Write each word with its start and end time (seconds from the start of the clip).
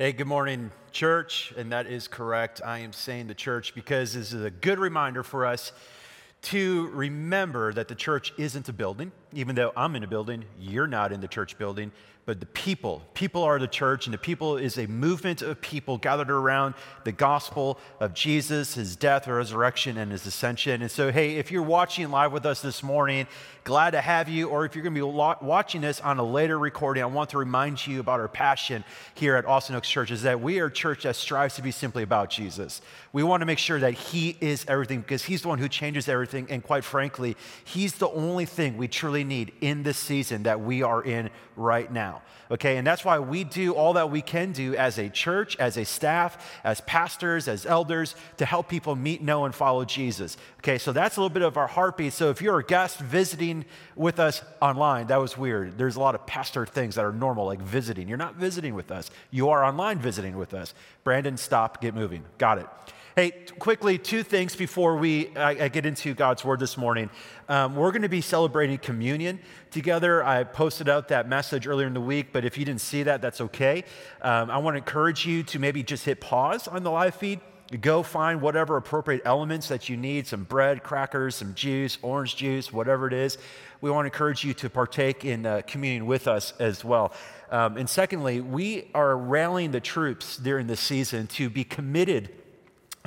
Hey, 0.00 0.12
good 0.12 0.28
morning, 0.28 0.70
church. 0.92 1.52
And 1.56 1.72
that 1.72 1.88
is 1.88 2.06
correct. 2.06 2.60
I 2.64 2.78
am 2.78 2.92
saying 2.92 3.26
the 3.26 3.34
church 3.34 3.74
because 3.74 4.14
this 4.14 4.32
is 4.32 4.44
a 4.44 4.50
good 4.50 4.78
reminder 4.78 5.24
for 5.24 5.44
us 5.44 5.72
to 6.42 6.86
remember 6.92 7.72
that 7.72 7.88
the 7.88 7.96
church 7.96 8.32
isn't 8.38 8.68
a 8.68 8.72
building. 8.72 9.10
Even 9.32 9.54
though 9.54 9.72
I'm 9.76 9.94
in 9.96 10.04
a 10.04 10.08
building, 10.08 10.44
you're 10.58 10.86
not 10.86 11.12
in 11.12 11.20
the 11.20 11.28
church 11.28 11.58
building 11.58 11.92
but 12.28 12.40
the 12.40 12.46
people. 12.46 13.02
People 13.14 13.42
are 13.42 13.58
the 13.58 13.66
church, 13.66 14.06
and 14.06 14.12
the 14.12 14.18
people 14.18 14.58
is 14.58 14.76
a 14.76 14.86
movement 14.86 15.40
of 15.40 15.62
people 15.62 15.96
gathered 15.96 16.30
around 16.30 16.74
the 17.04 17.10
gospel 17.10 17.78
of 18.00 18.12
Jesus, 18.12 18.74
his 18.74 18.96
death, 18.96 19.26
resurrection, 19.26 19.96
and 19.96 20.12
his 20.12 20.26
ascension. 20.26 20.82
And 20.82 20.90
so, 20.90 21.10
hey, 21.10 21.36
if 21.36 21.50
you're 21.50 21.62
watching 21.62 22.10
live 22.10 22.30
with 22.30 22.44
us 22.44 22.60
this 22.60 22.82
morning, 22.82 23.26
glad 23.64 23.92
to 23.92 24.02
have 24.02 24.28
you. 24.28 24.50
Or 24.50 24.66
if 24.66 24.74
you're 24.74 24.82
going 24.82 24.94
to 24.94 25.00
be 25.00 25.46
watching 25.46 25.80
this 25.80 26.02
on 26.02 26.18
a 26.18 26.22
later 26.22 26.58
recording, 26.58 27.02
I 27.02 27.06
want 27.06 27.30
to 27.30 27.38
remind 27.38 27.86
you 27.86 27.98
about 27.98 28.20
our 28.20 28.28
passion 28.28 28.84
here 29.14 29.36
at 29.36 29.46
Austin 29.46 29.74
Oaks 29.76 29.88
Church 29.88 30.10
is 30.10 30.20
that 30.22 30.38
we 30.38 30.60
are 30.60 30.66
a 30.66 30.70
church 30.70 31.04
that 31.04 31.16
strives 31.16 31.54
to 31.56 31.62
be 31.62 31.70
simply 31.70 32.02
about 32.02 32.28
Jesus. 32.28 32.82
We 33.14 33.22
want 33.22 33.40
to 33.40 33.46
make 33.46 33.58
sure 33.58 33.80
that 33.80 33.94
he 33.94 34.36
is 34.42 34.66
everything 34.68 35.00
because 35.00 35.24
he's 35.24 35.40
the 35.40 35.48
one 35.48 35.58
who 35.58 35.68
changes 35.68 36.10
everything. 36.10 36.46
And 36.50 36.62
quite 36.62 36.84
frankly, 36.84 37.38
he's 37.64 37.94
the 37.94 38.10
only 38.10 38.44
thing 38.44 38.76
we 38.76 38.86
truly 38.86 39.17
need 39.24 39.52
in 39.60 39.82
this 39.82 39.98
season 39.98 40.44
that 40.44 40.60
we 40.60 40.82
are 40.82 41.02
in 41.02 41.30
right 41.56 41.90
now. 41.92 42.22
Okay, 42.50 42.78
and 42.78 42.86
that's 42.86 43.04
why 43.04 43.18
we 43.18 43.44
do 43.44 43.74
all 43.74 43.92
that 43.94 44.10
we 44.10 44.22
can 44.22 44.52
do 44.52 44.74
as 44.74 44.98
a 44.98 45.10
church, 45.10 45.56
as 45.58 45.76
a 45.76 45.84
staff, 45.84 46.58
as 46.64 46.80
pastors, 46.82 47.46
as 47.46 47.66
elders 47.66 48.14
to 48.38 48.46
help 48.46 48.68
people 48.68 48.96
meet, 48.96 49.20
know, 49.22 49.44
and 49.44 49.54
follow 49.54 49.84
Jesus. 49.84 50.38
Okay, 50.58 50.78
so 50.78 50.92
that's 50.92 51.18
a 51.18 51.20
little 51.20 51.32
bit 51.32 51.42
of 51.42 51.58
our 51.58 51.66
heartbeat. 51.66 52.14
So 52.14 52.30
if 52.30 52.40
you're 52.40 52.58
a 52.58 52.64
guest 52.64 53.00
visiting 53.00 53.66
with 53.96 54.18
us 54.18 54.42
online, 54.62 55.08
that 55.08 55.20
was 55.20 55.36
weird. 55.36 55.76
There's 55.76 55.96
a 55.96 56.00
lot 56.00 56.14
of 56.14 56.26
pastor 56.26 56.64
things 56.64 56.94
that 56.94 57.04
are 57.04 57.12
normal, 57.12 57.44
like 57.44 57.60
visiting. 57.60 58.08
You're 58.08 58.16
not 58.16 58.36
visiting 58.36 58.74
with 58.74 58.90
us, 58.90 59.10
you 59.30 59.50
are 59.50 59.62
online 59.62 59.98
visiting 59.98 60.38
with 60.38 60.54
us. 60.54 60.72
Brandon, 61.04 61.36
stop, 61.36 61.82
get 61.82 61.94
moving. 61.94 62.24
Got 62.38 62.58
it. 62.58 62.66
Hey, 63.18 63.32
quickly, 63.58 63.98
two 63.98 64.22
things 64.22 64.54
before 64.54 64.96
we 64.96 65.36
I, 65.36 65.64
I 65.64 65.68
get 65.70 65.84
into 65.84 66.14
God's 66.14 66.44
word 66.44 66.60
this 66.60 66.76
morning. 66.76 67.10
Um, 67.48 67.74
we're 67.74 67.90
going 67.90 68.02
to 68.02 68.08
be 68.08 68.20
celebrating 68.20 68.78
communion 68.78 69.40
together. 69.72 70.22
I 70.22 70.44
posted 70.44 70.88
out 70.88 71.08
that 71.08 71.28
message 71.28 71.66
earlier 71.66 71.88
in 71.88 71.94
the 71.94 72.00
week, 72.00 72.28
but 72.32 72.44
if 72.44 72.56
you 72.56 72.64
didn't 72.64 72.80
see 72.80 73.02
that, 73.02 73.20
that's 73.20 73.40
okay. 73.40 73.82
Um, 74.22 74.52
I 74.52 74.58
want 74.58 74.74
to 74.74 74.78
encourage 74.78 75.26
you 75.26 75.42
to 75.42 75.58
maybe 75.58 75.82
just 75.82 76.04
hit 76.04 76.20
pause 76.20 76.68
on 76.68 76.84
the 76.84 76.92
live 76.92 77.16
feed. 77.16 77.40
Go 77.80 78.04
find 78.04 78.40
whatever 78.40 78.76
appropriate 78.76 79.22
elements 79.24 79.66
that 79.66 79.88
you 79.88 79.96
need 79.96 80.28
some 80.28 80.44
bread, 80.44 80.84
crackers, 80.84 81.34
some 81.34 81.54
juice, 81.54 81.98
orange 82.02 82.36
juice, 82.36 82.72
whatever 82.72 83.08
it 83.08 83.12
is. 83.12 83.36
We 83.80 83.90
want 83.90 84.04
to 84.04 84.12
encourage 84.12 84.44
you 84.44 84.54
to 84.54 84.70
partake 84.70 85.24
in 85.24 85.44
uh, 85.44 85.62
communion 85.66 86.06
with 86.06 86.28
us 86.28 86.52
as 86.60 86.84
well. 86.84 87.12
Um, 87.50 87.78
and 87.78 87.90
secondly, 87.90 88.40
we 88.40 88.92
are 88.94 89.16
rallying 89.16 89.72
the 89.72 89.80
troops 89.80 90.36
during 90.36 90.68
this 90.68 90.78
season 90.78 91.26
to 91.26 91.50
be 91.50 91.64
committed 91.64 92.30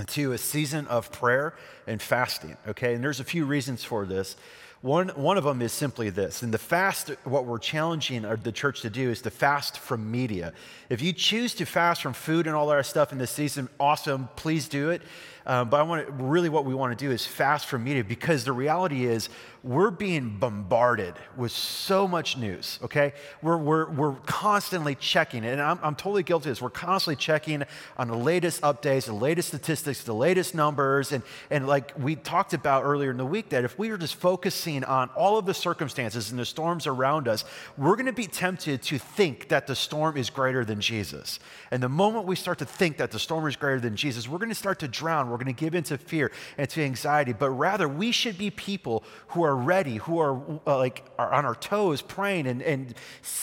to 0.07 0.31
a 0.33 0.37
season 0.37 0.87
of 0.87 1.11
prayer 1.11 1.53
and 1.87 2.01
fasting, 2.01 2.57
okay? 2.67 2.93
And 2.93 3.03
there's 3.03 3.19
a 3.19 3.25
few 3.25 3.45
reasons 3.45 3.83
for 3.83 4.05
this. 4.05 4.35
One, 4.81 5.09
one 5.09 5.37
of 5.37 5.43
them 5.43 5.61
is 5.61 5.71
simply 5.71 6.09
this. 6.09 6.41
And 6.41 6.51
the 6.51 6.57
fast, 6.57 7.09
what 7.23 7.45
we're 7.45 7.59
challenging 7.59 8.23
the 8.41 8.51
church 8.51 8.81
to 8.81 8.89
do 8.89 9.11
is 9.11 9.21
to 9.21 9.29
fast 9.29 9.77
from 9.77 10.09
media. 10.09 10.53
If 10.89 11.03
you 11.03 11.13
choose 11.13 11.53
to 11.55 11.65
fast 11.65 12.01
from 12.01 12.13
food 12.13 12.47
and 12.47 12.55
all 12.55 12.65
that 12.67 12.85
stuff 12.87 13.11
in 13.11 13.19
this 13.19 13.29
season, 13.29 13.69
awesome, 13.79 14.29
please 14.35 14.67
do 14.67 14.89
it. 14.89 15.03
Um, 15.45 15.69
but 15.69 15.79
I 15.79 15.83
want 15.83 16.05
to, 16.05 16.11
really 16.11 16.49
what 16.49 16.65
we 16.65 16.73
want 16.73 16.97
to 16.97 17.05
do 17.05 17.11
is 17.11 17.25
fast 17.25 17.65
from 17.65 17.83
media 17.83 18.03
because 18.03 18.45
the 18.45 18.51
reality 18.51 19.05
is 19.05 19.29
we're 19.63 19.91
being 19.91 20.37
bombarded 20.39 21.13
with 21.37 21.51
so 21.51 22.07
much 22.07 22.35
news, 22.35 22.79
okay? 22.81 23.13
We're, 23.43 23.57
we're, 23.57 23.91
we're 23.91 24.15
constantly 24.21 24.95
checking, 24.95 25.45
and 25.45 25.61
I'm, 25.61 25.79
I'm 25.83 25.95
totally 25.95 26.23
guilty 26.23 26.49
of 26.49 26.55
this. 26.55 26.61
We're 26.61 26.71
constantly 26.71 27.15
checking 27.17 27.63
on 27.95 28.07
the 28.07 28.17
latest 28.17 28.61
updates, 28.61 29.05
the 29.05 29.13
latest 29.13 29.49
statistics, 29.49 30.03
the 30.03 30.15
latest 30.15 30.55
numbers. 30.55 31.11
And, 31.11 31.21
and 31.51 31.67
like 31.67 31.93
we 31.97 32.15
talked 32.15 32.53
about 32.55 32.83
earlier 32.83 33.11
in 33.11 33.17
the 33.17 33.25
week, 33.25 33.49
that 33.49 33.63
if 33.63 33.77
we 33.77 33.91
are 33.91 33.97
just 33.97 34.15
focusing 34.15 34.83
on 34.83 35.09
all 35.09 35.37
of 35.37 35.45
the 35.45 35.53
circumstances 35.53 36.31
and 36.31 36.39
the 36.39 36.45
storms 36.45 36.87
around 36.87 37.27
us, 37.27 37.45
we're 37.77 37.95
going 37.95 38.07
to 38.07 38.13
be 38.13 38.27
tempted 38.27 38.81
to 38.83 38.97
think 38.97 39.49
that 39.49 39.67
the 39.67 39.75
storm 39.75 40.17
is 40.17 40.31
greater 40.31 40.65
than 40.65 40.81
Jesus. 40.81 41.39
And 41.69 41.83
the 41.83 41.89
moment 41.89 42.25
we 42.25 42.35
start 42.35 42.57
to 42.59 42.65
think 42.65 42.97
that 42.97 43.11
the 43.11 43.19
storm 43.19 43.47
is 43.47 43.55
greater 43.55 43.79
than 43.79 43.95
Jesus, 43.95 44.27
we're 44.27 44.39
going 44.39 44.49
to 44.49 44.55
start 44.55 44.79
to 44.79 44.87
drown. 44.87 45.29
We're 45.29 45.37
going 45.41 45.53
to 45.53 45.59
give 45.59 45.75
into 45.75 45.97
fear 45.97 46.31
and 46.57 46.69
to 46.69 46.83
anxiety. 46.83 47.33
But 47.33 47.49
rather, 47.51 47.87
we 47.87 48.11
should 48.11 48.37
be 48.37 48.49
people 48.51 49.03
who 49.29 49.43
are 49.43 49.55
ready, 49.55 49.97
who 49.97 50.19
are 50.19 50.39
uh, 50.67 50.77
like 50.77 51.05
are 51.17 51.33
on 51.33 51.45
our 51.45 51.55
toes, 51.55 52.01
praying 52.01 52.47
and, 52.47 52.61
and 52.61 52.93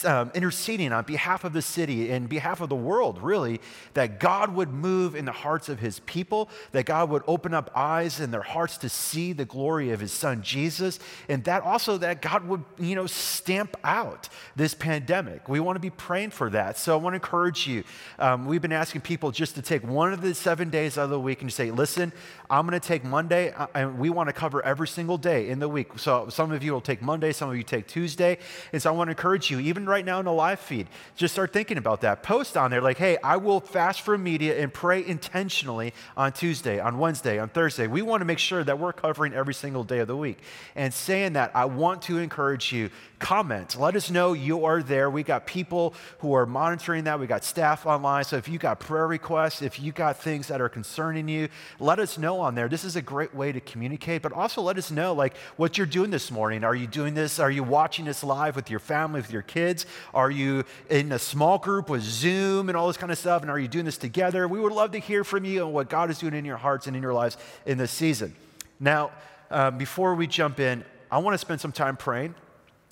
um, 0.04 0.30
interceding 0.34 0.92
on 0.92 1.04
behalf 1.04 1.44
of 1.44 1.52
the 1.52 1.62
city 1.62 2.10
and 2.10 2.28
behalf 2.28 2.60
of 2.60 2.68
the 2.68 2.76
world, 2.76 3.20
really, 3.20 3.60
that 3.94 4.20
God 4.20 4.54
would 4.54 4.70
move 4.70 5.14
in 5.14 5.24
the 5.24 5.32
hearts 5.32 5.68
of 5.68 5.80
his 5.80 6.00
people, 6.00 6.48
that 6.72 6.86
God 6.86 7.10
would 7.10 7.22
open 7.26 7.54
up 7.54 7.70
eyes 7.74 8.20
in 8.20 8.30
their 8.30 8.42
hearts 8.42 8.76
to 8.78 8.88
see 8.88 9.32
the 9.32 9.44
glory 9.44 9.90
of 9.90 10.00
his 10.00 10.12
son 10.12 10.42
Jesus, 10.42 10.98
and 11.28 11.44
that 11.44 11.62
also 11.62 11.98
that 11.98 12.22
God 12.22 12.46
would, 12.46 12.64
you 12.78 12.94
know, 12.94 13.06
stamp 13.06 13.76
out 13.82 14.28
this 14.56 14.74
pandemic. 14.74 15.48
We 15.48 15.60
want 15.60 15.76
to 15.76 15.80
be 15.80 15.90
praying 15.90 16.30
for 16.30 16.50
that. 16.50 16.78
So 16.78 16.92
I 16.94 16.96
want 16.96 17.14
to 17.14 17.16
encourage 17.16 17.66
you. 17.66 17.84
Um, 18.18 18.46
we've 18.46 18.62
been 18.62 18.72
asking 18.72 19.02
people 19.02 19.30
just 19.30 19.54
to 19.56 19.62
take 19.62 19.82
one 19.86 20.12
of 20.12 20.20
the 20.20 20.34
seven 20.34 20.70
days 20.70 20.96
of 20.96 21.10
the 21.10 21.18
week 21.18 21.40
and 21.40 21.48
just 21.48 21.56
say, 21.56 21.70
listen, 21.78 22.12
I'm 22.50 22.66
going 22.66 22.78
to 22.78 22.86
take 22.86 23.04
Monday, 23.04 23.52
uh, 23.52 23.68
and 23.74 23.98
we 23.98 24.10
want 24.10 24.28
to 24.28 24.32
cover 24.32 24.64
every 24.64 24.88
single 24.88 25.16
day 25.16 25.48
in 25.48 25.60
the 25.60 25.68
week 25.68 25.98
so 25.98 26.28
some 26.28 26.50
of 26.50 26.62
you 26.62 26.72
will 26.72 26.80
take 26.80 27.00
Monday, 27.00 27.32
some 27.32 27.48
of 27.48 27.56
you 27.56 27.62
take 27.62 27.86
Tuesday. 27.86 28.38
And 28.72 28.82
so 28.82 28.90
I 28.90 28.96
want 28.96 29.08
to 29.08 29.12
encourage 29.12 29.50
you, 29.50 29.60
even 29.60 29.86
right 29.86 30.04
now 30.04 30.18
in 30.18 30.24
the 30.24 30.32
live 30.32 30.58
feed, 30.58 30.88
just 31.14 31.34
start 31.34 31.52
thinking 31.52 31.78
about 31.78 32.00
that. 32.00 32.22
Post 32.22 32.56
on 32.56 32.70
there 32.70 32.80
like, 32.80 32.98
hey, 32.98 33.16
I 33.22 33.36
will 33.36 33.60
fast 33.60 34.00
from 34.00 34.22
media 34.22 34.60
and 34.60 34.74
pray 34.74 35.06
intentionally 35.06 35.94
on 36.16 36.32
Tuesday, 36.32 36.80
on 36.80 36.98
Wednesday, 36.98 37.38
on 37.38 37.48
Thursday. 37.48 37.86
We 37.86 38.02
want 38.02 38.22
to 38.22 38.24
make 38.24 38.38
sure 38.40 38.64
that 38.64 38.78
we're 38.78 38.92
covering 38.92 39.32
every 39.32 39.54
single 39.54 39.84
day 39.84 40.00
of 40.00 40.08
the 40.08 40.16
week. 40.16 40.38
And 40.74 40.92
saying 40.92 41.34
that, 41.34 41.52
I 41.54 41.66
want 41.66 42.02
to 42.02 42.18
encourage 42.18 42.72
you 42.72 42.90
comment. 43.18 43.76
Let 43.78 43.96
us 43.96 44.10
know 44.10 44.32
you 44.32 44.64
are 44.64 44.82
there. 44.82 45.10
We 45.10 45.22
got 45.22 45.46
people 45.46 45.94
who 46.20 46.34
are 46.34 46.46
monitoring 46.46 47.04
that. 47.04 47.18
We 47.18 47.26
got 47.26 47.44
staff 47.44 47.86
online. 47.86 48.24
So 48.24 48.36
if 48.36 48.48
you 48.48 48.58
got 48.58 48.80
prayer 48.80 49.06
requests, 49.06 49.62
if 49.62 49.80
you 49.80 49.92
got 49.92 50.18
things 50.18 50.48
that 50.48 50.60
are 50.60 50.68
concerning 50.68 51.28
you, 51.28 51.48
let 51.78 51.98
us 51.98 52.18
know 52.18 52.40
on 52.40 52.54
there. 52.54 52.68
This 52.68 52.84
is 52.84 52.96
a 52.96 53.02
great 53.02 53.34
way 53.34 53.52
to 53.52 53.60
communicate, 53.60 54.22
but 54.22 54.32
also 54.32 54.62
let 54.62 54.78
us 54.78 54.90
know 54.90 55.12
like 55.12 55.36
what 55.56 55.78
you're 55.78 55.86
doing 55.86 56.10
this 56.10 56.30
morning. 56.30 56.64
Are 56.64 56.74
you 56.74 56.86
doing 56.86 57.14
this? 57.14 57.38
Are 57.38 57.50
you 57.50 57.62
watching 57.62 58.04
this 58.04 58.22
live 58.24 58.56
with 58.56 58.70
your 58.70 58.80
family, 58.80 59.20
with 59.20 59.32
your 59.32 59.42
kids? 59.42 59.86
Are 60.14 60.30
you 60.30 60.64
in 60.90 61.12
a 61.12 61.18
small 61.18 61.58
group 61.58 61.88
with 61.88 62.02
Zoom 62.02 62.68
and 62.68 62.76
all 62.76 62.86
this 62.86 62.96
kind 62.96 63.12
of 63.12 63.18
stuff? 63.18 63.42
And 63.42 63.50
are 63.50 63.58
you 63.58 63.68
doing 63.68 63.84
this 63.84 63.98
together? 63.98 64.48
We 64.48 64.60
would 64.60 64.72
love 64.72 64.92
to 64.92 64.98
hear 64.98 65.24
from 65.24 65.44
you 65.44 65.64
and 65.64 65.72
what 65.72 65.88
God 65.88 66.10
is 66.10 66.18
doing 66.18 66.34
in 66.34 66.44
your 66.44 66.56
hearts 66.56 66.86
and 66.86 66.96
in 66.96 67.02
your 67.02 67.14
lives 67.14 67.36
in 67.66 67.78
this 67.78 67.90
season. 67.90 68.34
Now, 68.80 69.10
uh, 69.50 69.70
before 69.70 70.14
we 70.14 70.26
jump 70.26 70.60
in, 70.60 70.84
I 71.10 71.18
want 71.18 71.34
to 71.34 71.38
spend 71.38 71.60
some 71.60 71.72
time 71.72 71.96
praying. 71.96 72.34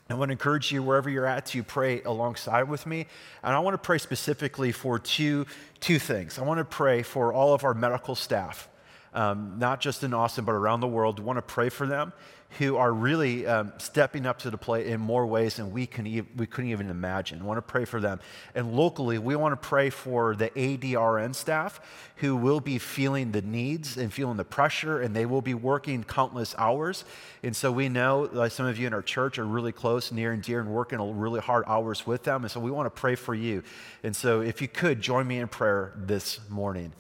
I 0.09 0.15
want 0.15 0.29
to 0.29 0.33
encourage 0.33 0.71
you, 0.71 0.83
wherever 0.83 1.11
you're 1.11 1.27
at, 1.27 1.47
to 1.47 1.65
pray 1.65 2.01
alongside 2.03 2.69
with 2.69 2.87
me. 2.87 3.07
And 3.43 3.55
I 3.55 3.59
want 3.59 3.75
to 3.75 3.79
pray 3.79 3.99
specifically 3.99 4.71
for 4.71 4.99
two, 5.01 5.47
two 5.81 5.99
things. 5.99 6.39
I 6.39 6.43
want 6.43 6.59
to 6.59 6.65
pray 6.65 7.03
for 7.03 7.33
all 7.33 7.55
of 7.55 7.65
our 7.65 7.75
medical 7.75 8.15
staff, 8.15 8.69
um, 9.15 9.59
not 9.59 9.81
just 9.81 10.05
in 10.05 10.15
Austin, 10.15 10.45
but 10.45 10.53
around 10.53 10.81
the 10.81 10.89
world. 10.89 11.21
Want 11.21 11.39
to 11.39 11.43
pray 11.43 11.69
for 11.69 11.87
them 11.87 12.13
who 12.59 12.77
are 12.77 12.93
really 12.93 13.47
um, 13.47 13.73
stepping 13.77 14.25
up 14.25 14.39
to 14.39 14.51
the 14.51 14.57
plate 14.57 14.87
in 14.87 15.01
more 15.01 15.27
ways 15.27 15.57
than 15.57 15.73
we, 15.73 15.87
can 15.87 16.07
e- 16.07 16.23
we 16.37 16.47
couldn't 16.47 16.71
even 16.71 16.89
imagine. 16.89 17.45
Want 17.45 17.59
to 17.59 17.63
pray 17.63 17.85
for 17.85 18.01
them. 18.01 18.21
And 18.55 18.75
locally, 18.75 19.19
we 19.19 19.37
want 19.37 19.53
to 19.53 19.69
pray 19.69 19.91
for 19.91 20.35
the 20.35 20.49
ADRN 20.51 21.35
staff 21.35 21.81
who 22.17 22.35
will 22.35 22.61
be 22.61 22.79
feeling 22.79 23.33
the 23.33 23.43
needs 23.43 23.99
and 23.99 24.13
feeling 24.13 24.37
the 24.37 24.45
pressure, 24.45 25.01
and 25.01 25.15
they 25.15 25.27
will 25.27 25.43
be 25.43 25.55
working 25.55 26.03
countless 26.03 26.55
hours. 26.57 27.05
And 27.43 27.55
so 27.55 27.71
we 27.71 27.89
know, 27.89 28.31
like 28.33 28.53
some 28.53 28.67
of 28.67 28.79
you 28.79 28.87
in 28.87 28.95
our 28.95 29.03
church 29.03 29.39
are 29.39 29.45
really 29.45 29.73
close, 29.73 30.11
near 30.11 30.33
and 30.33 30.43
dear, 30.43 30.61
and 30.61 30.71
working 30.71 31.19
really 31.19 31.41
hard 31.41 31.65
hours 31.67 32.07
with 32.07 32.23
them. 32.23 32.43
And 32.43 32.51
so 32.51 32.61
we 32.61 32.71
want 32.71 32.87
to 32.87 33.01
pray 33.01 33.17
for 33.17 33.35
you. 33.35 33.63
And 34.03 34.17
so 34.17 34.41
if 34.41 34.63
you 34.63 34.69
could, 34.69 35.03
join 35.03 35.27
me 35.27 35.41
in 35.41 35.49
prayer 35.49 35.93
this 35.97 36.41
morning. 36.49 36.93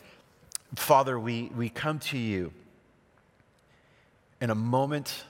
Father, 0.76 1.18
we, 1.18 1.50
we 1.56 1.68
come 1.68 1.98
to 1.98 2.18
you 2.18 2.52
in 4.40 4.50
a 4.50 4.54
moment 4.54 5.24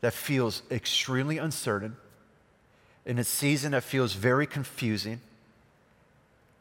that 0.00 0.12
feels 0.12 0.62
extremely 0.70 1.38
uncertain, 1.38 1.96
in 3.04 3.18
a 3.18 3.24
season 3.24 3.72
that 3.72 3.82
feels 3.82 4.12
very 4.12 4.46
confusing, 4.46 5.20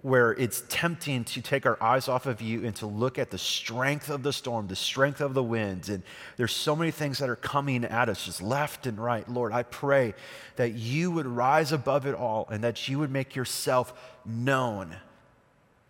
where 0.02 0.32
it's 0.34 0.64
tempting 0.70 1.24
to 1.26 1.42
take 1.42 1.66
our 1.66 1.78
eyes 1.84 2.08
off 2.08 2.26
of 2.26 2.42
you 2.42 2.66
and 2.66 2.76
to 2.76 2.86
look 2.86 3.20
at 3.20 3.30
the 3.30 3.38
strength 3.38 4.10
of 4.10 4.24
the 4.24 4.32
storm, 4.32 4.68
the 4.68 4.76
strength 4.76 5.20
of 5.20 5.34
the 5.34 5.44
winds. 5.44 5.90
And 5.90 6.04
there's 6.38 6.54
so 6.54 6.76
many 6.76 6.92
things 6.92 7.20
that 7.20 7.30
are 7.30 7.36
coming 7.36 7.84
at 7.84 8.08
us 8.08 8.26
just 8.26 8.42
left 8.42 8.88
and 8.88 8.98
right. 8.98 9.28
Lord, 9.28 9.52
I 9.52 9.64
pray 9.64 10.14
that 10.56 10.74
you 10.74 11.12
would 11.12 11.26
rise 11.26 11.72
above 11.72 12.06
it 12.06 12.16
all 12.16 12.48
and 12.50 12.64
that 12.64 12.88
you 12.88 13.00
would 13.00 13.12
make 13.12 13.36
yourself 13.36 13.94
known. 14.26 14.96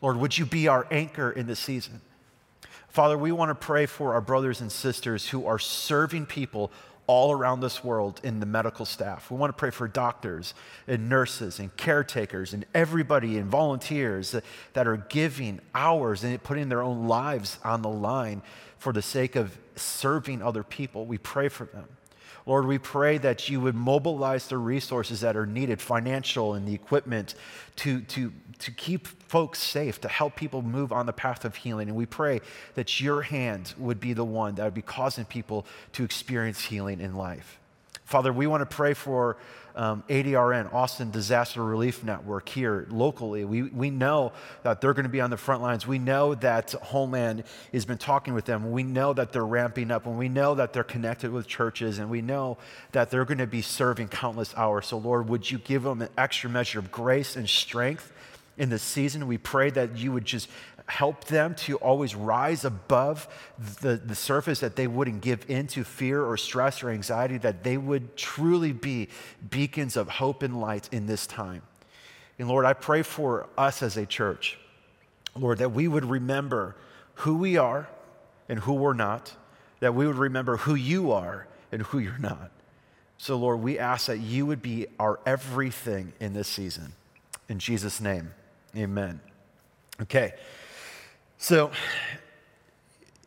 Lord, 0.01 0.17
would 0.17 0.37
you 0.37 0.45
be 0.45 0.67
our 0.67 0.85
anchor 0.91 1.31
in 1.31 1.47
this 1.47 1.59
season? 1.59 2.01
Father, 2.87 3.17
we 3.17 3.31
want 3.31 3.49
to 3.49 3.55
pray 3.55 3.85
for 3.85 4.13
our 4.13 4.21
brothers 4.21 4.61
and 4.61 4.71
sisters 4.71 5.27
who 5.29 5.45
are 5.45 5.59
serving 5.59 6.25
people 6.25 6.71
all 7.07 7.31
around 7.31 7.61
this 7.61 7.83
world 7.83 8.19
in 8.23 8.39
the 8.39 8.45
medical 8.45 8.85
staff. 8.85 9.31
We 9.31 9.37
want 9.37 9.49
to 9.49 9.57
pray 9.57 9.71
for 9.71 9.87
doctors 9.87 10.53
and 10.87 11.07
nurses 11.07 11.59
and 11.59 11.75
caretakers 11.77 12.53
and 12.53 12.65
everybody 12.75 13.37
and 13.37 13.49
volunteers 13.49 14.35
that, 14.73 14.87
are 14.87 14.97
giving 14.97 15.61
hours 15.73 16.23
and 16.23 16.41
putting 16.43 16.69
their 16.69 16.81
own 16.81 17.07
lives 17.07 17.59
on 17.63 17.81
the 17.81 17.89
line 17.89 18.41
for 18.77 18.91
the 18.91 19.01
sake 19.01 19.35
of 19.35 19.57
serving 19.75 20.41
other 20.41 20.63
people. 20.63 21.05
We 21.05 21.17
pray 21.17 21.47
for 21.49 21.65
them. 21.65 21.87
Lord, 22.45 22.65
we 22.65 22.77
pray 22.77 23.17
that 23.19 23.49
you 23.49 23.59
would 23.59 23.75
mobilize 23.75 24.47
the 24.47 24.57
resources 24.57 25.21
that 25.21 25.35
are 25.35 25.45
needed, 25.45 25.81
financial 25.81 26.53
and 26.53 26.67
the 26.67 26.73
equipment, 26.73 27.35
to, 27.77 28.01
to, 28.01 28.31
to 28.59 28.71
keep 28.71 29.07
folks 29.07 29.59
safe, 29.59 30.01
to 30.01 30.07
help 30.07 30.35
people 30.35 30.61
move 30.61 30.91
on 30.91 31.05
the 31.05 31.13
path 31.13 31.45
of 31.45 31.55
healing. 31.55 31.89
And 31.89 31.97
we 31.97 32.05
pray 32.05 32.41
that 32.75 32.99
your 32.99 33.21
hand 33.21 33.73
would 33.77 33.99
be 33.99 34.13
the 34.13 34.25
one 34.25 34.55
that 34.55 34.63
would 34.63 34.73
be 34.73 34.81
causing 34.81 35.25
people 35.25 35.65
to 35.93 36.03
experience 36.03 36.65
healing 36.65 36.99
in 36.99 37.15
life. 37.15 37.59
Father, 38.05 38.31
we 38.31 38.47
want 38.47 38.61
to 38.61 38.75
pray 38.75 38.93
for 38.93 39.35
um, 39.75 40.03
ADRN, 40.09 40.73
Austin 40.73 41.11
Disaster 41.11 41.63
Relief 41.63 42.03
Network, 42.03 42.49
here 42.49 42.87
locally. 42.89 43.45
We, 43.45 43.63
we 43.63 43.89
know 43.91 44.31
that 44.63 44.81
they're 44.81 44.93
going 44.93 45.03
to 45.03 45.09
be 45.09 45.21
on 45.21 45.29
the 45.29 45.37
front 45.37 45.61
lines. 45.61 45.85
We 45.85 45.99
know 45.99 46.33
that 46.35 46.71
Homeland 46.71 47.43
has 47.71 47.85
been 47.85 47.99
talking 47.99 48.33
with 48.33 48.45
them. 48.45 48.71
We 48.71 48.81
know 48.81 49.13
that 49.13 49.33
they're 49.33 49.45
ramping 49.45 49.91
up, 49.91 50.07
and 50.07 50.17
we 50.17 50.29
know 50.29 50.55
that 50.55 50.73
they're 50.73 50.83
connected 50.83 51.31
with 51.31 51.47
churches, 51.47 51.99
and 51.99 52.09
we 52.09 52.21
know 52.21 52.57
that 52.93 53.11
they're 53.11 53.25
going 53.25 53.37
to 53.37 53.45
be 53.45 53.61
serving 53.61 54.07
countless 54.07 54.55
hours. 54.55 54.87
So, 54.87 54.97
Lord, 54.97 55.29
would 55.29 55.51
you 55.51 55.59
give 55.59 55.83
them 55.83 56.01
an 56.01 56.09
extra 56.17 56.49
measure 56.49 56.79
of 56.79 56.91
grace 56.91 57.35
and 57.35 57.47
strength? 57.47 58.11
In 58.57 58.69
this 58.69 58.81
season. 58.81 59.27
We 59.27 59.37
pray 59.37 59.69
that 59.71 59.97
you 59.97 60.11
would 60.11 60.25
just 60.25 60.49
help 60.87 61.25
them 61.25 61.53
to 61.53 61.75
always 61.77 62.15
rise 62.15 62.63
above 62.63 63.27
the, 63.81 63.97
the 63.97 64.15
surface, 64.15 64.59
that 64.61 64.75
they 64.75 64.87
wouldn't 64.87 65.21
give 65.21 65.49
in 65.49 65.67
to 65.67 65.83
fear 65.83 66.23
or 66.23 66.37
stress 66.37 66.81
or 66.81 66.89
anxiety, 66.89 67.37
that 67.37 67.63
they 67.63 67.77
would 67.77 68.15
truly 68.15 68.71
be 68.71 69.09
beacons 69.49 69.97
of 69.97 70.07
hope 70.07 70.43
and 70.43 70.59
light 70.61 70.87
in 70.91 71.05
this 71.05 71.27
time. 71.27 71.61
And 72.39 72.47
Lord, 72.47 72.65
I 72.65 72.73
pray 72.73 73.01
for 73.01 73.47
us 73.57 73.83
as 73.83 73.97
a 73.97 74.05
church, 74.05 74.57
Lord, 75.35 75.57
that 75.57 75.71
we 75.71 75.87
would 75.87 76.05
remember 76.05 76.75
who 77.15 77.37
we 77.37 77.57
are 77.57 77.87
and 78.47 78.59
who 78.59 78.73
we're 78.73 78.93
not, 78.93 79.33
that 79.79 79.93
we 79.93 80.07
would 80.07 80.17
remember 80.17 80.57
who 80.57 80.75
you 80.75 81.11
are 81.11 81.47
and 81.71 81.81
who 81.81 81.99
you're 81.99 82.17
not. 82.17 82.51
So, 83.17 83.35
Lord, 83.35 83.61
we 83.61 83.79
ask 83.79 84.05
that 84.07 84.19
you 84.19 84.45
would 84.45 84.61
be 84.61 84.87
our 84.99 85.19
everything 85.25 86.13
in 86.19 86.33
this 86.33 86.47
season. 86.47 86.93
In 87.49 87.59
Jesus' 87.59 87.99
name, 87.99 88.33
amen. 88.77 89.19
Okay. 90.01 90.33
So 91.37 91.71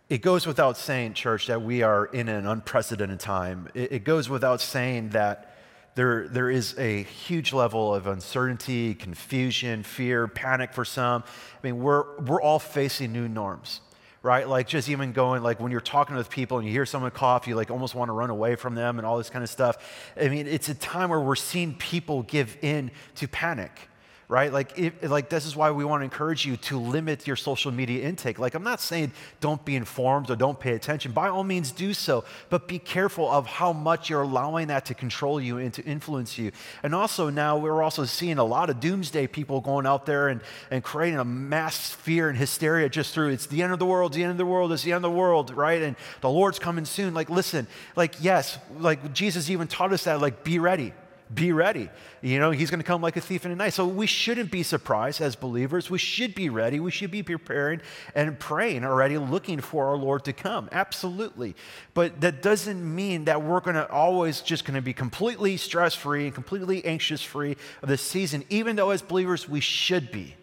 it 0.08 0.22
goes 0.22 0.46
without 0.46 0.76
saying, 0.76 1.14
church, 1.14 1.46
that 1.46 1.62
we 1.62 1.82
are 1.82 2.06
in 2.06 2.28
an 2.28 2.46
unprecedented 2.46 3.20
time. 3.20 3.68
It, 3.74 4.04
goes 4.04 4.28
without 4.28 4.60
saying 4.60 5.10
that 5.10 5.56
there, 5.94 6.26
there 6.28 6.50
is 6.50 6.76
a 6.78 7.04
huge 7.04 7.52
level 7.52 7.94
of 7.94 8.06
uncertainty, 8.06 8.94
confusion, 8.94 9.82
fear, 9.82 10.26
panic 10.26 10.72
for 10.72 10.84
some. 10.84 11.22
I 11.22 11.66
mean, 11.66 11.80
we're, 11.80 12.18
we're 12.20 12.42
all 12.42 12.58
facing 12.58 13.12
new 13.12 13.28
norms 13.28 13.80
right? 14.22 14.48
Like 14.48 14.68
just 14.68 14.88
even 14.88 15.12
going, 15.12 15.42
like 15.42 15.60
when 15.60 15.72
you're 15.72 15.80
talking 15.80 16.14
with 16.14 16.28
people 16.28 16.58
and 16.58 16.66
you 16.66 16.72
hear 16.72 16.84
someone 16.84 17.10
cough, 17.10 17.46
you 17.48 17.54
like 17.54 17.70
almost 17.70 17.94
want 17.94 18.10
to 18.10 18.12
run 18.12 18.28
away 18.28 18.54
from 18.54 18.74
them 18.74 18.98
and 18.98 19.06
all 19.06 19.16
this 19.16 19.30
kind 19.30 19.42
of 19.42 19.48
stuff. 19.48 19.78
I 20.20 20.28
mean, 20.28 20.46
it's 20.46 20.68
a 20.68 20.74
time 20.74 21.08
where 21.08 21.20
we're 21.20 21.36
seeing 21.36 21.74
people 21.74 22.22
give 22.24 22.58
in 22.60 22.90
to 23.16 23.28
panic 23.28 23.88
right? 24.30 24.52
Like, 24.52 24.78
like 25.02 25.28
this 25.28 25.44
is 25.44 25.56
why 25.56 25.72
we 25.72 25.84
want 25.84 26.02
to 26.02 26.04
encourage 26.04 26.46
you 26.46 26.56
to 26.58 26.78
limit 26.78 27.26
your 27.26 27.34
social 27.34 27.72
media 27.72 28.04
intake. 28.04 28.38
Like, 28.38 28.54
I'm 28.54 28.62
not 28.62 28.80
saying 28.80 29.10
don't 29.40 29.62
be 29.64 29.74
informed 29.74 30.30
or 30.30 30.36
don't 30.36 30.58
pay 30.58 30.74
attention. 30.74 31.10
By 31.10 31.28
all 31.28 31.42
means, 31.42 31.72
do 31.72 31.92
so, 31.92 32.24
but 32.48 32.68
be 32.68 32.78
careful 32.78 33.28
of 33.28 33.46
how 33.46 33.72
much 33.72 34.08
you're 34.08 34.22
allowing 34.22 34.68
that 34.68 34.84
to 34.86 34.94
control 34.94 35.40
you 35.40 35.58
and 35.58 35.74
to 35.74 35.82
influence 35.82 36.38
you. 36.38 36.52
And 36.84 36.94
also, 36.94 37.28
now 37.28 37.58
we're 37.58 37.82
also 37.82 38.04
seeing 38.04 38.38
a 38.38 38.44
lot 38.44 38.70
of 38.70 38.78
doomsday 38.78 39.26
people 39.26 39.60
going 39.60 39.84
out 39.84 40.06
there 40.06 40.28
and, 40.28 40.40
and 40.70 40.84
creating 40.84 41.18
a 41.18 41.24
mass 41.24 41.90
fear 41.90 42.28
and 42.28 42.38
hysteria 42.38 42.88
just 42.88 43.12
through 43.12 43.30
it's 43.30 43.46
the 43.46 43.64
end 43.64 43.72
of 43.72 43.80
the 43.80 43.86
world, 43.86 44.12
the 44.12 44.22
end 44.22 44.30
of 44.30 44.38
the 44.38 44.46
world, 44.46 44.70
it's 44.70 44.84
the 44.84 44.92
end 44.92 45.04
of 45.04 45.10
the 45.10 45.18
world, 45.18 45.50
right? 45.56 45.82
And 45.82 45.96
the 46.20 46.30
Lord's 46.30 46.60
coming 46.60 46.84
soon. 46.84 47.14
Like, 47.14 47.30
listen, 47.30 47.66
like, 47.96 48.14
yes, 48.20 48.60
like 48.78 49.12
Jesus 49.12 49.50
even 49.50 49.66
taught 49.66 49.92
us 49.92 50.04
that, 50.04 50.20
like, 50.20 50.44
be 50.44 50.60
ready 50.60 50.92
be 51.32 51.52
ready. 51.52 51.88
You 52.22 52.38
know, 52.38 52.50
he's 52.50 52.70
going 52.70 52.80
to 52.80 52.86
come 52.86 53.00
like 53.00 53.16
a 53.16 53.20
thief 53.20 53.44
in 53.44 53.50
the 53.50 53.56
night. 53.56 53.72
So 53.72 53.86
we 53.86 54.06
shouldn't 54.06 54.50
be 54.50 54.62
surprised 54.62 55.20
as 55.20 55.36
believers. 55.36 55.88
We 55.88 55.98
should 55.98 56.34
be 56.34 56.48
ready. 56.48 56.80
We 56.80 56.90
should 56.90 57.10
be 57.10 57.22
preparing 57.22 57.80
and 58.14 58.38
praying 58.38 58.84
already, 58.84 59.16
looking 59.18 59.60
for 59.60 59.86
our 59.86 59.96
Lord 59.96 60.24
to 60.24 60.32
come. 60.32 60.68
Absolutely. 60.72 61.54
But 61.94 62.20
that 62.20 62.42
doesn't 62.42 62.82
mean 62.82 63.26
that 63.26 63.42
we're 63.42 63.60
going 63.60 63.76
to 63.76 63.88
always 63.90 64.40
just 64.40 64.64
going 64.64 64.74
to 64.74 64.82
be 64.82 64.92
completely 64.92 65.56
stress 65.56 65.94
free 65.94 66.24
and 66.26 66.34
completely 66.34 66.84
anxious 66.84 67.22
free 67.22 67.56
of 67.82 67.88
this 67.88 68.02
season, 68.02 68.44
even 68.50 68.76
though 68.76 68.90
as 68.90 69.02
believers 69.02 69.48
we 69.48 69.60
should 69.60 70.10
be. 70.10 70.34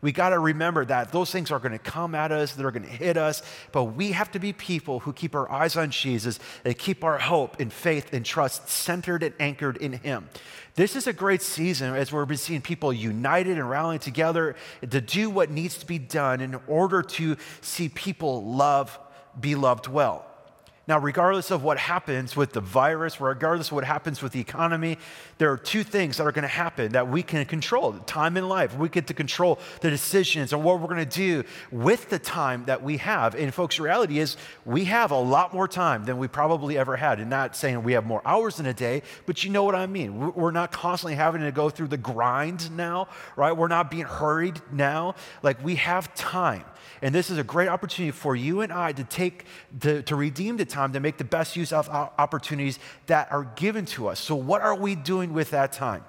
We 0.00 0.12
got 0.12 0.30
to 0.30 0.38
remember 0.38 0.84
that 0.84 1.10
those 1.12 1.30
things 1.30 1.50
are 1.50 1.58
going 1.58 1.72
to 1.72 1.78
come 1.78 2.14
at 2.14 2.30
us, 2.32 2.52
they're 2.52 2.70
going 2.70 2.84
to 2.84 2.88
hit 2.88 3.16
us, 3.16 3.42
but 3.72 3.84
we 3.84 4.12
have 4.12 4.30
to 4.32 4.38
be 4.38 4.52
people 4.52 5.00
who 5.00 5.12
keep 5.12 5.34
our 5.34 5.50
eyes 5.50 5.76
on 5.76 5.90
Jesus 5.90 6.38
and 6.64 6.76
keep 6.76 7.02
our 7.02 7.18
hope 7.18 7.58
and 7.60 7.72
faith 7.72 8.12
and 8.12 8.24
trust 8.24 8.68
centered 8.68 9.22
and 9.22 9.34
anchored 9.40 9.78
in 9.78 9.94
Him. 9.94 10.28
This 10.74 10.94
is 10.94 11.06
a 11.06 11.12
great 11.12 11.40
season 11.40 11.94
as 11.94 12.12
we're 12.12 12.32
seeing 12.34 12.60
people 12.60 12.92
united 12.92 13.56
and 13.56 13.68
rallying 13.68 14.00
together 14.00 14.56
to 14.88 15.00
do 15.00 15.30
what 15.30 15.50
needs 15.50 15.78
to 15.78 15.86
be 15.86 15.98
done 15.98 16.40
in 16.40 16.54
order 16.66 17.02
to 17.02 17.36
see 17.62 17.88
people 17.88 18.44
love, 18.44 18.98
be 19.40 19.54
loved 19.54 19.86
well. 19.88 20.26
Now, 20.88 21.00
regardless 21.00 21.50
of 21.50 21.64
what 21.64 21.78
happens 21.78 22.36
with 22.36 22.52
the 22.52 22.60
virus, 22.60 23.20
regardless 23.20 23.68
of 23.68 23.72
what 23.72 23.82
happens 23.82 24.22
with 24.22 24.30
the 24.30 24.38
economy, 24.38 24.98
there 25.38 25.50
are 25.50 25.56
two 25.56 25.82
things 25.82 26.18
that 26.18 26.26
are 26.28 26.30
going 26.30 26.42
to 26.42 26.48
happen 26.48 26.92
that 26.92 27.08
we 27.08 27.24
can 27.24 27.44
control 27.44 27.92
time 28.06 28.36
in 28.36 28.48
life. 28.48 28.78
We 28.78 28.88
get 28.88 29.08
to 29.08 29.14
control 29.14 29.58
the 29.80 29.90
decisions 29.90 30.52
and 30.52 30.62
what 30.62 30.80
we're 30.80 30.86
going 30.86 31.04
to 31.04 31.04
do 31.04 31.42
with 31.72 32.08
the 32.08 32.20
time 32.20 32.66
that 32.66 32.84
we 32.84 32.98
have. 32.98 33.34
And, 33.34 33.52
folks, 33.52 33.80
reality 33.80 34.20
is 34.20 34.36
we 34.64 34.84
have 34.84 35.10
a 35.10 35.18
lot 35.18 35.52
more 35.52 35.66
time 35.66 36.04
than 36.04 36.18
we 36.18 36.28
probably 36.28 36.78
ever 36.78 36.94
had. 36.94 37.18
And 37.18 37.28
not 37.28 37.56
saying 37.56 37.82
we 37.82 37.94
have 37.94 38.06
more 38.06 38.22
hours 38.24 38.60
in 38.60 38.66
a 38.66 38.74
day, 38.74 39.02
but 39.26 39.42
you 39.42 39.50
know 39.50 39.64
what 39.64 39.74
I 39.74 39.86
mean. 39.86 40.34
We're 40.34 40.52
not 40.52 40.70
constantly 40.70 41.16
having 41.16 41.40
to 41.40 41.50
go 41.50 41.68
through 41.68 41.88
the 41.88 41.96
grind 41.96 42.70
now, 42.76 43.08
right? 43.34 43.50
We're 43.50 43.66
not 43.66 43.90
being 43.90 44.04
hurried 44.04 44.62
now. 44.70 45.16
Like, 45.42 45.64
we 45.64 45.74
have 45.76 46.14
time. 46.14 46.64
And 47.02 47.14
this 47.14 47.30
is 47.30 47.38
a 47.38 47.44
great 47.44 47.68
opportunity 47.68 48.10
for 48.10 48.34
you 48.34 48.60
and 48.60 48.72
I 48.72 48.92
to 48.92 49.04
take, 49.04 49.44
to, 49.80 50.02
to 50.02 50.16
redeem 50.16 50.56
the 50.56 50.64
time, 50.64 50.92
to 50.92 51.00
make 51.00 51.18
the 51.18 51.24
best 51.24 51.56
use 51.56 51.72
of 51.72 51.88
opportunities 51.88 52.78
that 53.06 53.30
are 53.30 53.44
given 53.56 53.84
to 53.86 54.08
us. 54.08 54.20
So, 54.20 54.34
what 54.34 54.62
are 54.62 54.74
we 54.74 54.94
doing 54.94 55.32
with 55.32 55.50
that 55.50 55.72
time? 55.72 56.04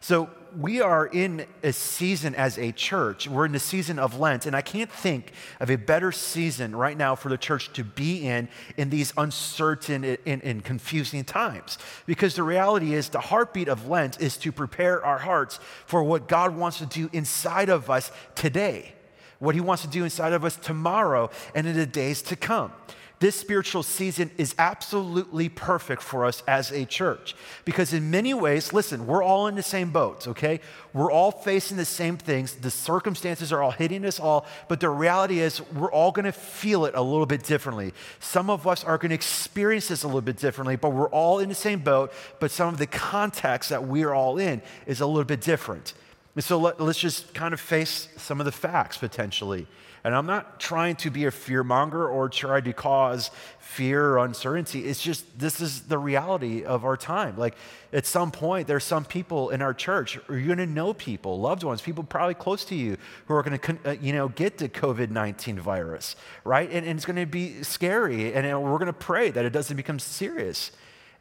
So, 0.00 0.30
we 0.58 0.80
are 0.80 1.06
in 1.06 1.46
a 1.62 1.72
season 1.72 2.34
as 2.34 2.58
a 2.58 2.72
church. 2.72 3.26
We're 3.26 3.46
in 3.46 3.52
the 3.52 3.58
season 3.58 3.98
of 3.98 4.18
Lent, 4.18 4.46
and 4.46 4.54
I 4.54 4.60
can't 4.60 4.90
think 4.90 5.32
of 5.60 5.70
a 5.70 5.76
better 5.76 6.12
season 6.12 6.76
right 6.76 6.96
now 6.96 7.14
for 7.14 7.28
the 7.28 7.38
church 7.38 7.72
to 7.74 7.84
be 7.84 8.26
in 8.26 8.48
in 8.76 8.90
these 8.90 9.12
uncertain 9.16 10.04
and, 10.04 10.42
and, 10.42 10.64
confusing 10.64 11.24
times. 11.24 11.78
Because 12.06 12.34
the 12.34 12.42
reality 12.42 12.94
is, 12.94 13.08
the 13.08 13.20
heartbeat 13.20 13.68
of 13.68 13.88
Lent 13.88 14.20
is 14.20 14.36
to 14.38 14.52
prepare 14.52 15.04
our 15.04 15.18
hearts 15.18 15.58
for 15.86 16.02
what 16.02 16.28
God 16.28 16.54
wants 16.54 16.78
to 16.78 16.86
do 16.86 17.08
inside 17.12 17.68
of 17.68 17.88
us 17.88 18.10
today 18.34 18.94
what 19.42 19.56
He 19.56 19.60
wants 19.60 19.82
to 19.82 19.88
do 19.88 20.04
inside 20.04 20.32
of 20.32 20.44
us 20.44 20.56
tomorrow 20.56 21.28
and 21.52 21.66
in 21.66 21.74
the 21.74 21.84
days 21.84 22.22
to 22.22 22.36
come. 22.36 22.72
This 23.18 23.36
spiritual 23.36 23.84
season 23.84 24.32
is 24.36 24.52
absolutely 24.58 25.48
perfect 25.48 26.02
for 26.02 26.24
us 26.24 26.42
as 26.48 26.72
a 26.72 26.84
church 26.84 27.36
because, 27.64 27.92
in 27.92 28.10
many 28.10 28.34
ways, 28.34 28.72
listen, 28.72 29.06
we're 29.06 29.22
all 29.22 29.46
in 29.46 29.54
the 29.54 29.62
same 29.62 29.90
boat, 29.90 30.26
okay? 30.26 30.60
We're 30.92 31.10
all 31.10 31.30
facing 31.30 31.76
the 31.76 31.84
same 31.84 32.16
things. 32.16 32.54
The 32.54 32.70
circumstances 32.70 33.52
are 33.52 33.62
all 33.62 33.70
hitting 33.70 34.04
us 34.04 34.18
all, 34.18 34.46
but 34.66 34.80
the 34.80 34.90
reality 34.90 35.38
is 35.38 35.60
we're 35.70 35.92
all 35.92 36.10
gonna 36.10 36.32
feel 36.32 36.84
it 36.84 36.96
a 36.96 37.02
little 37.02 37.26
bit 37.26 37.44
differently. 37.44 37.94
Some 38.18 38.50
of 38.50 38.66
us 38.66 38.82
are 38.82 38.98
gonna 38.98 39.14
experience 39.14 39.86
this 39.86 40.02
a 40.02 40.08
little 40.08 40.20
bit 40.20 40.36
differently, 40.36 40.74
but 40.74 40.90
we're 40.90 41.10
all 41.10 41.38
in 41.38 41.48
the 41.48 41.54
same 41.54 41.78
boat, 41.78 42.12
but 42.40 42.50
some 42.50 42.68
of 42.68 42.78
the 42.78 42.88
context 42.88 43.70
that 43.70 43.84
we're 43.84 44.12
all 44.12 44.38
in 44.38 44.62
is 44.86 45.00
a 45.00 45.06
little 45.06 45.22
bit 45.22 45.40
different. 45.40 45.94
And 46.34 46.42
so 46.42 46.58
let, 46.58 46.80
us 46.80 46.96
just 46.96 47.34
kind 47.34 47.52
of 47.52 47.60
face 47.60 48.08
some 48.16 48.40
of 48.40 48.46
the 48.46 48.52
facts 48.52 48.96
potentially. 48.96 49.66
And 50.04 50.16
I'm 50.16 50.26
not 50.26 50.58
trying 50.58 50.96
to 50.96 51.10
be 51.10 51.26
a 51.26 51.30
fear 51.30 51.62
monger 51.62 52.08
or 52.08 52.28
try 52.28 52.60
to 52.60 52.72
cause 52.72 53.30
fear 53.60 54.04
or 54.04 54.18
uncertainty. 54.18 54.86
It's 54.86 55.00
just 55.00 55.38
this 55.38 55.60
is 55.60 55.82
the 55.82 55.98
reality 55.98 56.64
of 56.64 56.84
our 56.84 56.96
time. 56.96 57.36
Like 57.36 57.54
at 57.92 58.04
some 58.04 58.32
point, 58.32 58.66
there's 58.66 58.82
some 58.82 59.04
people 59.04 59.50
in 59.50 59.62
our 59.62 59.72
church, 59.72 60.18
or 60.28 60.36
you're 60.36 60.56
going 60.56 60.66
to 60.66 60.66
know 60.66 60.92
people, 60.92 61.38
loved 61.38 61.62
ones, 61.62 61.82
people 61.82 62.02
probably 62.02 62.34
close 62.34 62.64
to 62.64 62.74
you, 62.74 62.96
who 63.26 63.34
are 63.34 63.42
going 63.44 63.58
to, 63.58 63.78
uh, 63.84 63.92
you 64.00 64.12
know, 64.12 64.28
get 64.28 64.58
the 64.58 64.68
COVID-19 64.68 65.60
virus, 65.60 66.16
right? 66.42 66.68
And, 66.68 66.84
and 66.84 66.98
it's 66.98 67.06
going 67.06 67.16
to 67.16 67.26
be 67.26 67.62
scary, 67.62 68.34
and 68.34 68.44
we're 68.60 68.78
going 68.78 68.86
to 68.86 68.92
pray 68.92 69.30
that 69.30 69.44
it 69.44 69.50
doesn't 69.50 69.76
become 69.76 70.00
serious. 70.00 70.72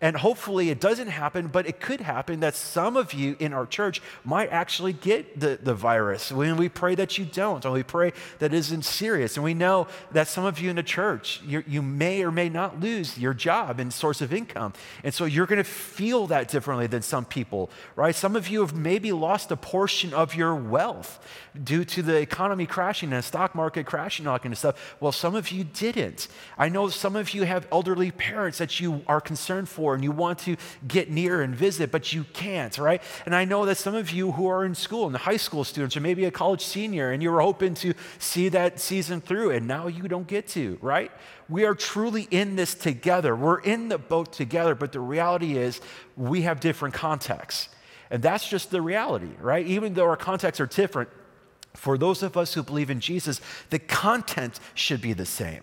And 0.02 0.18
hopefully 0.18 0.72
it 0.72 0.80
doesn't 0.80 1.10
happen, 1.10 1.48
but 1.48 1.68
it 1.68 1.80
could 1.80 2.02
happen 2.02 2.40
that 2.40 2.56
some 2.56 2.98
of 2.98 3.14
you 3.14 3.36
in 3.40 3.54
our 3.54 3.68
church 3.68 4.02
might 4.24 4.50
actually 4.50 4.94
get 4.94 5.40
the, 5.40 5.60
the 5.62 5.76
virus. 5.76 6.32
When 6.32 6.58
we 6.58 6.70
pray 6.70 6.96
that 6.96 7.20
you 7.20 7.26
don't, 7.26 7.64
and 7.64 7.74
we 7.74 7.84
pray 7.84 8.12
that 8.40 8.52
isn't 8.52 8.82
serious. 8.82 9.38
And 9.38 9.44
we 9.44 9.54
know 9.54 9.88
that 10.12 10.28
some 10.28 10.44
of 10.44 10.60
you 10.60 10.72
in 10.72 10.76
the 10.76 10.84
church, 10.84 11.42
you, 11.46 11.82
may 11.84 12.24
or 12.24 12.32
may 12.32 12.50
not 12.50 12.80
lose 12.80 13.18
your 13.18 13.36
job 13.36 13.80
and 13.80 13.94
source 13.94 14.22
of 14.22 14.34
income. 14.34 14.74
And 15.04 15.14
so 15.14 15.26
you're 15.26 15.46
going 15.46 15.58
to 15.58 15.64
feel 15.64 16.26
that 16.28 16.48
differently 16.48 16.88
than 16.88 17.04
some 17.04 17.26
people, 17.26 17.70
right? 17.96 18.16
Some 18.16 18.36
of 18.36 18.48
you 18.48 18.62
have 18.62 18.74
maybe 18.74 19.12
lost 19.12 19.52
a 19.52 19.58
portion 19.58 20.14
of 20.14 20.34
your 20.34 20.56
wealth 20.56 21.24
due 21.64 21.86
to 21.86 22.02
the 22.02 22.18
economy 22.18 22.66
crashing 22.66 23.10
and 23.10 23.20
the 23.20 23.24
stock 23.24 23.54
market 23.54 23.86
crashing, 23.86 24.26
and 24.26 24.32
all 24.32 24.40
kind 24.40 24.54
of 24.54 24.58
stuff. 24.58 24.96
Well, 25.00 25.12
some 25.12 25.36
of 25.36 25.52
you 25.52 25.64
didn't. 25.64 26.28
I 26.58 26.70
know 26.70 26.90
some 26.90 27.16
of 27.16 27.36
you 27.36 27.44
have 27.44 27.68
elderly 27.72 28.10
parents 28.10 28.58
that 28.58 28.80
you 28.80 29.04
are 29.06 29.22
concerned 29.22 29.70
for 29.70 29.91
and 29.94 30.04
you 30.04 30.12
want 30.12 30.40
to 30.40 30.58
get 30.88 31.10
near 31.10 31.42
and 31.42 31.56
visit, 31.56 31.92
but 31.92 32.14
you 32.14 32.26
can't, 32.34 32.78
right? 32.78 33.02
And 33.26 33.36
I 33.36 33.46
know 33.46 33.66
that 33.66 33.78
some 33.78 33.96
of 33.96 34.12
you 34.12 34.32
who 34.32 34.48
are 34.48 34.66
in 34.66 34.76
school 34.76 35.08
and 35.08 35.16
high 35.16 35.38
school 35.38 35.64
students 35.64 35.96
or 35.98 36.02
maybe 36.02 36.26
a 36.26 36.32
college 36.32 36.64
senior 36.64 37.12
and 37.12 37.22
you 37.22 37.32
were 37.32 37.42
hoping 37.42 37.74
to 37.76 37.94
see 38.20 38.50
that 38.50 38.80
season 38.80 39.22
through 39.22 39.52
and 39.52 39.68
now 39.68 39.88
you 39.88 40.04
don't 40.04 40.28
get 40.28 40.48
to, 40.50 40.78
right? 40.82 41.12
We 41.50 41.66
are 41.66 41.76
truly 41.76 42.28
in 42.32 42.56
this 42.56 42.74
together. 42.74 43.36
We're 43.36 43.60
in 43.60 43.90
the 43.90 43.98
boat 43.98 44.34
together, 44.34 44.76
but 44.76 44.92
the 44.92 45.00
reality 45.00 45.58
is 45.58 45.82
we 46.16 46.44
have 46.44 46.60
different 46.60 46.94
contexts. 46.94 47.70
And 48.10 48.22
that's 48.22 48.48
just 48.48 48.72
the 48.72 48.82
reality, 48.82 49.32
right? 49.40 49.66
Even 49.66 49.94
though 49.94 50.06
our 50.06 50.18
contexts 50.18 50.60
are 50.60 50.66
different, 50.66 51.10
for 51.74 51.98
those 51.98 52.24
of 52.24 52.36
us 52.36 52.54
who 52.54 52.64
believe 52.64 52.90
in 52.90 53.00
Jesus, 53.00 53.40
the 53.70 53.80
content 53.80 54.60
should 54.74 55.02
be 55.02 55.14
the 55.14 55.26
same. 55.26 55.62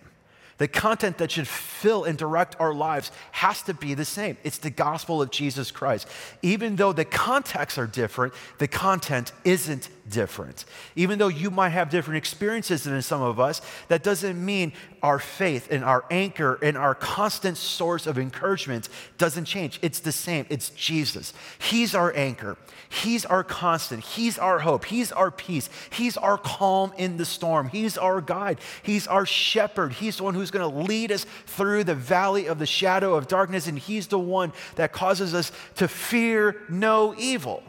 The 0.59 0.67
content 0.67 1.17
that 1.17 1.31
should 1.31 1.47
fill 1.47 2.03
and 2.03 2.17
direct 2.17 2.55
our 2.59 2.73
lives 2.73 3.11
has 3.31 3.63
to 3.63 3.73
be 3.73 3.93
the 3.95 4.05
same. 4.05 4.37
It's 4.43 4.59
the 4.59 4.69
gospel 4.69 5.21
of 5.21 5.31
Jesus 5.31 5.71
Christ. 5.71 6.07
Even 6.41 6.75
though 6.75 6.93
the 6.93 7.05
contexts 7.05 7.77
are 7.77 7.87
different, 7.87 8.33
the 8.59 8.67
content 8.67 9.31
isn't 9.43 9.89
different. 10.09 10.65
Even 10.95 11.19
though 11.19 11.27
you 11.27 11.51
might 11.51 11.69
have 11.69 11.89
different 11.89 12.17
experiences 12.17 12.83
than 12.83 13.01
some 13.01 13.21
of 13.21 13.39
us, 13.39 13.61
that 13.87 14.03
doesn't 14.03 14.43
mean 14.43 14.73
our 15.01 15.19
faith 15.19 15.67
and 15.71 15.83
our 15.83 16.03
anchor 16.11 16.59
and 16.61 16.77
our 16.77 16.95
constant 16.95 17.57
source 17.57 18.07
of 18.07 18.17
encouragement 18.17 18.89
doesn't 19.17 19.45
change. 19.45 19.79
It's 19.81 19.99
the 19.99 20.11
same. 20.11 20.45
It's 20.49 20.69
Jesus. 20.71 21.33
He's 21.57 21.95
our 21.95 22.15
anchor. 22.15 22.57
He's 22.89 23.25
our 23.25 23.43
constant. 23.43 24.03
He's 24.03 24.37
our 24.37 24.59
hope. 24.59 24.85
He's 24.85 25.11
our 25.11 25.31
peace. 25.31 25.69
He's 25.91 26.17
our 26.17 26.37
calm 26.37 26.91
in 26.97 27.17
the 27.17 27.25
storm. 27.25 27.69
He's 27.69 27.97
our 27.97 28.19
guide. 28.19 28.59
He's 28.81 29.07
our 29.07 29.25
shepherd. 29.25 29.93
He's 29.93 30.17
the 30.17 30.23
one 30.23 30.33
who's 30.33 30.51
going 30.51 30.69
to 30.69 30.79
lead 30.79 31.11
us 31.11 31.25
through 31.45 31.83
the 31.83 31.95
valley 31.95 32.47
of 32.47 32.59
the 32.59 32.65
shadow 32.65 33.15
of 33.15 33.27
darkness, 33.27 33.67
and 33.67 33.77
He's 33.77 34.07
the 34.07 34.19
one 34.19 34.53
that 34.75 34.91
causes 34.91 35.33
us 35.33 35.51
to 35.75 35.87
fear 35.87 36.61
no 36.67 37.13
evil, 37.17 37.63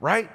right? 0.00 0.30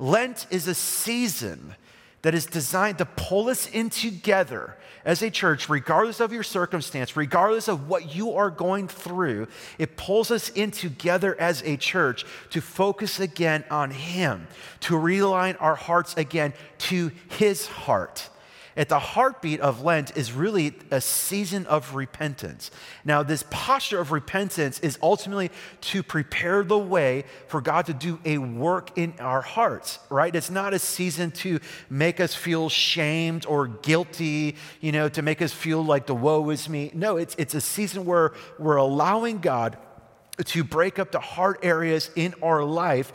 Lent 0.00 0.46
is 0.50 0.66
a 0.66 0.74
season 0.74 1.74
that 2.22 2.34
is 2.34 2.46
designed 2.46 2.98
to 2.98 3.04
pull 3.04 3.48
us 3.48 3.68
in 3.68 3.90
together 3.90 4.76
as 5.04 5.22
a 5.22 5.30
church, 5.30 5.68
regardless 5.68 6.20
of 6.20 6.32
your 6.32 6.42
circumstance, 6.42 7.16
regardless 7.16 7.68
of 7.68 7.86
what 7.88 8.14
you 8.14 8.32
are 8.32 8.50
going 8.50 8.88
through. 8.88 9.46
It 9.78 9.98
pulls 9.98 10.30
us 10.30 10.48
in 10.48 10.70
together 10.70 11.38
as 11.38 11.62
a 11.62 11.76
church 11.76 12.24
to 12.50 12.62
focus 12.62 13.20
again 13.20 13.62
on 13.70 13.90
Him, 13.90 14.48
to 14.80 14.94
realign 14.94 15.56
our 15.60 15.76
hearts 15.76 16.14
again 16.16 16.54
to 16.78 17.12
His 17.28 17.66
heart 17.66 18.29
at 18.76 18.88
the 18.88 18.98
heartbeat 18.98 19.60
of 19.60 19.82
Lent 19.82 20.16
is 20.16 20.32
really 20.32 20.74
a 20.90 21.00
season 21.00 21.66
of 21.66 21.94
repentance. 21.94 22.70
Now, 23.04 23.22
this 23.22 23.44
posture 23.50 24.00
of 24.00 24.12
repentance 24.12 24.80
is 24.80 24.98
ultimately 25.02 25.50
to 25.82 26.02
prepare 26.02 26.62
the 26.62 26.78
way 26.78 27.24
for 27.48 27.60
God 27.60 27.86
to 27.86 27.94
do 27.94 28.20
a 28.24 28.38
work 28.38 28.96
in 28.96 29.14
our 29.18 29.42
hearts, 29.42 29.98
right? 30.08 30.34
It's 30.34 30.50
not 30.50 30.74
a 30.74 30.78
season 30.78 31.30
to 31.32 31.60
make 31.88 32.20
us 32.20 32.34
feel 32.34 32.68
shamed 32.68 33.46
or 33.46 33.66
guilty, 33.66 34.56
you 34.80 34.92
know, 34.92 35.08
to 35.08 35.22
make 35.22 35.42
us 35.42 35.52
feel 35.52 35.84
like 35.84 36.06
the 36.06 36.14
woe 36.14 36.48
is 36.50 36.68
me. 36.68 36.90
No, 36.94 37.16
it's, 37.16 37.34
it's 37.38 37.54
a 37.54 37.60
season 37.60 38.04
where 38.04 38.32
we're 38.58 38.76
allowing 38.76 39.38
God 39.38 39.76
to 40.44 40.64
break 40.64 40.98
up 40.98 41.12
the 41.12 41.20
hard 41.20 41.58
areas 41.62 42.10
in 42.16 42.34
our 42.42 42.64
life 42.64 43.12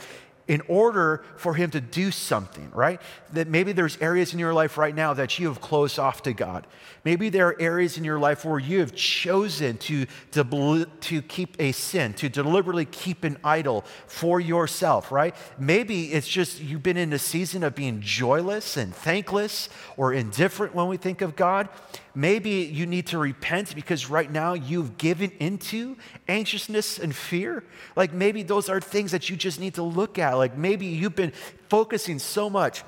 in 0.47 0.61
order 0.67 1.23
for 1.37 1.55
him 1.55 1.71
to 1.71 1.81
do 1.81 2.11
something, 2.11 2.69
right? 2.71 3.01
That 3.33 3.47
maybe 3.47 3.71
there's 3.71 3.97
areas 3.99 4.33
in 4.33 4.39
your 4.39 4.53
life 4.53 4.77
right 4.77 4.93
now 4.93 5.13
that 5.15 5.39
you 5.39 5.47
have 5.47 5.59
closed 5.59 5.97
off 5.97 6.21
to 6.23 6.33
God. 6.33 6.67
Maybe 7.03 7.29
there 7.29 7.47
are 7.47 7.59
areas 7.59 7.97
in 7.97 8.03
your 8.03 8.19
life 8.19 8.45
where 8.45 8.59
you 8.59 8.79
have 8.79 8.93
chosen 8.93 9.77
to, 9.77 10.05
to, 10.31 10.85
to 11.01 11.21
keep 11.23 11.55
a 11.59 11.71
sin, 11.71 12.13
to 12.15 12.29
deliberately 12.29 12.85
keep 12.85 13.23
an 13.23 13.37
idol 13.43 13.85
for 14.05 14.39
yourself, 14.39 15.11
right? 15.11 15.35
Maybe 15.57 16.13
it's 16.13 16.27
just 16.27 16.61
you've 16.61 16.83
been 16.83 16.97
in 16.97 17.11
a 17.13 17.19
season 17.19 17.63
of 17.63 17.73
being 17.73 18.01
joyless 18.01 18.77
and 18.77 18.93
thankless 18.93 19.69
or 19.97 20.13
indifferent 20.13 20.75
when 20.75 20.87
we 20.87 20.97
think 20.97 21.21
of 21.21 21.35
God. 21.35 21.69
Maybe 22.15 22.49
you 22.49 22.85
need 22.85 23.07
to 23.07 23.17
repent 23.17 23.75
because 23.75 24.09
right 24.09 24.31
now 24.31 24.53
you've 24.53 24.97
given 24.97 25.31
into 25.39 25.97
anxiousness 26.29 26.97
and 26.97 27.13
fear. 27.13 27.63
Like 27.95 28.13
maybe 28.13 28.41
those 28.41 28.69
are 28.69 28.79
things 28.79 29.11
that 29.11 29.29
you 29.29 29.35
just 29.35 29.59
need 29.59 29.73
to 29.75 29.83
look 29.83 30.17
at. 30.17 30.33
Like 30.33 30.57
maybe 30.57 30.85
you've 30.85 31.15
been 31.15 31.33
focusing 31.67 32.19
so 32.19 32.49
much 32.49 32.83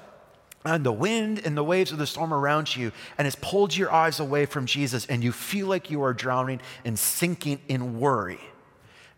on 0.65 0.83
the 0.83 0.91
wind 0.91 1.41
and 1.45 1.57
the 1.57 1.63
waves 1.63 1.91
of 1.91 1.97
the 1.97 2.07
storm 2.07 2.33
around 2.33 2.75
you, 2.75 2.91
and 3.17 3.27
it's 3.27 3.37
pulled 3.41 3.75
your 3.75 3.91
eyes 3.91 4.19
away 4.19 4.45
from 4.45 4.65
Jesus, 4.65 5.05
and 5.05 5.23
you 5.23 5.31
feel 5.31 5.67
like 5.67 5.91
you 5.91 6.03
are 6.03 6.13
drowning 6.13 6.61
and 6.83 6.97
sinking 6.97 7.59
in 7.67 7.99
worry. 7.99 8.39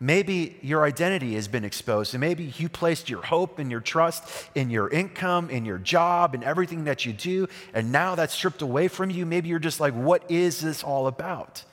Maybe 0.01 0.57
your 0.61 0.85
identity 0.85 1.35
has 1.35 1.49
been 1.49 1.65
exposed, 1.65 2.13
and 2.13 2.21
maybe 2.21 2.53
you 2.57 2.69
placed 2.69 3.09
your 3.09 3.21
hope 3.21 3.59
and 3.59 3.69
your 3.69 3.81
trust 3.81 4.23
in 4.55 4.69
your 4.69 4.89
income, 4.89 5.49
in 5.49 5.65
your 5.65 5.77
job, 5.77 6.33
and 6.33 6.41
everything 6.41 6.85
that 6.85 7.05
you 7.05 7.11
do, 7.11 7.47
and 7.73 7.91
now 7.91 8.15
that's 8.15 8.33
stripped 8.33 8.61
away 8.61 8.87
from 8.87 9.09
you. 9.09 9.25
Maybe 9.25 9.49
you're 9.49 9.59
just 9.59 9.81
like, 9.81 9.93
what 9.93 10.29
is 10.31 10.61
this 10.61 10.83
all 10.83 11.07
about? 11.07 11.65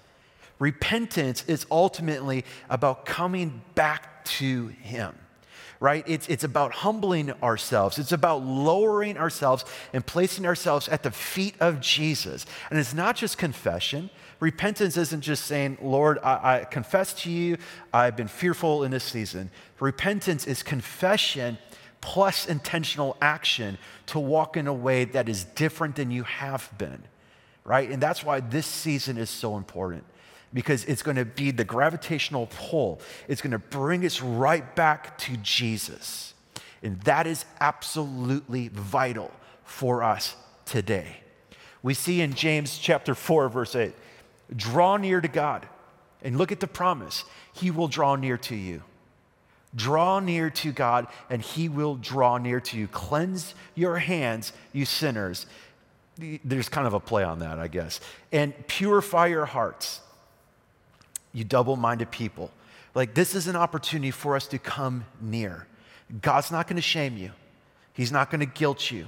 Repentance 0.59 1.45
is 1.47 1.67
ultimately 1.71 2.45
about 2.69 3.07
coming 3.07 3.63
back 3.75 4.25
to 4.25 4.69
Him 4.69 5.15
right? 5.81 6.05
It's, 6.07 6.29
it's 6.29 6.45
about 6.45 6.73
humbling 6.73 7.33
ourselves. 7.43 7.99
It's 7.99 8.13
about 8.13 8.43
lowering 8.43 9.17
ourselves 9.17 9.65
and 9.93 10.05
placing 10.05 10.47
ourselves 10.47 10.89
at 10.89 11.03
the 11.03 11.11
feet 11.11 11.55
of 11.61 11.81
Jesus. 11.81 12.47
And 12.71 12.79
it's 12.79 12.95
not 12.95 13.17
just 13.17 13.39
confession, 13.39 14.11
repentance 14.41 14.97
isn't 14.97 15.23
just 15.23 15.45
saying, 15.45 15.79
Lord, 15.83 16.19
I, 16.23 16.61
I 16.61 16.65
confess 16.65 17.15
to 17.23 17.31
you, 17.31 17.59
I've 17.93 18.17
been 18.17 18.29
fearful 18.29 18.85
in 18.85 18.91
this 18.91 19.05
season. 19.05 19.51
Repentance 19.81 20.47
is 20.47 20.63
confession 20.63 21.59
plus 22.01 22.47
intentional 22.47 23.17
action 23.21 23.79
to 24.07 24.19
walk 24.19 24.57
in 24.57 24.67
a 24.67 24.73
way 24.73 25.05
that 25.05 25.29
is 25.29 25.45
different 25.45 25.97
than 25.97 26.11
you 26.11 26.23
have 26.23 26.71
been, 26.79 27.03
right? 27.65 27.91
And 27.91 28.03
that's 28.03 28.23
why 28.23 28.41
this 28.41 28.67
season 28.67 29.19
is 29.19 29.31
so 29.31 29.57
important 29.57 30.05
because 30.55 30.85
it's 30.85 31.03
going 31.03 31.17
to 31.17 31.25
be 31.25 31.51
the 31.51 31.65
gravitational 31.65 32.47
pull. 32.47 33.01
It's 33.29 33.43
going 33.43 33.51
to 33.51 33.59
bring 33.59 34.07
us 34.07 34.23
right 34.23 34.75
back 34.77 35.19
to 35.19 35.37
Jesus. 35.39 36.35
And 36.83 37.01
that 37.03 37.27
is 37.27 37.45
absolutely 37.61 38.69
vital 38.69 39.33
for 39.65 40.03
us 40.03 40.37
today. 40.65 41.17
We 41.83 41.95
see 41.95 42.21
in 42.21 42.35
James 42.35 42.79
chapter 42.79 43.15
4, 43.15 43.49
verse 43.49 43.75
8 43.75 43.93
Draw 44.55 44.99
near 44.99 45.21
to 45.21 45.29
God. 45.29 45.67
And 46.23 46.39
look 46.39 46.53
at 46.53 46.61
the 46.61 46.67
promise 46.67 47.25
He 47.53 47.71
will 47.71 47.89
draw 47.89 48.17
near 48.17 48.37
to 48.39 48.57
you. 48.57 48.83
Draw 49.75 50.21
near 50.21 50.49
to 50.51 50.73
God, 50.73 51.07
and 51.29 51.43
He 51.43 51.69
will 51.69 51.97
draw 51.97 52.39
near 52.39 52.61
to 52.61 52.79
you. 52.79 52.89
Cleanse 52.89 53.55
your 53.75 53.99
hands, 53.99 54.53
you 54.73 54.85
sinners. 54.85 55.47
There's 56.17 56.69
kind 56.69 56.87
of 56.87 56.95
a 56.95 57.01
play 57.01 57.25
on 57.25 57.41
that, 57.41 57.59
I 57.59 57.69
guess. 57.69 58.01
And 58.33 58.55
purify 58.67 59.27
your 59.27 59.45
hearts, 59.45 60.01
you 61.33 61.45
double 61.45 61.77
minded 61.77 62.11
people. 62.11 62.51
Like, 62.95 63.13
this 63.13 63.35
is 63.35 63.47
an 63.47 63.57
opportunity 63.57 64.11
for 64.11 64.35
us 64.35 64.47
to 64.49 64.59
come 64.59 65.05
near. 65.21 65.67
God's 66.23 66.51
not 66.51 66.67
going 66.67 66.77
to 66.77 66.83
shame 66.83 67.19
you, 67.19 67.33
He's 67.93 68.13
not 68.13 68.31
going 68.31 68.41
to 68.41 68.47
guilt 68.47 68.91
you. 68.91 69.07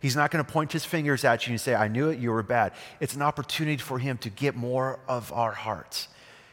He's 0.00 0.16
not 0.16 0.30
going 0.30 0.44
to 0.44 0.50
point 0.50 0.72
his 0.72 0.84
fingers 0.84 1.24
at 1.24 1.46
you 1.46 1.52
and 1.52 1.60
say, 1.60 1.74
I 1.74 1.88
knew 1.88 2.08
it, 2.08 2.18
you 2.18 2.30
were 2.30 2.42
bad. 2.42 2.72
It's 3.00 3.14
an 3.14 3.22
opportunity 3.22 3.76
for 3.76 3.98
him 3.98 4.16
to 4.18 4.30
get 4.30 4.56
more 4.56 4.98
of 5.06 5.32
our 5.32 5.52
hearts. 5.52 6.08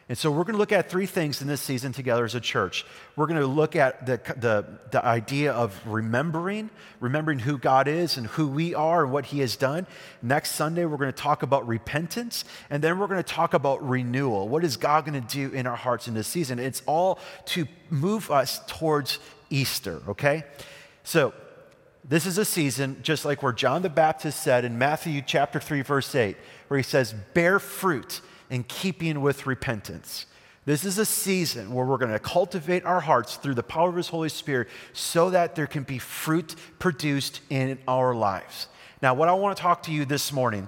And 0.09 0.17
so 0.17 0.31
we're 0.31 0.45
going 0.45 0.53
to 0.53 0.59
look 0.59 0.71
at 0.71 0.89
three 0.89 1.05
things 1.05 1.41
in 1.41 1.49
this 1.49 1.59
season 1.59 1.91
together 1.91 2.23
as 2.23 2.33
a 2.33 2.39
church. 2.39 2.85
We're 3.17 3.27
going 3.27 3.41
to 3.41 3.47
look 3.47 3.75
at 3.75 4.05
the, 4.05 4.21
the, 4.37 4.65
the 4.91 5.03
idea 5.03 5.51
of 5.51 5.77
remembering, 5.85 6.69
remembering 7.01 7.39
who 7.39 7.57
God 7.57 7.89
is 7.89 8.15
and 8.15 8.27
who 8.27 8.47
we 8.47 8.73
are 8.73 9.03
and 9.03 9.11
what 9.11 9.25
He 9.25 9.39
has 9.39 9.57
done. 9.57 9.85
Next 10.21 10.53
Sunday, 10.53 10.85
we're 10.85 10.95
going 10.95 11.11
to 11.11 11.21
talk 11.21 11.43
about 11.43 11.67
repentance. 11.67 12.45
And 12.69 12.81
then 12.81 12.99
we're 12.99 13.07
going 13.07 13.21
to 13.21 13.33
talk 13.33 13.53
about 13.53 13.85
renewal. 13.87 14.47
What 14.47 14.63
is 14.63 14.77
God 14.77 15.05
going 15.05 15.21
to 15.21 15.27
do 15.27 15.53
in 15.53 15.67
our 15.67 15.75
hearts 15.75 16.07
in 16.07 16.13
this 16.13 16.27
season? 16.27 16.57
It's 16.57 16.83
all 16.85 17.19
to 17.47 17.67
move 17.89 18.31
us 18.31 18.61
towards 18.65 19.19
Easter, 19.49 20.01
okay? 20.07 20.45
So 21.03 21.33
this 22.09 22.25
is 22.25 22.37
a 22.37 22.45
season, 22.45 22.97
just 23.01 23.25
like 23.25 23.43
where 23.43 23.51
John 23.51 23.81
the 23.81 23.89
Baptist 23.89 24.41
said 24.41 24.63
in 24.63 24.77
Matthew 24.77 25.21
chapter 25.21 25.59
3, 25.59 25.81
verse 25.81 26.15
8, 26.15 26.37
where 26.69 26.77
he 26.77 26.83
says, 26.83 27.13
bear 27.33 27.59
fruit 27.59 28.21
in 28.49 28.63
keeping 28.63 29.21
with 29.21 29.45
repentance. 29.45 30.25
This 30.63 30.85
is 30.85 30.97
a 30.97 31.05
season 31.05 31.73
where 31.73 31.85
we're 31.85 31.97
going 31.97 32.11
to 32.11 32.19
cultivate 32.19 32.85
our 32.85 32.99
hearts 32.99 33.35
through 33.35 33.55
the 33.55 33.63
power 33.63 33.89
of 33.89 33.95
His 33.95 34.09
Holy 34.09 34.29
Spirit 34.29 34.67
so 34.93 35.29
that 35.29 35.55
there 35.55 35.67
can 35.67 35.83
be 35.83 35.97
fruit 35.97 36.55
produced 36.79 37.41
in 37.49 37.77
our 37.87 38.13
lives. 38.13 38.67
Now, 39.01 39.13
what 39.13 39.29
I 39.29 39.33
want 39.33 39.55
to 39.55 39.61
talk 39.61 39.83
to 39.83 39.91
you 39.91 40.03
this 40.03 40.33
morning 40.33 40.67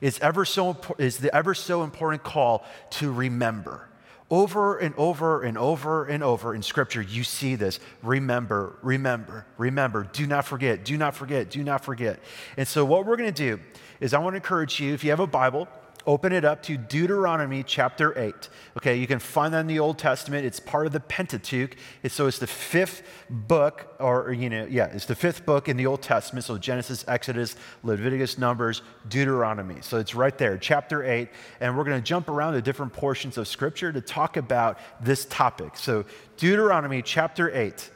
is, 0.00 0.18
ever 0.20 0.44
so, 0.44 0.76
is 0.98 1.18
the 1.18 1.34
ever 1.34 1.54
so 1.54 1.82
important 1.82 2.22
call 2.22 2.64
to 2.90 3.12
remember. 3.12 3.88
Over 4.30 4.78
and 4.78 4.94
over 4.96 5.42
and 5.42 5.58
over 5.58 6.06
and 6.06 6.22
over 6.22 6.54
in 6.54 6.62
Scripture, 6.62 7.02
you 7.02 7.24
see 7.24 7.56
this. 7.56 7.78
Remember, 8.02 8.78
remember, 8.82 9.46
remember. 9.58 10.08
Do 10.12 10.26
not 10.26 10.46
forget, 10.46 10.84
do 10.84 10.96
not 10.96 11.14
forget, 11.14 11.50
do 11.50 11.62
not 11.62 11.84
forget. 11.84 12.20
And 12.56 12.66
so, 12.66 12.84
what 12.84 13.04
we're 13.04 13.16
going 13.16 13.32
to 13.32 13.56
do 13.56 13.60
is, 14.00 14.14
I 14.14 14.18
want 14.18 14.32
to 14.32 14.36
encourage 14.36 14.80
you, 14.80 14.94
if 14.94 15.04
you 15.04 15.10
have 15.10 15.20
a 15.20 15.26
Bible, 15.26 15.68
open 16.06 16.32
it 16.32 16.44
up 16.44 16.62
to 16.64 16.76
Deuteronomy 16.76 17.62
chapter 17.62 18.18
8. 18.18 18.48
Okay, 18.76 18.96
you 18.96 19.06
can 19.06 19.18
find 19.18 19.54
that 19.54 19.60
in 19.60 19.66
the 19.66 19.78
Old 19.78 19.98
Testament. 19.98 20.44
It's 20.44 20.60
part 20.60 20.86
of 20.86 20.92
the 20.92 21.00
Pentateuch. 21.00 21.76
So 22.08 22.26
it's 22.26 22.38
the 22.38 22.46
fifth 22.46 23.02
book, 23.30 23.94
or, 23.98 24.32
you 24.32 24.50
know, 24.50 24.66
yeah, 24.68 24.86
it's 24.86 25.06
the 25.06 25.14
fifth 25.14 25.46
book 25.46 25.68
in 25.68 25.76
the 25.76 25.86
Old 25.86 26.02
Testament. 26.02 26.44
So 26.44 26.58
Genesis, 26.58 27.04
Exodus, 27.08 27.56
Leviticus, 27.82 28.38
Numbers, 28.38 28.82
Deuteronomy. 29.08 29.76
So 29.80 29.98
it's 29.98 30.14
right 30.14 30.36
there, 30.36 30.58
chapter 30.58 31.04
8. 31.04 31.28
And 31.60 31.76
we're 31.76 31.84
going 31.84 32.00
to 32.00 32.06
jump 32.06 32.28
around 32.28 32.54
to 32.54 32.62
different 32.62 32.92
portions 32.92 33.38
of 33.38 33.48
Scripture 33.48 33.92
to 33.92 34.00
talk 34.00 34.36
about 34.36 34.78
this 35.00 35.24
topic. 35.26 35.76
So 35.76 36.04
Deuteronomy 36.36 37.02
chapter 37.02 37.54
8. 37.54 37.90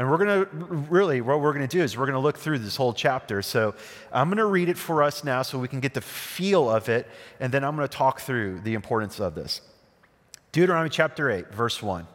And 0.00 0.10
we're 0.10 0.16
going 0.16 0.46
to 0.46 0.64
really, 0.88 1.20
what 1.20 1.42
we're 1.42 1.52
going 1.52 1.68
to 1.68 1.76
do 1.76 1.84
is 1.84 1.94
we're 1.94 2.06
going 2.06 2.14
to 2.14 2.20
look 2.20 2.38
through 2.38 2.60
this 2.60 2.74
whole 2.74 2.94
chapter. 2.94 3.42
So 3.42 3.74
I'm 4.10 4.28
going 4.28 4.38
to 4.38 4.46
read 4.46 4.70
it 4.70 4.78
for 4.78 5.02
us 5.02 5.24
now 5.24 5.42
so 5.42 5.58
we 5.58 5.68
can 5.68 5.80
get 5.80 5.92
the 5.92 6.00
feel 6.00 6.70
of 6.70 6.88
it, 6.88 7.06
and 7.38 7.52
then 7.52 7.64
I'm 7.64 7.76
going 7.76 7.86
to 7.86 7.94
talk 7.94 8.22
through 8.22 8.60
the 8.60 8.72
importance 8.72 9.20
of 9.20 9.34
this. 9.34 9.60
Deuteronomy 10.52 10.88
chapter 10.88 11.30
8, 11.30 11.52
verse 11.52 11.82
1. 11.82 12.06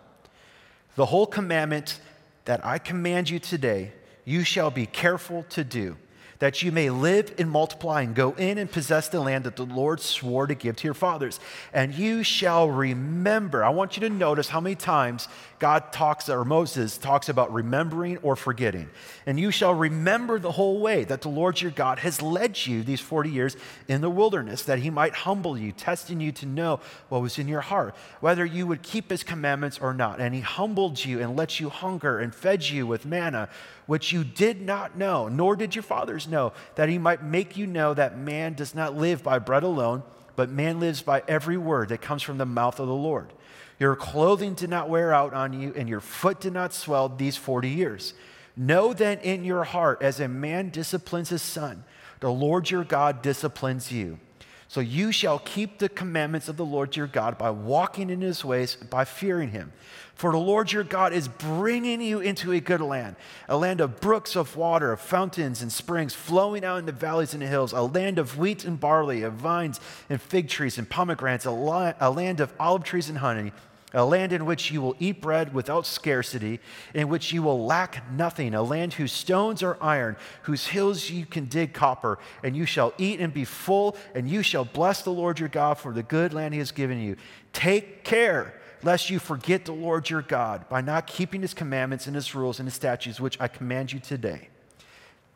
The 0.96 1.06
whole 1.06 1.28
commandment 1.28 2.00
that 2.46 2.66
I 2.66 2.80
command 2.80 3.30
you 3.30 3.38
today, 3.38 3.92
you 4.24 4.44
shall 4.44 4.72
be 4.72 4.88
careful 4.88 5.46
to 5.52 5.64
do 5.64 5.96
that 6.40 6.62
you 6.62 6.72
may 6.72 6.90
live 6.90 7.34
and 7.38 7.50
multiply 7.50 8.02
and 8.02 8.14
go 8.14 8.34
in 8.34 8.58
and 8.58 8.72
possess 8.72 9.08
the 9.08 9.20
land 9.20 9.46
that 9.46 9.56
the 9.56 9.66
Lord 9.66 10.02
swore 10.02 10.48
to 10.48 10.56
give 10.56 10.76
to 10.78 10.88
your 10.88 10.94
fathers. 10.94 11.40
And 11.74 11.94
you 11.94 12.24
shall 12.24 12.70
remember. 12.70 13.64
I 13.64 13.70
want 13.70 13.96
you 13.96 14.02
to 14.02 14.10
notice 14.10 14.50
how 14.50 14.60
many 14.60 14.76
times 14.76 15.28
God 15.60 15.94
talks, 15.94 16.28
or 16.30 16.44
Moses 16.44 16.98
talks 16.98 17.30
about 17.30 17.54
remembering 17.54 18.18
or 18.18 18.36
forgetting. 18.36 18.90
And 19.26 19.40
you 19.40 19.52
shall 19.52 19.74
remember 19.74 20.38
the 20.38 20.52
whole 20.52 20.80
way 20.80 21.04
that 21.06 21.22
the 21.22 21.30
Lord 21.30 21.62
your 21.62 21.72
God 21.72 22.00
has 22.00 22.22
led 22.22 22.66
you 22.66 22.84
these 22.84 23.00
40 23.00 23.30
years 23.30 23.58
in 23.88 24.02
the 24.02 24.10
wilderness, 24.10 24.64
that 24.64 24.80
he 24.80 24.90
might 24.90 25.14
humble 25.14 25.58
you, 25.58 25.72
testing 25.72 26.20
you 26.20 26.32
to 26.34 26.46
know 26.46 26.80
what 27.10 27.22
was 27.22 27.40
in 27.40 27.48
your 27.48 27.62
heart, 27.62 27.96
whether 28.20 28.46
you 28.46 28.68
would 28.68 28.82
keep 28.82 29.10
his 29.10 29.24
commandments 29.24 29.80
or 29.80 29.94
not. 29.94 30.20
And 30.20 30.36
he 30.36 30.42
humbled 30.42 31.04
you 31.04 31.22
and 31.22 31.38
let 31.38 31.60
you 31.60 31.70
hunger 31.70 32.20
and 32.20 32.36
fed 32.36 32.68
you 32.68 32.86
with 32.86 33.06
manna 33.06 33.50
which 33.86 34.12
you 34.12 34.24
did 34.24 34.62
not 34.62 34.98
know, 34.98 35.28
nor 35.28 35.56
did 35.56 35.76
your 35.76 35.84
fathers 35.84 36.28
know, 36.28 36.54
that 36.76 36.90
he 36.90 36.98
might 36.98 37.24
make 37.24 37.56
you 37.58 37.68
know 37.68 37.94
that 37.94 38.18
man 38.18 38.54
does 38.54 38.74
not 38.74 38.96
live 38.96 39.24
by 39.24 39.40
bread 39.40 39.64
alone, 39.64 40.04
but 40.36 40.50
man 40.50 40.80
lives 40.80 41.02
by 41.02 41.24
every 41.28 41.58
word 41.58 41.90
that 41.90 42.02
comes 42.02 42.22
from 42.22 42.38
the 42.38 42.46
mouth 42.46 42.80
of 42.80 42.88
the 42.88 42.94
Lord. 42.94 43.32
Your 43.80 43.96
clothing 43.96 44.54
did 44.54 44.70
not 44.70 44.90
wear 44.90 45.14
out 45.14 45.34
on 45.34 45.60
you, 45.60 45.74
and 45.76 45.90
your 45.90 46.00
foot 46.00 46.40
did 46.40 46.54
not 46.54 46.74
swell 46.74 47.10
these 47.10 47.36
40 47.36 47.70
years. 47.70 48.14
Know 48.56 48.94
then 48.94 49.20
in 49.20 49.44
your 49.44 49.66
heart, 49.66 50.02
as 50.02 50.20
a 50.20 50.28
man 50.28 50.70
disciplines 50.70 51.30
his 51.30 51.42
son, 51.42 51.84
the 52.22 52.32
Lord 52.32 52.70
your 52.70 52.86
God 52.86 53.22
disciplines 53.22 53.92
you. 53.92 54.20
So 54.68 54.82
you 54.82 55.12
shall 55.12 55.40
keep 55.40 55.78
the 55.78 55.90
commandments 55.90 56.50
of 56.50 56.58
the 56.58 56.66
Lord 56.66 56.96
your 56.96 57.08
God 57.08 57.38
by 57.38 57.52
walking 57.52 58.10
in 58.10 58.22
his 58.22 58.44
ways, 58.44 58.76
by 58.76 59.06
fearing 59.06 59.52
him. 59.52 59.72
For 60.16 60.32
the 60.32 60.38
Lord 60.38 60.72
your 60.72 60.84
God 60.84 61.14
is 61.14 61.28
bringing 61.28 62.02
you 62.02 62.20
into 62.20 62.52
a 62.52 62.60
good 62.60 62.82
land, 62.82 63.16
a 63.50 63.58
land 63.58 63.82
of 63.82 64.00
brooks 64.00 64.36
of 64.36 64.56
water, 64.56 64.92
of 64.92 65.02
fountains 65.02 65.62
and 65.62 65.72
springs 65.72 66.14
flowing 66.14 66.64
out 66.64 66.78
in 66.80 66.86
the 66.86 66.92
valleys 66.92 67.34
and 67.34 67.44
the 67.44 67.48
hills, 67.48 67.74
a 67.74 67.82
land 67.82 68.18
of 68.18 68.38
wheat 68.38 68.64
and 68.64 68.80
barley, 68.80 69.24
of 69.24 69.34
vines 69.34 69.80
and 70.10 70.22
fig 70.22 70.48
trees 70.48 70.78
and 70.78 70.90
pomegranates, 70.90 71.46
a, 71.46 71.52
land 71.52 72.40
of 72.40 72.54
olive 72.60 72.84
trees 72.84 73.10
and 73.10 73.18
honey 73.18 73.52
a 73.96 74.06
land 74.06 74.34
in 74.34 74.46
which 74.46 74.70
you 74.70 74.82
will 74.82 74.96
eat 75.00 75.22
bread 75.22 75.54
without 75.54 75.88
scarcity, 75.88 76.60
in 76.94 77.08
which 77.08 77.32
you 77.34 77.42
will 77.42 77.66
lack 77.66 78.12
nothing, 78.12 78.54
a 78.54 78.62
land 78.62 78.94
whose 78.94 79.12
stones 79.12 79.64
are 79.64 79.78
iron, 79.82 80.18
whose 80.44 80.68
hills 80.68 81.10
you 81.10 81.26
can 81.26 81.46
dig 81.46 81.74
copper, 81.74 82.20
and 82.44 82.56
you 82.56 82.66
shall 82.66 82.94
eat 82.98 83.20
and 83.20 83.34
be 83.34 83.46
full, 83.46 83.96
and 84.14 84.30
you 84.30 84.44
shall 84.44 84.66
bless 84.66 85.02
the 85.02 85.12
Lord 85.12 85.40
your 85.40 85.50
God 85.50 85.80
for 85.80 85.94
the 85.94 86.04
good 86.04 86.34
land 86.34 86.54
he 86.54 86.60
has 86.60 86.72
given 86.72 87.00
you. 87.00 87.16
Take 87.54 88.04
care 88.04 88.60
lest 88.84 89.10
you 89.10 89.18
forget 89.18 89.66
the 89.66 89.72
Lord 89.72 90.10
your 90.10 90.22
God 90.22 90.68
by 90.70 90.82
not 90.82 91.08
keeping 91.08 91.42
his 91.42 91.54
commandments 91.54 92.06
and 92.06 92.16
his 92.16 92.36
rules 92.36 92.60
and 92.60 92.68
his 92.68 92.76
statutes, 92.76 93.20
which 93.20 93.40
I 93.40 93.48
command 93.48 93.94
you 93.94 94.00
today. 94.00 94.50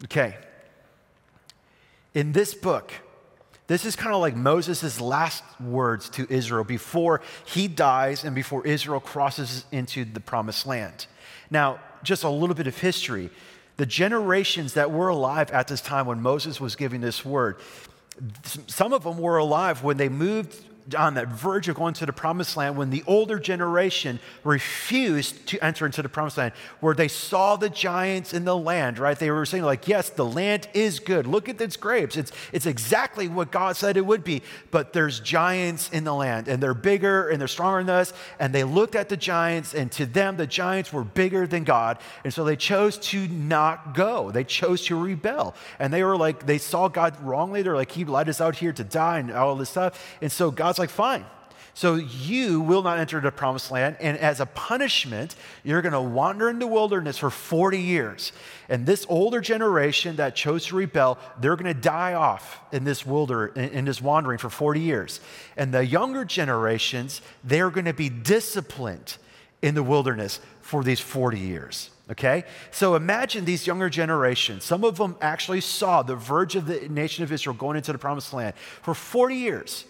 Okay. 0.03 0.37
In 2.13 2.33
this 2.33 2.53
book, 2.53 2.91
this 3.69 3.86
is 3.86 3.95
kind 3.95 4.15
of 4.15 4.19
like 4.19 4.36
Moses' 4.36 4.99
last 4.99 5.43
words 5.62 6.10
to 6.10 6.25
Israel 6.27 6.63
before 6.63 7.21
he 7.45 7.67
dies 7.67 8.23
and 8.23 8.34
before 8.34 8.65
Israel 8.65 8.99
crosses 8.99 9.63
into 9.71 10.03
the 10.05 10.19
promised 10.19 10.65
land. 10.65 11.05
Now, 11.51 11.79
just 12.01 12.23
a 12.23 12.29
little 12.29 12.55
bit 12.55 12.65
of 12.65 12.75
history. 12.75 13.29
The 13.77 13.86
generations 13.86 14.73
that 14.73 14.89
were 14.89 15.10
alive 15.10 15.51
at 15.51 15.67
this 15.67 15.82
time 15.82 16.08
when 16.08 16.19
Moses 16.19 16.60
was 16.60 16.75
giving 16.75 16.99
this 16.99 17.23
word, 17.23 17.58
some 18.65 18.91
of 18.91 19.03
them 19.03 19.19
were 19.19 19.38
alive 19.38 19.84
when 19.84 19.97
they 19.97 20.10
moved 20.10 20.65
on 20.95 21.13
that 21.15 21.28
verge 21.28 21.67
of 21.67 21.75
going 21.75 21.93
to 21.95 22.06
the 22.06 22.13
promised 22.13 22.58
land 22.58 22.78
when 22.78 22.89
the 22.89 23.04
older 23.08 23.39
generation 23.39 24.19
refused 24.43 25.45
to 25.47 25.63
enter 25.63 25.86
into 25.86 26.02
the 26.02 26.10
promised 26.10 26.38
land, 26.38 26.54
where 26.80 26.95
they 26.95 27.08
saw 27.08 27.56
the 27.56 27.69
giants 27.69 28.34
in 28.34 28.45
the 28.45 28.58
land, 28.58 28.99
right? 28.99 29.17
They 29.17 29.32
were 29.32 29.45
saying, 29.45 29.63
like, 29.63 29.88
yes, 29.88 30.10
the 30.10 30.25
land 30.25 30.67
is 30.73 30.99
good. 30.99 31.28
Look 31.28 31.49
at 31.49 31.60
its 31.60 31.78
grapes. 31.78 32.17
It's, 32.17 32.32
it's 32.52 32.65
exactly 32.65 33.28
what 33.28 33.52
God 33.52 33.75
said 33.75 33.97
it 33.97 34.06
would 34.06 34.23
be, 34.23 34.41
but 34.71 34.93
there's 34.93 35.19
giants 35.19 35.89
in 35.91 36.04
the 36.04 36.13
land, 36.13 36.47
and 36.47 36.62
they're 36.62 36.73
bigger 36.73 37.30
and 37.30 37.39
they're 37.39 37.47
stronger 37.47 37.84
than 37.84 37.95
us. 37.95 38.13
And 38.39 38.54
they 38.54 38.63
looked 38.63 38.95
at 38.95 39.10
the 39.10 39.17
giants, 39.17 39.73
and 39.73 39.91
to 39.93 40.06
them, 40.06 40.38
the 40.38 40.47
giants 40.47 40.91
were 40.91 41.04
bigger 41.04 41.45
than 41.45 41.63
God. 41.63 41.99
And 42.23 42.34
so 42.34 42.43
they 42.43 42.56
chose 42.56 42.97
to 42.97 43.28
not 43.28 43.93
go. 43.93 44.32
They 44.32 44.43
chose 44.43 44.86
to 44.86 44.99
rebel. 44.99 45.56
And 45.78 45.93
they 45.93 46.04
were 46.04 46.17
like, 46.17 46.45
they 46.45 46.58
saw 46.58 46.88
God 46.88 47.19
wrongly. 47.21 47.62
They're 47.62 47.75
like, 47.75 47.91
He 47.91 48.06
led 48.06 48.30
us 48.30 48.41
out 48.41 48.56
here 48.56 48.73
to 48.73 48.84
die 48.84 49.19
and 49.19 49.32
all 49.32 49.56
this 49.56 49.69
stuff. 49.69 50.17
And 50.21 50.32
so 50.32 50.52
God's 50.52 50.78
like, 50.79 50.89
fine. 50.89 51.25
So 51.79 51.95
you 51.95 52.59
will 52.59 52.81
not 52.81 52.99
enter 52.99 53.21
the 53.21 53.31
promised 53.31 53.71
land. 53.71 53.95
And 54.01 54.17
as 54.17 54.41
a 54.41 54.45
punishment, 54.45 55.35
you're 55.63 55.81
going 55.81 55.93
to 55.93 56.01
wander 56.01 56.49
in 56.49 56.59
the 56.59 56.67
wilderness 56.67 57.17
for 57.17 57.29
40 57.29 57.79
years. 57.79 58.33
And 58.67 58.85
this 58.85 59.05
older 59.07 59.39
generation 59.39 60.17
that 60.17 60.35
chose 60.35 60.65
to 60.65 60.75
rebel, 60.75 61.17
they're 61.39 61.55
going 61.55 61.73
to 61.73 61.79
die 61.79 62.15
off 62.15 62.59
in 62.73 62.83
this 62.83 63.05
wilder, 63.05 63.47
in 63.47 63.85
this 63.85 64.01
wandering 64.01 64.39
for 64.39 64.49
40 64.49 64.81
years. 64.81 65.21
And 65.55 65.73
the 65.73 65.85
younger 65.85 66.25
generations, 66.25 67.21
they're 67.45 67.69
going 67.69 67.85
to 67.85 67.93
be 67.93 68.09
disciplined 68.09 69.15
in 69.61 69.73
the 69.73 69.83
wilderness 69.83 70.41
for 70.61 70.83
these 70.83 70.99
40 70.99 71.39
years. 71.39 71.91
Okay? 72.11 72.43
So 72.71 72.95
imagine 72.95 73.45
these 73.45 73.65
younger 73.67 73.89
generations. 73.89 74.65
Some 74.65 74.83
of 74.83 74.97
them 74.97 75.15
actually 75.21 75.61
saw 75.61 76.01
the 76.01 76.15
verge 76.15 76.55
of 76.57 76.65
the 76.65 76.89
nation 76.89 77.23
of 77.23 77.31
Israel 77.31 77.55
going 77.55 77.77
into 77.77 77.93
the 77.93 77.99
promised 77.99 78.33
land 78.33 78.55
for 78.81 78.93
40 78.93 79.35
years. 79.35 79.85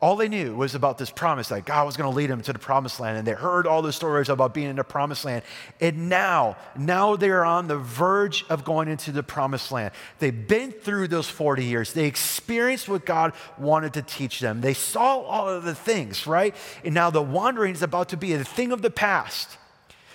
All 0.00 0.14
they 0.14 0.28
knew 0.28 0.54
was 0.54 0.76
about 0.76 0.96
this 0.96 1.10
promise 1.10 1.48
that 1.48 1.64
God 1.64 1.84
was 1.84 1.96
going 1.96 2.08
to 2.08 2.16
lead 2.16 2.30
them 2.30 2.40
to 2.42 2.52
the 2.52 2.58
promised 2.58 3.00
land. 3.00 3.18
And 3.18 3.26
they 3.26 3.32
heard 3.32 3.66
all 3.66 3.82
the 3.82 3.92
stories 3.92 4.28
about 4.28 4.54
being 4.54 4.68
in 4.68 4.76
the 4.76 4.84
promised 4.84 5.24
land. 5.24 5.42
And 5.80 6.08
now, 6.08 6.56
now 6.76 7.16
they're 7.16 7.44
on 7.44 7.66
the 7.66 7.78
verge 7.78 8.44
of 8.48 8.64
going 8.64 8.86
into 8.86 9.10
the 9.10 9.24
promised 9.24 9.72
land. 9.72 9.92
They've 10.20 10.46
been 10.46 10.70
through 10.70 11.08
those 11.08 11.28
40 11.28 11.64
years. 11.64 11.92
They 11.94 12.06
experienced 12.06 12.88
what 12.88 13.04
God 13.04 13.32
wanted 13.58 13.92
to 13.94 14.02
teach 14.02 14.38
them. 14.38 14.60
They 14.60 14.74
saw 14.74 15.18
all 15.18 15.48
of 15.48 15.64
the 15.64 15.74
things, 15.74 16.28
right? 16.28 16.54
And 16.84 16.94
now 16.94 17.10
the 17.10 17.22
wandering 17.22 17.74
is 17.74 17.82
about 17.82 18.10
to 18.10 18.16
be 18.16 18.34
a 18.34 18.44
thing 18.44 18.70
of 18.70 18.82
the 18.82 18.90
past. 18.90 19.58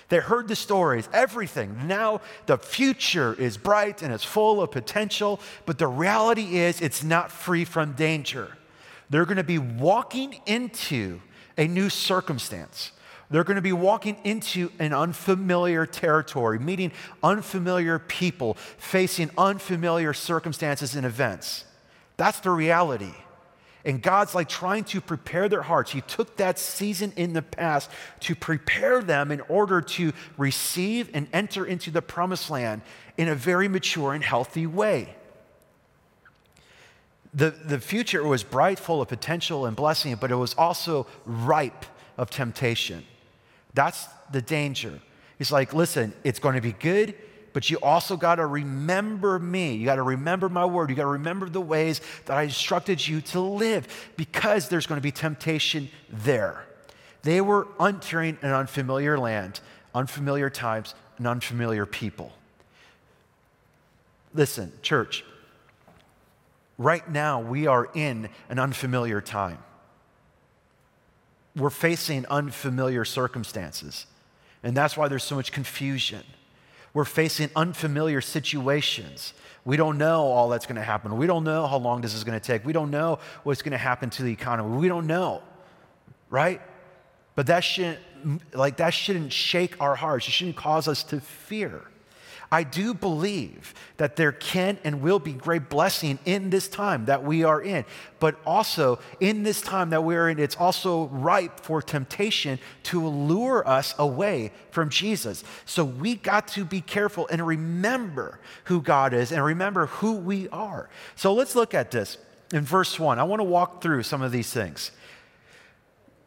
They 0.08 0.18
heard 0.18 0.48
the 0.48 0.56
stories, 0.56 1.10
everything. 1.12 1.86
Now 1.86 2.22
the 2.46 2.56
future 2.56 3.34
is 3.34 3.58
bright 3.58 4.00
and 4.00 4.14
it's 4.14 4.24
full 4.24 4.62
of 4.62 4.70
potential, 4.70 5.40
but 5.66 5.76
the 5.76 5.88
reality 5.88 6.56
is 6.56 6.80
it's 6.80 7.04
not 7.04 7.30
free 7.30 7.66
from 7.66 7.92
danger. 7.92 8.56
They're 9.14 9.26
going 9.26 9.36
to 9.36 9.44
be 9.44 9.58
walking 9.58 10.40
into 10.44 11.20
a 11.56 11.68
new 11.68 11.88
circumstance. 11.88 12.90
They're 13.30 13.44
going 13.44 13.54
to 13.54 13.62
be 13.62 13.72
walking 13.72 14.16
into 14.24 14.72
an 14.80 14.92
unfamiliar 14.92 15.86
territory, 15.86 16.58
meeting 16.58 16.90
unfamiliar 17.22 18.00
people, 18.00 18.54
facing 18.76 19.30
unfamiliar 19.38 20.14
circumstances 20.14 20.96
and 20.96 21.06
events. 21.06 21.64
That's 22.16 22.40
the 22.40 22.50
reality. 22.50 23.14
And 23.84 24.02
God's 24.02 24.34
like 24.34 24.48
trying 24.48 24.82
to 24.86 25.00
prepare 25.00 25.48
their 25.48 25.62
hearts. 25.62 25.92
He 25.92 26.00
took 26.00 26.36
that 26.38 26.58
season 26.58 27.12
in 27.14 27.34
the 27.34 27.42
past 27.42 27.90
to 28.18 28.34
prepare 28.34 29.00
them 29.00 29.30
in 29.30 29.42
order 29.42 29.80
to 29.80 30.12
receive 30.36 31.08
and 31.14 31.28
enter 31.32 31.64
into 31.64 31.92
the 31.92 32.02
promised 32.02 32.50
land 32.50 32.82
in 33.16 33.28
a 33.28 33.36
very 33.36 33.68
mature 33.68 34.12
and 34.12 34.24
healthy 34.24 34.66
way 34.66 35.14
the, 37.34 37.50
the 37.50 37.80
future 37.80 38.22
was 38.22 38.44
bright, 38.44 38.78
full 38.78 39.02
of 39.02 39.08
potential 39.08 39.66
and 39.66 39.76
blessing, 39.76 40.14
but 40.14 40.30
it 40.30 40.36
was 40.36 40.54
also 40.54 41.06
ripe 41.26 41.84
of 42.16 42.30
temptation. 42.30 43.04
That's 43.74 44.06
the 44.30 44.40
danger. 44.40 45.00
He's 45.36 45.50
like, 45.50 45.74
listen, 45.74 46.12
it's 46.22 46.38
going 46.38 46.54
to 46.54 46.60
be 46.60 46.72
good, 46.72 47.14
but 47.52 47.68
you 47.70 47.78
also 47.82 48.16
got 48.16 48.36
to 48.36 48.46
remember 48.46 49.38
me. 49.40 49.74
You 49.74 49.84
got 49.84 49.96
to 49.96 50.02
remember 50.02 50.48
my 50.48 50.64
word. 50.64 50.90
You 50.90 50.96
got 50.96 51.02
to 51.02 51.08
remember 51.08 51.48
the 51.48 51.60
ways 51.60 52.00
that 52.26 52.36
I 52.36 52.44
instructed 52.44 53.06
you 53.06 53.20
to 53.22 53.40
live 53.40 54.12
because 54.16 54.68
there's 54.68 54.86
going 54.86 55.00
to 55.00 55.02
be 55.02 55.12
temptation 55.12 55.88
there. 56.08 56.64
They 57.22 57.40
were 57.40 57.66
entering 57.80 58.38
an 58.42 58.52
unfamiliar 58.52 59.18
land, 59.18 59.60
unfamiliar 59.94 60.50
times, 60.50 60.94
and 61.18 61.26
unfamiliar 61.26 61.84
people. 61.86 62.32
Listen, 64.34 64.72
church, 64.82 65.24
right 66.78 67.08
now 67.10 67.40
we 67.40 67.66
are 67.66 67.88
in 67.94 68.28
an 68.48 68.58
unfamiliar 68.58 69.20
time. 69.20 69.58
We're 71.56 71.70
facing 71.70 72.26
unfamiliar 72.26 73.04
circumstances, 73.04 74.06
and 74.62 74.76
that's 74.76 74.96
why 74.96 75.08
there's 75.08 75.22
so 75.22 75.36
much 75.36 75.52
confusion. 75.52 76.24
We're 76.92 77.04
facing 77.04 77.50
unfamiliar 77.54 78.20
situations. 78.20 79.34
We 79.64 79.76
don't 79.76 79.98
know 79.98 80.22
all 80.22 80.48
that's 80.48 80.66
going 80.66 80.76
to 80.76 80.82
happen. 80.82 81.16
We 81.16 81.26
don't 81.26 81.44
know 81.44 81.66
how 81.66 81.78
long 81.78 82.00
this 82.00 82.14
is 82.14 82.22
going 82.22 82.38
to 82.38 82.44
take. 82.44 82.64
We 82.64 82.72
don't 82.72 82.90
know 82.90 83.18
what's 83.44 83.62
going 83.62 83.72
to 83.72 83.78
happen 83.78 84.10
to 84.10 84.22
the 84.22 84.32
economy. 84.32 84.76
We 84.76 84.88
don't 84.88 85.06
know, 85.06 85.42
right? 86.30 86.60
But 87.34 87.46
that 87.46 87.60
shouldn't, 87.60 87.98
like, 88.52 88.76
that 88.76 88.90
shouldn't 88.90 89.32
shake 89.32 89.80
our 89.80 89.94
hearts. 89.96 90.28
It 90.28 90.32
shouldn't 90.32 90.56
cause 90.56 90.86
us 90.86 91.02
to 91.04 91.20
fear. 91.20 91.82
I 92.50 92.62
do 92.62 92.94
believe 92.94 93.74
that 93.96 94.16
there 94.16 94.32
can 94.32 94.78
and 94.84 95.00
will 95.00 95.18
be 95.18 95.32
great 95.32 95.68
blessing 95.68 96.18
in 96.24 96.50
this 96.50 96.68
time 96.68 97.06
that 97.06 97.24
we 97.24 97.44
are 97.44 97.60
in. 97.60 97.84
But 98.20 98.36
also, 98.46 98.98
in 99.20 99.42
this 99.42 99.60
time 99.60 99.90
that 99.90 100.04
we're 100.04 100.28
in, 100.28 100.38
it's 100.38 100.56
also 100.56 101.06
ripe 101.06 101.60
for 101.60 101.82
temptation 101.82 102.58
to 102.84 103.06
lure 103.06 103.66
us 103.66 103.94
away 103.98 104.52
from 104.70 104.90
Jesus. 104.90 105.44
So 105.64 105.84
we 105.84 106.14
got 106.16 106.48
to 106.48 106.64
be 106.64 106.80
careful 106.80 107.28
and 107.30 107.46
remember 107.46 108.40
who 108.64 108.80
God 108.80 109.14
is 109.14 109.32
and 109.32 109.44
remember 109.44 109.86
who 109.86 110.12
we 110.12 110.48
are. 110.50 110.88
So 111.16 111.34
let's 111.34 111.54
look 111.54 111.74
at 111.74 111.90
this 111.90 112.18
in 112.52 112.62
verse 112.62 112.98
1. 112.98 113.18
I 113.18 113.24
want 113.24 113.40
to 113.40 113.44
walk 113.44 113.82
through 113.82 114.02
some 114.04 114.22
of 114.22 114.32
these 114.32 114.52
things 114.52 114.90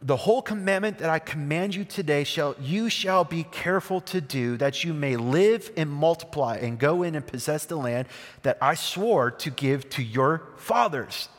the 0.02 0.16
whole 0.16 0.42
commandment 0.42 1.00
that 1.00 1.10
I 1.10 1.20
command 1.20 1.74
you 1.74 1.84
today 1.84 2.24
shall 2.24 2.56
you 2.62 2.90
shall 2.90 3.24
be 3.24 3.44
careful 3.44 4.02
to 4.02 4.22
do 4.22 4.58
that 4.58 4.84
you 4.84 4.94
may 4.94 5.16
live 5.16 5.72
and 5.76 5.90
multiply 5.90 6.58
and 6.58 6.78
go 6.78 7.04
in 7.04 7.16
and 7.16 7.26
possess 7.26 7.66
the 7.66 7.78
land 7.78 8.08
that 8.44 8.58
I 8.62 8.76
swore 8.76 9.32
to 9.32 9.50
give 9.50 9.90
to 9.92 10.04
your 10.04 10.44
fathers. 10.58 11.30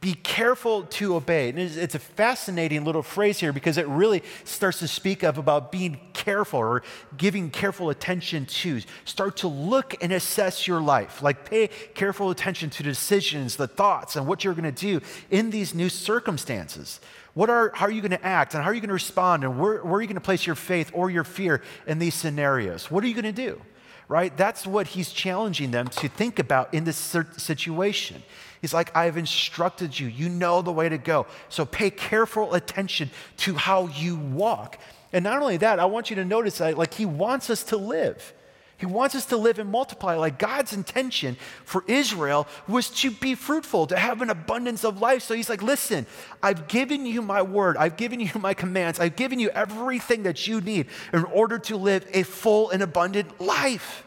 Be 0.00 0.14
careful 0.14 0.82
to 0.84 1.16
obey. 1.16 1.48
And 1.48 1.58
it's 1.58 1.94
a 1.94 1.98
fascinating 1.98 2.84
little 2.84 3.02
phrase 3.02 3.40
here 3.40 3.52
because 3.52 3.78
it 3.78 3.88
really 3.88 4.22
starts 4.44 4.78
to 4.80 4.88
speak 4.88 5.22
of 5.22 5.38
about 5.38 5.72
being 5.72 5.98
careful 6.12 6.60
or 6.60 6.82
giving 7.16 7.50
careful 7.50 7.88
attention 7.88 8.44
to. 8.46 8.82
Start 9.06 9.38
to 9.38 9.48
look 9.48 10.00
and 10.02 10.12
assess 10.12 10.68
your 10.68 10.80
life. 10.80 11.22
Like 11.22 11.48
pay 11.48 11.68
careful 11.94 12.30
attention 12.30 12.68
to 12.70 12.82
decisions, 12.82 13.56
the 13.56 13.66
thoughts, 13.66 14.16
and 14.16 14.26
what 14.26 14.44
you're 14.44 14.54
going 14.54 14.72
to 14.72 14.80
do 14.80 15.00
in 15.30 15.50
these 15.50 15.74
new 15.74 15.88
circumstances. 15.88 17.00
What 17.36 17.50
are, 17.50 17.70
how 17.74 17.84
are 17.84 17.90
you 17.90 18.00
going 18.00 18.12
to 18.12 18.24
act 18.24 18.54
and 18.54 18.64
how 18.64 18.70
are 18.70 18.72
you 18.72 18.80
going 18.80 18.88
to 18.88 18.94
respond 18.94 19.44
and 19.44 19.60
where, 19.60 19.84
where 19.84 19.96
are 19.96 20.00
you 20.00 20.06
going 20.06 20.14
to 20.14 20.22
place 20.22 20.46
your 20.46 20.56
faith 20.56 20.90
or 20.94 21.10
your 21.10 21.22
fear 21.22 21.60
in 21.86 21.98
these 21.98 22.14
scenarios? 22.14 22.90
What 22.90 23.04
are 23.04 23.08
you 23.08 23.12
going 23.12 23.24
to 23.24 23.30
do? 23.30 23.60
Right? 24.08 24.34
That's 24.34 24.66
what 24.66 24.86
he's 24.86 25.12
challenging 25.12 25.70
them 25.70 25.88
to 25.88 26.08
think 26.08 26.38
about 26.38 26.72
in 26.72 26.84
this 26.84 26.96
situation. 26.96 28.22
He's 28.62 28.72
like, 28.72 28.90
I 28.96 29.04
have 29.04 29.18
instructed 29.18 30.00
you. 30.00 30.08
You 30.08 30.30
know 30.30 30.62
the 30.62 30.72
way 30.72 30.88
to 30.88 30.96
go. 30.96 31.26
So 31.50 31.66
pay 31.66 31.90
careful 31.90 32.54
attention 32.54 33.10
to 33.38 33.54
how 33.54 33.88
you 33.88 34.16
walk. 34.16 34.78
And 35.12 35.22
not 35.22 35.42
only 35.42 35.58
that, 35.58 35.78
I 35.78 35.84
want 35.84 36.08
you 36.08 36.16
to 36.16 36.24
notice 36.24 36.56
that, 36.56 36.78
like, 36.78 36.94
he 36.94 37.04
wants 37.04 37.50
us 37.50 37.64
to 37.64 37.76
live. 37.76 38.32
He 38.78 38.84
wants 38.84 39.14
us 39.14 39.24
to 39.26 39.36
live 39.38 39.58
and 39.58 39.70
multiply. 39.70 40.16
Like 40.16 40.38
God's 40.38 40.72
intention 40.72 41.36
for 41.64 41.82
Israel 41.86 42.46
was 42.68 42.90
to 42.90 43.10
be 43.10 43.34
fruitful, 43.34 43.86
to 43.86 43.96
have 43.96 44.20
an 44.20 44.28
abundance 44.28 44.84
of 44.84 45.00
life. 45.00 45.22
So 45.22 45.34
he's 45.34 45.48
like, 45.48 45.62
listen, 45.62 46.06
I've 46.42 46.68
given 46.68 47.06
you 47.06 47.22
my 47.22 47.40
word, 47.40 47.78
I've 47.78 47.96
given 47.96 48.20
you 48.20 48.30
my 48.38 48.52
commands, 48.52 49.00
I've 49.00 49.16
given 49.16 49.38
you 49.38 49.48
everything 49.50 50.24
that 50.24 50.46
you 50.46 50.60
need 50.60 50.88
in 51.12 51.24
order 51.24 51.58
to 51.60 51.76
live 51.76 52.06
a 52.12 52.22
full 52.22 52.70
and 52.70 52.82
abundant 52.82 53.40
life. 53.40 54.04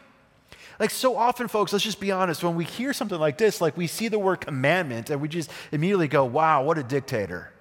Like 0.78 0.90
so 0.90 1.16
often, 1.16 1.48
folks, 1.48 1.72
let's 1.72 1.84
just 1.84 2.00
be 2.00 2.12
honest, 2.12 2.42
when 2.42 2.54
we 2.54 2.64
hear 2.64 2.92
something 2.92 3.18
like 3.18 3.38
this, 3.38 3.60
like 3.60 3.76
we 3.76 3.86
see 3.86 4.08
the 4.08 4.18
word 4.18 4.40
commandment 4.40 5.10
and 5.10 5.20
we 5.20 5.28
just 5.28 5.50
immediately 5.72 6.08
go, 6.08 6.24
wow, 6.24 6.62
what 6.62 6.78
a 6.78 6.82
dictator. 6.82 7.52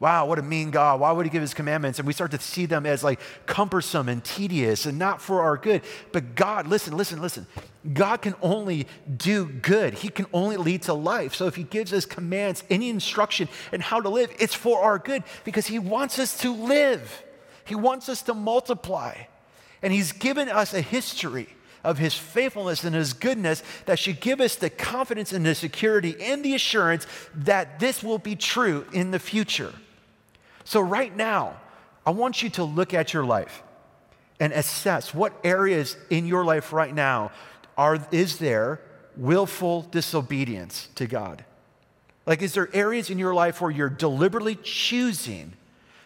Wow, 0.00 0.26
what 0.26 0.38
a 0.38 0.42
mean 0.42 0.70
God. 0.70 1.00
Why 1.00 1.12
would 1.12 1.24
he 1.24 1.30
give 1.30 1.40
his 1.40 1.54
commandments? 1.54 1.98
And 1.98 2.06
we 2.06 2.12
start 2.12 2.32
to 2.32 2.40
see 2.40 2.66
them 2.66 2.84
as 2.84 3.04
like 3.04 3.20
cumbersome 3.46 4.08
and 4.08 4.22
tedious 4.24 4.86
and 4.86 4.98
not 4.98 5.22
for 5.22 5.40
our 5.42 5.56
good. 5.56 5.82
But 6.12 6.34
God, 6.34 6.66
listen, 6.66 6.96
listen, 6.96 7.22
listen. 7.22 7.46
God 7.92 8.20
can 8.20 8.34
only 8.42 8.88
do 9.16 9.46
good. 9.46 9.94
He 9.94 10.08
can 10.08 10.26
only 10.32 10.56
lead 10.56 10.82
to 10.82 10.94
life. 10.94 11.34
So 11.34 11.46
if 11.46 11.54
he 11.54 11.62
gives 11.62 11.92
us 11.92 12.06
commands, 12.06 12.64
any 12.70 12.90
instruction 12.90 13.48
and 13.72 13.80
how 13.80 14.00
to 14.00 14.08
live, 14.08 14.34
it's 14.38 14.54
for 14.54 14.82
our 14.82 14.98
good 14.98 15.22
because 15.44 15.66
he 15.66 15.78
wants 15.78 16.18
us 16.18 16.36
to 16.38 16.52
live. 16.52 17.22
He 17.64 17.74
wants 17.74 18.08
us 18.08 18.22
to 18.22 18.34
multiply. 18.34 19.14
And 19.80 19.92
he's 19.92 20.12
given 20.12 20.48
us 20.48 20.74
a 20.74 20.80
history 20.80 21.48
of 21.84 21.98
his 21.98 22.14
faithfulness 22.14 22.82
and 22.82 22.94
his 22.94 23.12
goodness 23.12 23.62
that 23.86 23.98
should 23.98 24.20
give 24.20 24.40
us 24.40 24.56
the 24.56 24.70
confidence 24.70 25.32
and 25.32 25.46
the 25.46 25.54
security 25.54 26.16
and 26.20 26.42
the 26.42 26.54
assurance 26.54 27.06
that 27.34 27.78
this 27.78 28.02
will 28.02 28.18
be 28.18 28.34
true 28.34 28.86
in 28.92 29.10
the 29.10 29.18
future. 29.18 29.72
So, 30.64 30.80
right 30.80 31.14
now, 31.14 31.60
I 32.06 32.10
want 32.10 32.42
you 32.42 32.50
to 32.50 32.64
look 32.64 32.94
at 32.94 33.12
your 33.12 33.24
life 33.24 33.62
and 34.40 34.52
assess 34.52 35.14
what 35.14 35.32
areas 35.44 35.96
in 36.10 36.26
your 36.26 36.44
life 36.44 36.72
right 36.72 36.94
now 36.94 37.30
are, 37.76 37.98
is 38.10 38.38
there 38.38 38.80
willful 39.16 39.82
disobedience 39.82 40.88
to 40.96 41.06
God? 41.06 41.44
Like, 42.26 42.42
is 42.42 42.54
there 42.54 42.68
areas 42.74 43.10
in 43.10 43.18
your 43.18 43.34
life 43.34 43.60
where 43.60 43.70
you're 43.70 43.90
deliberately 43.90 44.56
choosing 44.56 45.52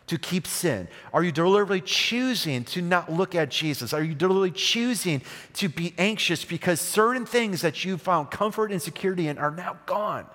to 0.08 0.18
keep 0.18 0.46
sin? 0.46 0.88
Are 1.12 1.22
you 1.22 1.30
deliberately 1.30 1.80
choosing 1.80 2.64
to 2.64 2.82
not 2.82 3.12
look 3.12 3.34
at 3.34 3.50
Jesus? 3.50 3.92
Are 3.92 4.02
you 4.02 4.14
deliberately 4.14 4.50
choosing 4.50 5.22
to 5.54 5.68
be 5.68 5.94
anxious 5.96 6.44
because 6.44 6.80
certain 6.80 7.24
things 7.24 7.60
that 7.60 7.84
you 7.84 7.96
found 7.96 8.30
comfort 8.30 8.72
and 8.72 8.82
security 8.82 9.28
in 9.28 9.38
are 9.38 9.50
now 9.50 9.78
gone? 9.86 10.26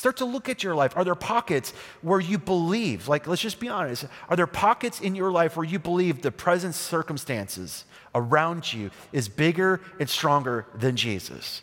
Start 0.00 0.16
to 0.16 0.24
look 0.24 0.48
at 0.48 0.62
your 0.62 0.74
life. 0.74 0.96
Are 0.96 1.04
there 1.04 1.14
pockets 1.14 1.74
where 2.00 2.20
you 2.20 2.38
believe, 2.38 3.06
like, 3.06 3.26
let's 3.26 3.42
just 3.42 3.60
be 3.60 3.68
honest, 3.68 4.06
are 4.30 4.34
there 4.34 4.46
pockets 4.46 4.98
in 4.98 5.14
your 5.14 5.30
life 5.30 5.58
where 5.58 5.66
you 5.66 5.78
believe 5.78 6.22
the 6.22 6.32
present 6.32 6.74
circumstances 6.74 7.84
around 8.14 8.72
you 8.72 8.90
is 9.12 9.28
bigger 9.28 9.82
and 9.98 10.08
stronger 10.08 10.64
than 10.74 10.96
Jesus? 10.96 11.60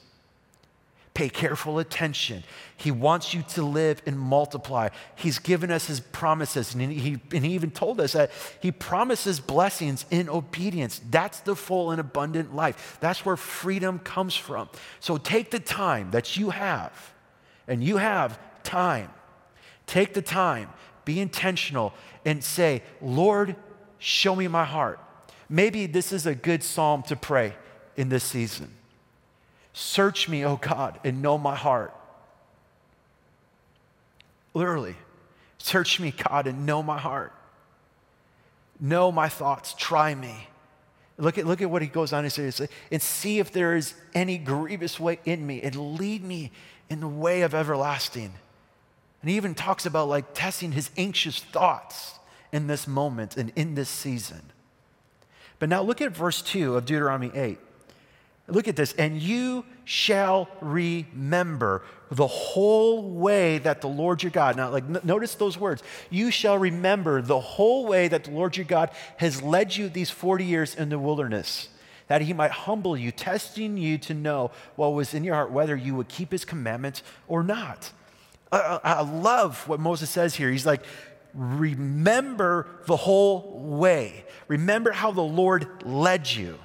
Pay 1.16 1.30
careful 1.30 1.80
attention. 1.80 2.44
He 2.76 2.92
wants 2.92 3.34
you 3.34 3.42
to 3.56 3.64
live 3.64 4.04
and 4.06 4.20
multiply. 4.20 4.90
He's 5.16 5.40
given 5.40 5.72
us 5.72 5.88
his 5.88 6.00
promises, 6.00 6.76
and 6.76 6.92
he, 6.92 7.20
and 7.34 7.44
he 7.44 7.56
even 7.56 7.72
told 7.72 8.00
us 8.00 8.12
that 8.12 8.30
he 8.62 8.72
promises 8.72 9.40
blessings 9.40 10.06
in 10.12 10.30
obedience. 10.30 11.02
That's 11.10 11.40
the 11.40 11.56
full 11.56 11.90
and 11.90 12.00
abundant 12.00 12.56
life. 12.56 13.00
That's 13.00 13.26
where 13.26 13.36
freedom 13.36 13.98
comes 13.98 14.36
from. 14.36 14.70
So 15.00 15.18
take 15.18 15.50
the 15.50 15.60
time 15.60 16.12
that 16.12 16.38
you 16.38 16.52
have 16.52 16.94
and 17.68 17.84
you 17.84 17.98
have 17.98 18.40
time, 18.64 19.10
take 19.86 20.14
the 20.14 20.22
time, 20.22 20.70
be 21.06 21.20
intentional, 21.20 21.94
and 22.26 22.44
say, 22.44 22.84
Lord, 23.02 23.56
show 23.98 24.36
me 24.36 24.48
my 24.48 24.66
heart. 24.66 25.00
Maybe 25.50 25.86
this 25.86 26.12
is 26.12 26.26
a 26.26 26.36
good 26.36 26.64
psalm 26.64 27.04
to 27.04 27.16
pray 27.16 27.54
in 27.96 28.10
this 28.10 28.24
season. 28.24 28.72
Search 29.74 30.28
me, 30.28 30.44
O 30.44 30.56
God, 30.58 31.00
and 31.04 31.22
know 31.22 31.38
my 31.38 31.56
heart. 31.56 31.94
Literally, 34.54 34.96
search 35.60 36.00
me, 36.00 36.12
God, 36.12 36.48
and 36.48 36.66
know 36.66 36.82
my 36.82 36.98
heart. 36.98 37.32
Know 38.80 39.12
my 39.12 39.30
thoughts, 39.30 39.74
try 39.78 40.14
me. 40.16 40.48
Look 41.20 41.38
at, 41.38 41.48
look 41.48 41.62
at 41.62 41.70
what 41.70 41.82
he 41.82 41.88
goes 41.88 42.14
on 42.14 42.24
to 42.24 42.30
say, 42.30 42.68
and 42.92 43.02
see 43.02 43.40
if 43.40 43.52
there 43.52 43.76
is 43.76 43.94
any 44.14 44.38
grievous 44.38 45.00
way 45.00 45.20
in 45.26 45.46
me, 45.46 45.62
and 45.62 45.98
lead 45.98 46.24
me 46.24 46.52
in 46.90 47.00
the 47.00 47.08
way 47.08 47.42
of 47.42 47.54
everlasting. 47.54 48.34
And 49.22 49.30
he 49.30 49.36
even 49.36 49.56
talks 49.56 49.86
about 49.86 50.08
like 50.08 50.34
testing 50.34 50.72
his 50.72 50.90
anxious 50.98 51.40
thoughts 51.40 52.20
in 52.52 52.68
this 52.68 52.88
moment 52.88 53.38
and 53.38 53.52
in 53.56 53.76
this 53.76 53.90
season. 53.90 54.42
But 55.60 55.70
now 55.70 55.82
look 55.82 56.02
at 56.02 56.16
verse 56.16 56.42
2 56.42 56.76
of 56.76 56.86
Deuteronomy 56.86 57.32
8. 57.34 57.58
Look 58.48 58.68
at 58.68 58.76
this. 58.76 58.94
And 58.94 59.22
you 59.22 59.66
shall 59.84 60.48
remember 60.62 61.84
the 62.10 62.28
whole 62.28 63.02
way 63.04 63.58
that 63.58 63.82
the 63.82 63.88
Lord 63.88 64.24
your 64.24 64.32
God, 64.32 64.56
now, 64.56 64.70
like, 64.70 64.86
n- 64.86 65.02
notice 65.04 65.36
those 65.36 65.58
words. 65.58 65.84
You 66.10 66.32
shall 66.32 66.58
remember 66.58 67.22
the 67.22 67.40
whole 67.40 67.86
way 67.86 68.08
that 68.08 68.24
the 68.24 68.32
Lord 68.32 68.56
your 68.56 68.66
God 68.66 68.92
has 69.18 69.42
led 69.42 69.76
you 69.76 69.90
these 69.90 70.10
40 70.10 70.46
years 70.46 70.76
in 70.76 70.88
the 70.88 71.00
wilderness 71.00 71.68
that 72.08 72.22
he 72.22 72.34
might 72.34 72.52
humble 72.52 72.98
you, 72.98 73.12
testing 73.12 73.78
you 73.78 73.98
to 74.00 74.14
know 74.14 74.52
what 74.76 74.90
was 74.90 75.14
in 75.14 75.24
your 75.24 75.36
heart, 75.36 75.52
whether 75.52 75.76
you 75.76 75.96
would 75.96 76.08
keep 76.08 76.32
his 76.32 76.46
commandments 76.46 77.04
or 77.28 77.44
not. 77.44 77.92
I, 78.52 78.80
I 78.84 79.02
love 79.02 79.68
what 79.68 79.80
Moses 79.80 80.10
says 80.10 80.36
here. 80.36 80.50
He's 80.50 80.66
like, 80.66 80.84
remember 81.34 82.68
the 82.86 82.96
whole 82.96 83.60
way. 83.60 84.26
Remember 84.48 84.92
how 84.92 85.12
the 85.12 85.22
Lord 85.22 85.68
led 85.84 86.30
you. 86.30 86.58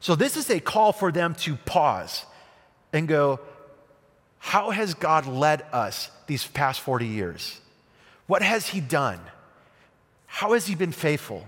So, 0.00 0.14
this 0.14 0.36
is 0.36 0.50
a 0.50 0.60
call 0.60 0.92
for 0.92 1.10
them 1.10 1.34
to 1.36 1.56
pause 1.56 2.24
and 2.92 3.08
go, 3.08 3.40
How 4.38 4.70
has 4.70 4.94
God 4.94 5.26
led 5.26 5.62
us 5.72 6.10
these 6.26 6.46
past 6.46 6.80
40 6.80 7.06
years? 7.06 7.60
What 8.26 8.42
has 8.42 8.68
He 8.68 8.80
done? 8.80 9.20
How 10.26 10.52
has 10.52 10.66
He 10.66 10.74
been 10.74 10.92
faithful? 10.92 11.46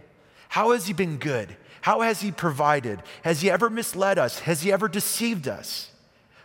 How 0.49 0.73
has 0.73 0.87
He 0.87 0.93
been 0.93 1.19
good? 1.19 1.57
How 1.89 2.03
has 2.03 2.21
He 2.21 2.31
provided? 2.31 3.03
Has 3.23 3.41
He 3.41 3.51
ever 3.51 3.71
misled 3.71 4.19
us? 4.19 4.41
Has 4.41 4.61
He 4.61 4.71
ever 4.71 4.89
deceived 4.89 5.49
us? 5.49 5.91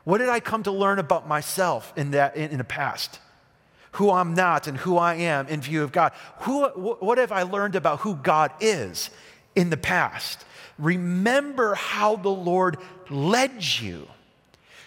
What 0.05 0.19
did 0.19 0.29
I 0.29 0.39
come 0.39 0.63
to 0.63 0.71
learn 0.71 0.99
about 0.99 1.27
myself 1.27 1.91
in, 1.97 2.11
that, 2.11 2.37
in, 2.37 2.51
in 2.51 2.59
the 2.59 2.63
past? 2.63 3.19
Who 3.93 4.09
I'm 4.09 4.35
not 4.35 4.67
and 4.67 4.77
who 4.77 4.97
I 4.97 5.15
am 5.15 5.49
in 5.49 5.59
view 5.59 5.83
of 5.83 5.91
God. 5.91 6.13
Who, 6.43 6.63
what 6.69 7.17
have 7.17 7.33
I 7.33 7.43
learned 7.43 7.75
about 7.75 7.99
who 7.99 8.15
God 8.15 8.53
is 8.61 9.09
in 9.53 9.69
the 9.69 9.75
past? 9.75 10.45
Remember 10.79 11.75
how 11.75 12.15
the 12.15 12.29
Lord 12.29 12.77
led 13.09 13.65
you. 13.81 14.07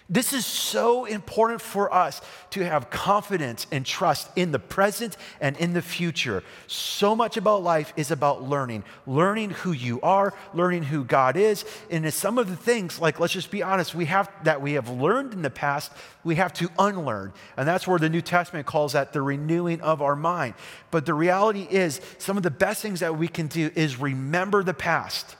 This 0.09 0.33
is 0.33 0.47
so 0.47 1.05
important 1.05 1.61
for 1.61 1.93
us 1.93 2.21
to 2.51 2.65
have 2.65 2.91
confidence 2.91 3.67
and 3.73 3.85
trust 3.85 4.31
in 4.37 4.53
the 4.53 4.59
present 4.61 5.17
and 5.41 5.57
in 5.57 5.73
the 5.73 5.83
future. 5.83 6.45
So 6.69 7.17
much 7.17 7.37
about 7.37 7.65
life 7.65 7.93
is 7.97 8.13
about 8.13 8.45
learning, 8.45 8.85
learning 9.05 9.51
who 9.51 9.73
you 9.73 10.01
are, 10.03 10.33
learning 10.55 10.85
who 10.85 11.03
God 11.03 11.37
is. 11.37 11.65
And 11.91 12.13
some 12.15 12.39
of 12.39 12.49
the 12.49 12.55
things, 12.55 13.01
like 13.01 13.19
let's 13.19 13.33
just 13.33 13.51
be 13.51 13.65
honest, 13.65 13.97
we 13.97 14.05
have 14.05 14.31
that 14.45 14.63
we 14.63 14.75
have 14.75 14.89
learned 14.89 15.33
in 15.33 15.43
the 15.43 15.51
past, 15.51 15.91
we 16.23 16.37
have 16.37 16.53
to 16.55 16.71
unlearn. 16.79 17.33
And 17.57 17.67
that's 17.67 17.89
where 17.89 17.99
the 17.99 18.09
New 18.09 18.23
Testament 18.23 18.65
calls 18.65 18.93
that 18.93 19.13
the 19.13 19.23
renewing 19.23 19.81
of 19.81 20.03
our 20.03 20.15
mind. 20.15 20.55
But 20.93 21.05
the 21.05 21.15
reality 21.15 21.67
is, 21.69 22.01
some 22.19 22.37
of 22.37 22.45
the 22.45 22.51
best 22.53 22.81
things 22.81 23.01
that 23.01 23.19
we 23.19 23.27
can 23.27 23.49
do 23.49 23.73
is 23.75 23.99
remember 23.99 24.63
the 24.63 24.75
past 24.75 25.35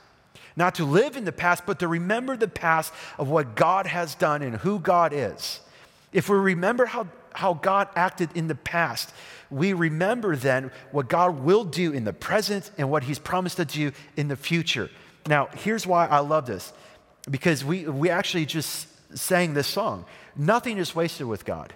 not 0.57 0.77
to 0.77 0.85
live 0.85 1.17
in 1.17 1.25
the 1.25 1.33
past, 1.33 1.67
but 1.67 1.79
to 1.81 1.89
remember 1.89 2.37
the 2.37 2.49
past 2.49 2.93
of 3.19 3.29
what 3.29 3.55
God 3.55 3.87
has 3.87 4.15
done 4.15 4.43
and 4.43 4.57
who 4.57 4.79
God 4.79 5.13
is. 5.13 5.61
If 6.13 6.29
we 6.29 6.37
remember 6.37 6.87
how, 6.87 7.09
how 7.35 7.55
God 7.55 7.89
acted 7.95 8.31
in 8.35 8.49
the 8.49 8.55
past, 8.55 9.13
we 9.51 9.75
remember 9.75 10.35
then 10.35 10.71
what 10.91 11.09
God 11.09 11.41
will 11.41 11.65
do 11.65 11.93
in 11.93 12.05
the 12.05 12.13
present 12.13 12.71
and 12.79 12.91
what 12.91 13.05
He's 13.05 13.19
promised 13.19 13.59
to 13.59 13.65
do 13.65 13.93
in 14.17 14.29
the 14.29 14.37
future. 14.37 14.91
Now, 15.27 15.49
here's 15.55 15.87
why 15.87 16.07
I 16.07 16.21
love 16.21 16.47
this 16.47 16.73
because 17.31 17.65
we, 17.65 17.87
we 17.87 18.09
actually 18.09 18.47
just 18.47 18.89
sang 19.17 19.55
this 19.55 19.67
song. 19.67 20.05
Nothing 20.37 20.79
is 20.79 20.95
wasted 20.95 21.27
with 21.27 21.45
God. 21.45 21.75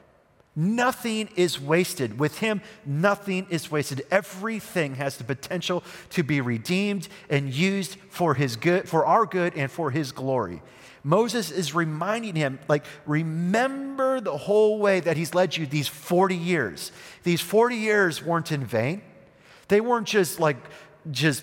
Nothing 0.56 1.28
is 1.36 1.60
wasted. 1.60 2.18
With 2.18 2.38
him, 2.38 2.60
nothing 2.84 3.46
is 3.50 3.70
wasted. 3.70 4.02
Everything 4.10 4.96
has 4.96 5.16
the 5.16 5.24
potential 5.24 5.84
to 6.10 6.22
be 6.22 6.40
redeemed 6.40 7.08
and 7.28 7.54
used 7.54 7.96
for 8.10 8.34
his 8.34 8.56
good, 8.56 8.88
for 8.88 9.06
our 9.06 9.26
good 9.26 9.54
and 9.54 9.70
for 9.70 9.90
his 9.90 10.12
glory. 10.12 10.60
Moses 11.02 11.50
is 11.50 11.74
reminding 11.74 12.34
him, 12.34 12.58
like, 12.68 12.84
remember 13.06 14.20
the 14.20 14.36
whole 14.36 14.78
way 14.78 15.00
that 15.00 15.16
he's 15.16 15.34
led 15.34 15.56
you 15.56 15.66
these 15.66 15.88
40 15.88 16.36
years. 16.36 16.92
These 17.22 17.40
40 17.40 17.76
years 17.76 18.22
weren't 18.22 18.52
in 18.52 18.64
vain. 18.64 19.02
They 19.68 19.80
weren't 19.80 20.06
just 20.06 20.40
like 20.40 20.58
just 21.10 21.42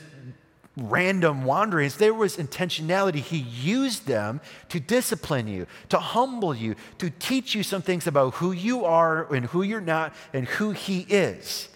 random 0.77 1.43
wanderings. 1.43 1.97
There 1.97 2.13
was 2.13 2.37
intentionality. 2.37 3.15
He 3.15 3.37
used 3.37 4.07
them 4.07 4.39
to 4.69 4.79
discipline 4.79 5.47
you, 5.47 5.67
to 5.89 5.99
humble 5.99 6.53
you, 6.55 6.75
to 6.99 7.09
teach 7.09 7.55
you 7.55 7.63
some 7.63 7.81
things 7.81 8.07
about 8.07 8.35
who 8.35 8.51
you 8.51 8.85
are 8.85 9.33
and 9.33 9.47
who 9.47 9.63
you're 9.63 9.81
not 9.81 10.13
and 10.33 10.47
who 10.47 10.71
He 10.71 10.99
is. 11.01 11.69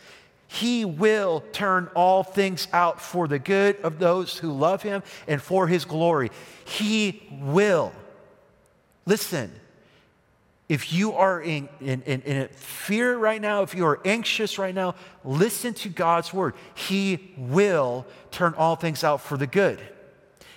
He 0.48 0.84
will 0.84 1.44
turn 1.54 1.90
all 1.96 2.24
things 2.24 2.68
out 2.74 3.02
for 3.02 3.28
the 3.28 3.40
good 3.40 3.80
of 3.82 4.00
those 4.00 4.38
who 4.38 4.52
love 4.52 4.84
Him 4.84 5.02
and 5.28 5.42
for 5.42 5.68
His 5.68 5.86
glory. 5.86 6.30
He 6.66 7.24
will. 7.32 7.94
Listen, 9.06 9.52
if 10.72 10.94
you 10.94 11.12
are 11.12 11.42
in, 11.42 11.68
in, 11.82 12.02
in, 12.04 12.22
in, 12.22 12.48
fear 12.48 13.18
right 13.18 13.42
now, 13.42 13.62
if 13.62 13.76
you 13.76 13.86
are 13.86 14.00
anxious 14.06 14.58
right 14.58 14.74
now, 14.74 14.96
listen 15.26 15.74
to 15.74 15.90
God's 15.90 16.34
word. 16.34 16.54
He 16.76 17.34
will 17.38 18.06
turn 18.32 18.54
all 18.54 18.78
things 18.78 19.04
out 19.04 19.20
for 19.20 19.36
the 19.36 19.48
good. 19.48 19.82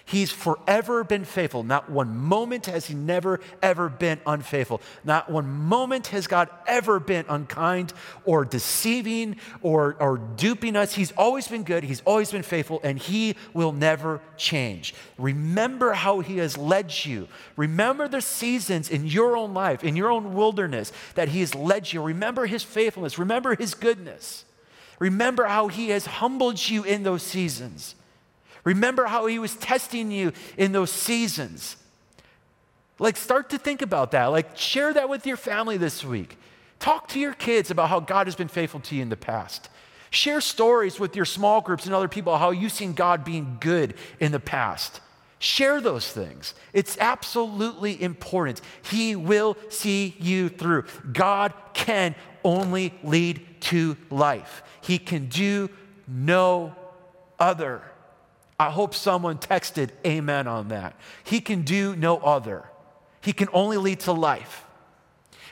He's 0.07 0.31
forever 0.31 1.03
been 1.03 1.25
faithful. 1.25 1.62
Not 1.62 1.90
one 1.90 2.14
moment 2.14 2.67
has 2.67 2.85
he 2.85 2.95
never, 2.95 3.40
ever 3.62 3.88
been 3.88 4.21
unfaithful. 4.27 4.83
Not 5.03 5.31
one 5.31 5.49
moment 5.49 6.09
has 6.09 6.27
God 6.27 6.51
ever 6.67 7.01
been 7.01 7.25
unkind 7.27 7.95
or 8.27 8.45
deceiving 8.45 9.37
or, 9.62 9.97
or 9.99 10.19
duping 10.19 10.77
us. 10.77 10.95
He's 10.95 11.12
always 11.12 11.49
been 11.49 11.62
good. 11.62 11.85
He's 11.85 12.03
always 12.05 12.31
been 12.31 12.43
faithful, 12.43 12.81
and 12.85 12.99
he 12.99 13.35
will 13.55 13.73
never 13.73 14.21
change. 14.37 14.95
Remember 15.17 15.95
how 15.95 16.21
he 16.21 16.37
has 16.37 16.59
led 16.59 16.93
you. 17.07 17.27
Remember 17.57 18.07
the 18.07 18.21
seasons 18.21 18.90
in 18.90 19.07
your 19.07 19.38
own 19.38 19.55
life, 19.55 19.83
in 19.83 19.97
your 19.97 20.11
own 20.11 20.35
wilderness, 20.35 20.93
that 21.14 21.29
he 21.29 21.40
has 21.40 21.55
led 21.55 21.95
you. 21.95 22.03
Remember 22.03 22.45
his 22.45 22.62
faithfulness. 22.62 23.19
Remember 23.19 23.57
his 23.57 23.73
goodness. 23.73 24.45
Remember 24.99 25.45
how 25.45 25.69
he 25.69 25.88
has 25.88 26.05
humbled 26.05 26.69
you 26.69 26.85
in 26.85 27.05
those 27.05 27.23
seasons. 27.23 27.95
Remember 28.64 29.05
how 29.05 29.27
he 29.27 29.38
was 29.38 29.55
testing 29.57 30.11
you 30.11 30.33
in 30.57 30.72
those 30.72 30.90
seasons. 30.90 31.77
Like, 32.98 33.16
start 33.16 33.50
to 33.50 33.59
think 33.59 33.83
about 33.83 34.12
that. 34.12 34.27
Like, 34.27 34.57
share 34.57 34.92
that 34.92 35.09
with 35.09 35.27
your 35.27 35.37
family 35.37 35.77
this 35.77 36.05
week. 36.05 36.38
Talk 36.79 37.09
to 37.09 37.20
your 37.20 37.35
kids 37.35 37.70
about 37.70 37.88
how 37.88 38.00
God 38.00 38.27
has 38.27 38.35
been 38.35 38.48
faithful 38.48 38.81
to 38.81 38.94
you 38.94 39.03
in 39.03 39.09
the 39.09 39.16
past. 39.16 39.68
Share 40.11 40.40
stories 40.40 41.00
with 41.00 41.16
your 41.16 41.24
small 41.24 41.61
groups 41.61 41.87
and 41.87 41.94
other 41.94 42.09
people 42.09 42.37
how 42.38 42.50
you've 42.50 42.72
seen 42.72 42.92
God 42.92 43.24
being 43.24 43.57
good 43.61 43.94
in 44.20 44.33
the 44.33 44.40
past. 44.40 45.00
Share 45.40 45.81
those 45.81 46.11
things. 46.11 46.55
It's 46.72 46.96
absolutely 46.98 48.00
important. 48.00 48.61
He 48.90 49.16
will 49.16 49.57
see 49.68 50.14
you 50.20 50.48
through. 50.48 50.85
God 51.12 51.53
can 51.74 52.14
only 52.44 52.94
lead 53.03 53.44
to 53.62 53.96
life, 54.11 54.62
He 54.83 54.98
can 54.98 55.27
do 55.27 55.68
no 56.07 56.74
other. 57.38 57.83
I 58.59 58.71
hope 58.71 58.95
someone 58.95 59.38
texted 59.38 59.90
amen 60.07 60.47
on 60.47 60.69
that. 60.69 60.97
He 61.25 61.40
can 61.40 61.62
do 61.62 61.97
no 61.97 62.19
other. 62.19 62.64
He 63.21 63.33
can 63.33 63.49
only 63.53 63.77
lead 63.77 64.01
to 64.01 64.12
life. 64.12 64.64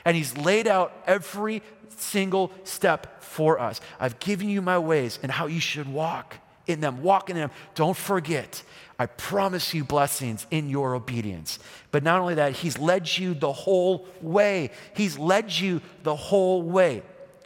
And 0.05 0.15
He's 0.15 0.37
laid 0.37 0.67
out 0.67 0.93
every 1.05 1.61
single 1.89 2.51
step 2.63 3.21
for 3.23 3.59
us. 3.59 3.81
I've 3.99 4.19
given 4.19 4.49
you 4.49 4.61
my 4.61 4.77
ways 4.77 5.19
and 5.21 5.31
how 5.31 5.47
you 5.47 5.59
should 5.59 5.91
walk 5.91 6.37
in 6.67 6.79
them. 6.79 7.03
Walk 7.03 7.29
in 7.29 7.35
them. 7.35 7.51
Don't 7.75 7.97
forget. 7.97 8.63
I 8.97 9.07
promise 9.07 9.73
you 9.73 9.83
blessings 9.83 10.45
in 10.51 10.69
your 10.69 10.95
obedience. 10.95 11.59
But 11.91 12.03
not 12.03 12.21
only 12.21 12.35
that, 12.35 12.53
He's 12.53 12.77
led 12.77 13.17
you 13.17 13.33
the 13.33 13.51
whole 13.51 14.07
way. 14.21 14.71
He's 14.95 15.17
led 15.17 15.51
you 15.51 15.81
the 16.03 16.15
whole 16.15 16.61
way. 16.61 17.03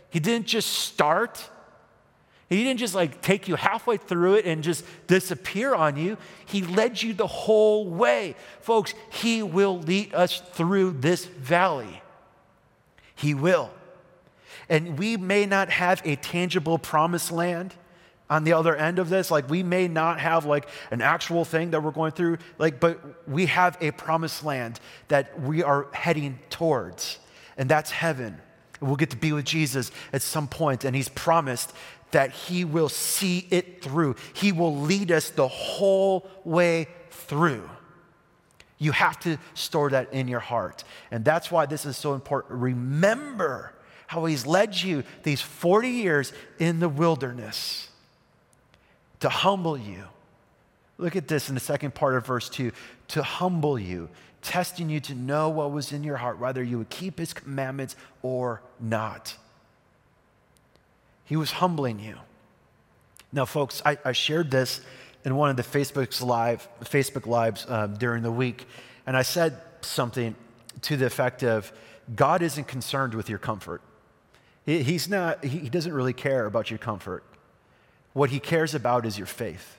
He 0.09 0.19
didn't 0.19 0.47
just 0.47 0.67
start 0.67 1.49
he 2.49 2.63
didn't 2.63 2.79
just 2.79 2.95
like 2.95 3.21
take 3.21 3.47
you 3.47 3.55
halfway 3.55 3.97
through 3.97 4.35
it 4.35 4.45
and 4.45 4.63
just 4.63 4.85
disappear 5.07 5.75
on 5.75 5.97
you. 5.97 6.17
He 6.45 6.61
led 6.61 7.01
you 7.01 7.13
the 7.13 7.27
whole 7.27 7.89
way. 7.89 8.35
Folks, 8.61 8.93
He 9.09 9.43
will 9.43 9.79
lead 9.79 10.13
us 10.13 10.41
through 10.53 10.91
this 10.91 11.25
valley. 11.25 12.01
He 13.15 13.33
will. 13.33 13.69
And 14.69 14.97
we 14.97 15.17
may 15.17 15.45
not 15.45 15.69
have 15.69 16.01
a 16.05 16.15
tangible 16.15 16.77
promised 16.77 17.31
land 17.31 17.73
on 18.29 18.43
the 18.43 18.53
other 18.53 18.75
end 18.75 18.99
of 18.99 19.09
this. 19.09 19.29
Like 19.29 19.49
we 19.49 19.61
may 19.63 19.89
not 19.89 20.19
have 20.19 20.45
like 20.45 20.69
an 20.91 21.01
actual 21.01 21.43
thing 21.43 21.71
that 21.71 21.83
we're 21.83 21.91
going 21.91 22.11
through, 22.11 22.37
like, 22.57 22.79
but 22.79 23.27
we 23.27 23.47
have 23.47 23.77
a 23.81 23.91
promised 23.91 24.45
land 24.45 24.79
that 25.09 25.39
we 25.41 25.63
are 25.63 25.87
heading 25.93 26.39
towards, 26.49 27.19
and 27.57 27.67
that's 27.69 27.91
heaven. 27.91 28.39
We'll 28.79 28.95
get 28.95 29.09
to 29.11 29.17
be 29.17 29.31
with 29.31 29.45
Jesus 29.45 29.91
at 30.13 30.21
some 30.21 30.47
point, 30.47 30.85
and 30.85 30.95
He's 30.95 31.09
promised 31.09 31.73
that 32.11 32.31
He 32.31 32.65
will 32.65 32.89
see 32.89 33.47
it 33.49 33.83
through. 33.83 34.15
He 34.33 34.51
will 34.51 34.75
lead 34.75 35.11
us 35.11 35.29
the 35.29 35.47
whole 35.47 36.29
way 36.43 36.87
through. 37.09 37.69
You 38.77 38.91
have 38.91 39.19
to 39.21 39.37
store 39.55 39.89
that 39.89 40.13
in 40.13 40.27
your 40.27 40.39
heart. 40.39 40.83
And 41.09 41.25
that's 41.25 41.51
why 41.51 41.65
this 41.65 41.85
is 41.85 41.97
so 41.97 42.13
important. 42.13 42.61
Remember 42.61 43.73
how 44.07 44.25
He's 44.25 44.45
led 44.45 44.75
you 44.81 45.03
these 45.23 45.41
40 45.41 45.89
years 45.89 46.33
in 46.59 46.79
the 46.79 46.89
wilderness 46.89 47.89
to 49.19 49.29
humble 49.29 49.77
you. 49.77 50.03
Look 50.97 51.15
at 51.15 51.27
this 51.27 51.49
in 51.49 51.55
the 51.55 51.61
second 51.61 51.93
part 51.93 52.15
of 52.15 52.25
verse 52.25 52.49
2 52.49 52.71
to 53.09 53.23
humble 53.23 53.77
you, 53.77 54.09
testing 54.47 54.89
you 54.89 55.01
to 55.01 55.13
know 55.13 55.49
what 55.49 55.71
was 55.73 55.91
in 55.91 56.05
your 56.05 56.15
heart, 56.15 56.39
whether 56.39 56.63
you 56.63 56.77
would 56.77 56.89
keep 56.89 57.19
His 57.19 57.33
commandments 57.33 57.97
or 58.21 58.61
not. 58.79 59.35
He 61.25 61.35
was 61.35 61.51
humbling 61.51 61.99
you. 61.99 62.15
Now, 63.33 63.43
folks, 63.43 63.81
I, 63.85 63.97
I 64.05 64.13
shared 64.13 64.49
this 64.49 64.79
in 65.25 65.35
one 65.35 65.49
of 65.49 65.57
the 65.57 65.63
Facebook's 65.63 66.21
live, 66.21 66.65
Facebook 66.81 67.27
lives 67.27 67.65
um, 67.67 67.95
during 67.95 68.23
the 68.23 68.31
week, 68.31 68.65
and 69.05 69.17
I 69.17 69.23
said 69.23 69.59
something 69.81 70.33
to 70.83 70.95
the 70.95 71.05
effect 71.05 71.43
of 71.43 71.73
God 72.15 72.41
isn't 72.41 72.69
concerned 72.69 73.13
with 73.13 73.29
your 73.29 73.39
comfort. 73.39 73.81
He's 74.65 75.09
not, 75.09 75.43
he 75.43 75.69
doesn't 75.69 75.93
really 75.93 76.13
care 76.13 76.45
about 76.45 76.71
your 76.71 76.77
comfort. 76.77 77.23
What 78.13 78.29
he 78.29 78.39
cares 78.39 78.73
about 78.73 79.05
is 79.05 79.17
your 79.17 79.27
faith. 79.27 79.77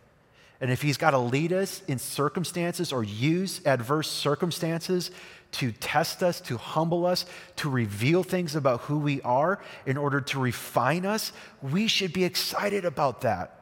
And 0.60 0.72
if 0.72 0.82
he's 0.82 0.96
got 0.96 1.12
to 1.12 1.18
lead 1.18 1.52
us 1.52 1.82
in 1.86 1.98
circumstances 1.98 2.92
or 2.92 3.04
use 3.04 3.60
adverse 3.64 4.10
circumstances 4.10 5.10
to 5.52 5.72
test 5.72 6.22
us, 6.22 6.40
to 6.42 6.56
humble 6.56 7.06
us, 7.06 7.24
to 7.56 7.70
reveal 7.70 8.22
things 8.22 8.56
about 8.56 8.80
who 8.82 8.98
we 8.98 9.22
are 9.22 9.60
in 9.86 9.96
order 9.96 10.20
to 10.20 10.38
refine 10.38 11.06
us, 11.06 11.32
we 11.62 11.86
should 11.86 12.12
be 12.12 12.24
excited 12.24 12.84
about 12.84 13.22
that. 13.22 13.54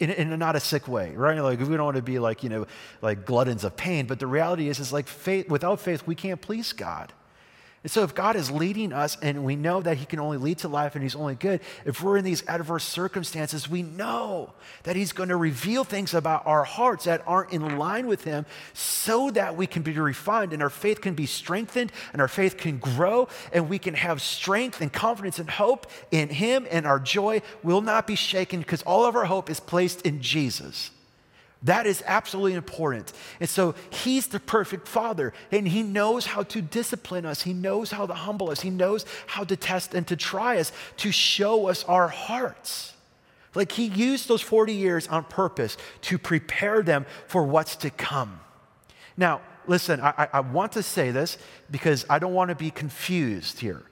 In, 0.00 0.08
in 0.08 0.32
a 0.32 0.36
not 0.38 0.56
a 0.56 0.60
sick 0.60 0.88
way, 0.88 1.14
right? 1.14 1.38
Like 1.40 1.60
we 1.60 1.76
don't 1.76 1.84
want 1.84 1.96
to 1.96 2.02
be 2.02 2.18
like, 2.18 2.42
you 2.42 2.48
know, 2.48 2.66
like 3.02 3.26
gluttons 3.26 3.64
of 3.64 3.76
pain, 3.76 4.06
but 4.06 4.18
the 4.18 4.26
reality 4.26 4.68
is, 4.68 4.80
is 4.80 4.94
like 4.94 5.06
faith, 5.06 5.50
without 5.50 5.78
faith, 5.78 6.06
we 6.06 6.14
can't 6.14 6.40
please 6.40 6.72
God. 6.72 7.12
And 7.82 7.90
so, 7.90 8.02
if 8.02 8.14
God 8.14 8.36
is 8.36 8.50
leading 8.50 8.92
us 8.92 9.16
and 9.22 9.42
we 9.42 9.56
know 9.56 9.80
that 9.80 9.96
He 9.96 10.04
can 10.04 10.20
only 10.20 10.36
lead 10.36 10.58
to 10.58 10.68
life 10.68 10.94
and 10.94 11.02
He's 11.02 11.14
only 11.14 11.34
good, 11.34 11.60
if 11.86 12.02
we're 12.02 12.18
in 12.18 12.24
these 12.26 12.46
adverse 12.46 12.84
circumstances, 12.84 13.70
we 13.70 13.82
know 13.82 14.52
that 14.82 14.96
He's 14.96 15.12
going 15.12 15.30
to 15.30 15.36
reveal 15.36 15.84
things 15.84 16.12
about 16.12 16.46
our 16.46 16.64
hearts 16.64 17.06
that 17.06 17.22
aren't 17.26 17.52
in 17.52 17.78
line 17.78 18.06
with 18.06 18.24
Him 18.24 18.44
so 18.74 19.30
that 19.30 19.56
we 19.56 19.66
can 19.66 19.82
be 19.82 19.98
refined 19.98 20.52
and 20.52 20.62
our 20.62 20.68
faith 20.68 21.00
can 21.00 21.14
be 21.14 21.24
strengthened 21.24 21.90
and 22.12 22.20
our 22.20 22.28
faith 22.28 22.58
can 22.58 22.76
grow 22.76 23.28
and 23.50 23.70
we 23.70 23.78
can 23.78 23.94
have 23.94 24.20
strength 24.20 24.82
and 24.82 24.92
confidence 24.92 25.38
and 25.38 25.48
hope 25.48 25.86
in 26.10 26.28
Him 26.28 26.66
and 26.70 26.86
our 26.86 27.00
joy 27.00 27.40
will 27.62 27.80
not 27.80 28.06
be 28.06 28.14
shaken 28.14 28.60
because 28.60 28.82
all 28.82 29.06
of 29.06 29.16
our 29.16 29.24
hope 29.24 29.48
is 29.48 29.58
placed 29.58 30.02
in 30.02 30.20
Jesus. 30.20 30.90
That 31.62 31.86
is 31.86 32.02
absolutely 32.06 32.54
important. 32.54 33.12
And 33.38 33.48
so 33.48 33.74
he's 33.90 34.28
the 34.28 34.40
perfect 34.40 34.88
father, 34.88 35.34
and 35.52 35.68
he 35.68 35.82
knows 35.82 36.24
how 36.24 36.42
to 36.44 36.62
discipline 36.62 37.26
us. 37.26 37.42
He 37.42 37.52
knows 37.52 37.90
how 37.90 38.06
to 38.06 38.14
humble 38.14 38.50
us. 38.50 38.60
He 38.60 38.70
knows 38.70 39.04
how 39.26 39.44
to 39.44 39.56
test 39.56 39.94
and 39.94 40.06
to 40.06 40.16
try 40.16 40.58
us 40.58 40.72
to 40.98 41.12
show 41.12 41.68
us 41.68 41.84
our 41.84 42.08
hearts. 42.08 42.94
Like 43.54 43.72
he 43.72 43.86
used 43.86 44.28
those 44.28 44.40
40 44.40 44.72
years 44.72 45.08
on 45.08 45.24
purpose 45.24 45.76
to 46.02 46.18
prepare 46.18 46.82
them 46.82 47.04
for 47.26 47.42
what's 47.44 47.76
to 47.76 47.90
come. 47.90 48.40
Now, 49.16 49.42
listen, 49.66 50.00
I, 50.00 50.28
I 50.32 50.40
want 50.40 50.72
to 50.72 50.82
say 50.82 51.10
this 51.10 51.36
because 51.70 52.06
I 52.08 52.18
don't 52.18 52.32
want 52.32 52.48
to 52.50 52.54
be 52.54 52.70
confused 52.70 53.60
here. 53.60 53.82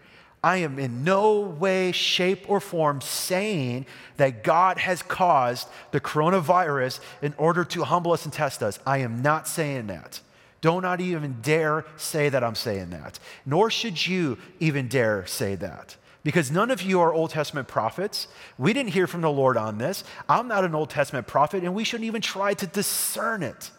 I 0.42 0.59
am 0.59 0.79
in 0.79 1.03
no 1.03 1.40
way, 1.40 1.90
shape, 1.92 2.48
or 2.48 2.61
form 2.61 3.01
saying 3.01 3.87
that 4.18 4.44
God 4.44 4.79
has 4.79 5.03
caused 5.03 5.68
the 5.90 6.01
coronavirus 6.01 7.01
in 7.22 7.35
order 7.37 7.64
to 7.64 7.85
humble 7.85 8.12
us 8.12 8.24
and 8.24 8.33
test 8.33 8.62
us. 8.62 8.79
I 8.87 8.98
am 8.98 9.20
not 9.20 9.48
saying 9.48 9.88
that. 9.88 10.20
Do 10.61 10.81
not 10.81 11.01
even 11.01 11.38
dare 11.42 11.85
say 11.96 12.29
that 12.29 12.44
I'm 12.44 12.55
saying 12.55 12.90
that. 12.90 13.18
Nor 13.46 13.70
should 13.70 14.07
you 14.07 14.38
even 14.61 14.88
dare 14.88 15.27
say 15.27 15.55
that. 15.57 15.96
Because 16.24 16.51
none 16.51 16.70
of 16.70 16.83
you 16.83 17.01
are 17.01 17.12
Old 17.12 17.31
Testament 17.31 17.68
prophets. 17.68 18.29
We 18.59 18.72
didn't 18.72 18.90
hear 18.90 19.07
from 19.07 19.20
the 19.20 19.31
Lord 19.31 19.57
on 19.57 19.79
this. 19.79 20.05
I'm 20.29 20.48
not 20.48 20.64
an 20.64 20.74
Old 20.74 20.90
Testament 20.90 21.27
prophet, 21.27 21.62
and 21.62 21.74
we 21.74 21.85
shouldn't 21.85 22.07
even 22.07 22.22
try 22.22 22.55
to 22.55 22.66
discern 22.66 23.42
it. 23.42 23.70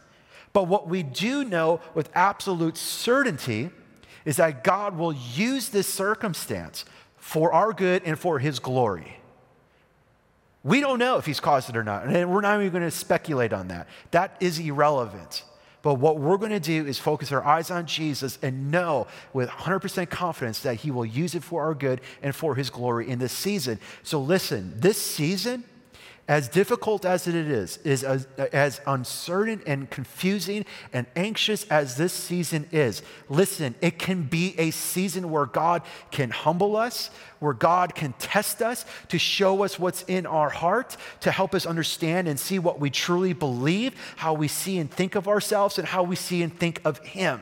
But 0.51 0.67
what 0.67 0.87
we 0.87 1.03
do 1.03 1.43
know 1.43 1.79
with 1.93 2.09
absolute 2.15 2.77
certainty 2.77 3.71
is 4.25 4.37
that 4.37 4.63
God 4.63 4.97
will 4.97 5.13
use 5.13 5.69
this 5.69 5.87
circumstance 5.87 6.85
for 7.17 7.51
our 7.53 7.73
good 7.73 8.03
and 8.05 8.17
for 8.17 8.39
his 8.39 8.59
glory. 8.59 9.19
We 10.63 10.81
don't 10.81 10.99
know 10.99 11.17
if 11.17 11.25
he's 11.25 11.39
caused 11.39 11.69
it 11.69 11.77
or 11.77 11.83
not, 11.83 12.05
and 12.05 12.31
we're 12.31 12.41
not 12.41 12.59
even 12.59 12.71
going 12.71 12.83
to 12.83 12.91
speculate 12.91 13.53
on 13.53 13.69
that. 13.69 13.87
That 14.11 14.35
is 14.39 14.59
irrelevant. 14.59 15.43
But 15.81 15.95
what 15.95 16.19
we're 16.19 16.37
going 16.37 16.51
to 16.51 16.59
do 16.59 16.85
is 16.85 16.99
focus 16.99 17.31
our 17.31 17.45
eyes 17.45 17.71
on 17.71 17.85
Jesus 17.85 18.37
and 18.41 18.69
know 18.69 19.07
with 19.31 19.49
100% 19.49 20.09
confidence 20.09 20.59
that 20.59 20.75
he 20.75 20.91
will 20.91 21.05
use 21.05 21.35
it 21.35 21.43
for 21.43 21.63
our 21.63 21.73
good 21.73 22.01
and 22.21 22.35
for 22.35 22.55
his 22.55 22.69
glory 22.69 23.09
in 23.09 23.19
this 23.19 23.31
season. 23.31 23.79
So 24.03 24.19
listen, 24.19 24.73
this 24.77 25.01
season 25.01 25.63
as 26.29 26.47
difficult 26.47 27.05
as 27.05 27.27
it 27.27 27.33
is, 27.33 27.77
is 27.77 28.03
as, 28.03 28.27
as, 28.37 28.79
uncertain 28.85 29.63
and 29.65 29.89
confusing 29.89 30.63
and 30.93 31.07
anxious 31.15 31.65
as 31.69 31.97
this 31.97 32.13
season 32.13 32.69
is, 32.71 33.01
listen, 33.29 33.73
it 33.81 33.97
can 33.97 34.21
be 34.21 34.53
a 34.59 34.69
season 34.69 35.31
where 35.31 35.47
God 35.47 35.81
can 36.11 36.29
humble 36.29 36.77
us, 36.77 37.09
where 37.39 37.53
God 37.53 37.95
can 37.95 38.13
test 38.19 38.61
us 38.61 38.85
to 39.07 39.17
show 39.17 39.63
us 39.63 39.79
what's 39.79 40.03
in 40.03 40.27
our 40.27 40.49
heart, 40.49 40.97
to 41.21 41.31
help 41.31 41.55
us 41.55 41.65
understand 41.65 42.27
and 42.27 42.39
see 42.39 42.59
what 42.59 42.79
we 42.79 42.91
truly 42.91 43.33
believe, 43.33 43.95
how 44.15 44.35
we 44.35 44.47
see 44.47 44.77
and 44.77 44.91
think 44.91 45.15
of 45.15 45.27
ourselves, 45.27 45.79
and 45.79 45.87
how 45.87 46.03
we 46.03 46.15
see 46.15 46.43
and 46.43 46.55
think 46.59 46.79
of 46.85 46.99
Him. 46.99 47.41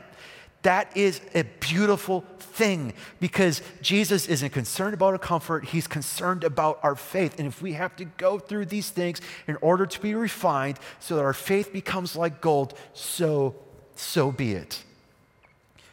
That 0.68 0.98
is 0.98 1.22
a 1.34 1.44
beautiful 1.62 2.26
thing 2.40 2.92
because 3.22 3.62
Jesus 3.82 4.28
isn't 4.28 4.50
concerned 4.50 4.94
about 4.94 5.14
our 5.14 5.18
comfort, 5.18 5.64
he's 5.64 5.88
concerned 5.88 6.44
about 6.44 6.82
our 6.84 6.98
faith. 6.98 7.40
And 7.40 7.48
if 7.48 7.62
we 7.62 7.72
have 7.72 7.96
to 7.96 8.04
go 8.04 8.38
through 8.38 8.66
these 8.66 8.90
things 8.90 9.22
in 9.48 9.56
order 9.62 9.86
to 9.86 10.02
be 10.02 10.14
refined 10.14 10.78
so 11.00 11.16
that 11.16 11.24
our 11.24 11.32
faith 11.32 11.72
becomes 11.72 12.18
like 12.18 12.42
gold, 12.42 12.74
so 12.92 13.56
so 13.96 14.30
be 14.30 14.56
it. 14.56 14.84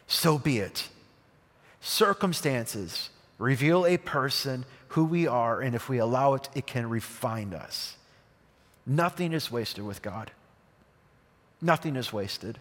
So 0.09 0.39
be 0.39 0.59
it. 0.59 0.89
Circumstances 1.81 3.11
reveal 3.39 3.87
a 3.87 3.97
person 3.97 4.65
who 4.89 5.05
we 5.05 5.29
are, 5.29 5.61
and 5.61 5.77
if 5.77 5.89
we 5.89 5.99
allow 5.99 6.35
it, 6.35 6.49
it 6.53 6.67
can 6.67 6.91
refine 6.91 7.55
us. 7.55 7.97
Nothing 8.85 9.35
is 9.35 9.53
wasted 9.53 9.85
with 9.85 10.03
God. 10.03 10.33
Nothing 11.63 11.95
is 11.95 12.13
wasted 12.13 12.59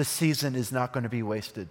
this 0.00 0.08
season 0.08 0.54
is 0.54 0.72
not 0.72 0.94
going 0.94 1.02
to 1.02 1.10
be 1.10 1.22
wasted. 1.22 1.68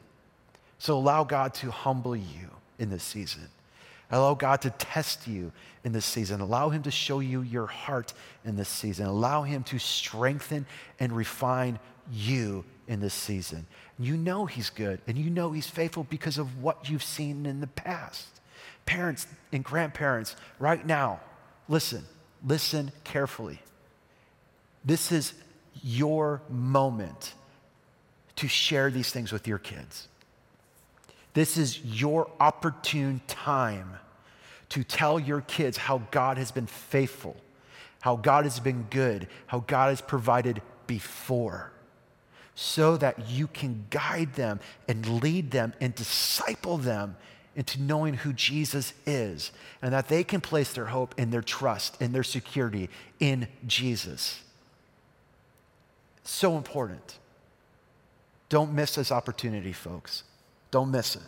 So 0.77 0.95
allow 0.95 1.23
God 1.23 1.51
to 1.55 1.71
humble 1.71 2.15
you 2.15 2.51
in 2.77 2.91
this 2.91 3.01
season. 3.01 3.47
Allow 4.11 4.35
God 4.35 4.61
to 4.61 4.69
test 4.69 5.27
you 5.27 5.51
in 5.83 5.93
this 5.93 6.05
season. 6.05 6.39
Allow 6.39 6.69
Him 6.69 6.83
to 6.83 6.91
show 6.91 7.21
you 7.21 7.41
your 7.41 7.65
heart 7.65 8.13
in 8.45 8.55
this 8.55 8.69
season. 8.69 9.07
Allow 9.07 9.41
Him 9.41 9.63
to 9.63 9.79
strengthen 9.79 10.67
and 10.99 11.11
refine 11.11 11.79
you 12.11 12.65
in 12.87 12.99
this 12.99 13.15
season. 13.15 13.65
You 13.97 14.15
know 14.15 14.45
He's 14.45 14.69
good 14.69 15.01
and 15.07 15.17
you 15.17 15.31
know 15.31 15.51
He's 15.51 15.67
faithful 15.67 16.05
because 16.07 16.37
of 16.37 16.61
what 16.61 16.87
you've 16.87 17.01
seen 17.01 17.47
in 17.47 17.61
the 17.61 17.67
past. 17.67 18.27
Parents 18.85 19.25
and 19.51 19.63
grandparents, 19.63 20.35
right 20.59 20.85
now, 20.85 21.19
listen, 21.67 22.05
listen 22.45 22.91
carefully. 23.03 23.59
This 24.85 25.11
is 25.11 25.33
your 25.81 26.43
moment 26.47 27.33
to 28.39 28.47
share 28.47 28.89
these 28.89 29.11
things 29.11 29.33
with 29.33 29.45
your 29.47 29.57
kids. 29.57 30.07
This 31.33 31.57
is 31.57 31.83
your 31.83 32.31
opportune 32.39 33.19
time 33.27 33.95
to 34.69 34.85
tell 34.85 35.19
your 35.19 35.41
kids 35.41 35.75
how 35.75 36.03
God 36.09 36.37
has 36.37 36.49
been 36.49 36.65
faithful, 36.65 37.35
how 37.99 38.15
God 38.15 38.45
has 38.45 38.61
been 38.61 38.87
good, 38.89 39.27
how 39.47 39.59
God 39.67 39.89
has 39.89 39.99
provided 39.99 40.61
before, 40.87 41.73
so 42.55 42.95
that 42.95 43.29
you 43.29 43.47
can 43.47 43.85
guide 43.89 44.35
them 44.35 44.61
and 44.87 45.21
lead 45.21 45.51
them 45.51 45.73
and 45.81 45.93
disciple 45.93 46.77
them 46.77 47.17
into 47.57 47.81
knowing 47.81 48.13
who 48.13 48.31
Jesus 48.31 48.93
is, 49.05 49.51
and 49.81 49.91
that 49.91 50.07
they 50.07 50.23
can 50.23 50.39
place 50.39 50.71
their 50.71 50.85
hope 50.85 51.13
and 51.17 51.29
their 51.29 51.41
trust 51.41 52.01
and 52.01 52.15
their 52.15 52.23
security 52.23 52.89
in 53.19 53.49
Jesus. 53.67 54.41
So 56.23 56.55
important. 56.55 57.19
Don't 58.49 58.73
miss 58.73 58.95
this 58.95 59.11
opportunity, 59.11 59.71
folks. 59.71 60.23
Don't 60.71 60.91
miss 60.91 61.15
it. 61.15 61.21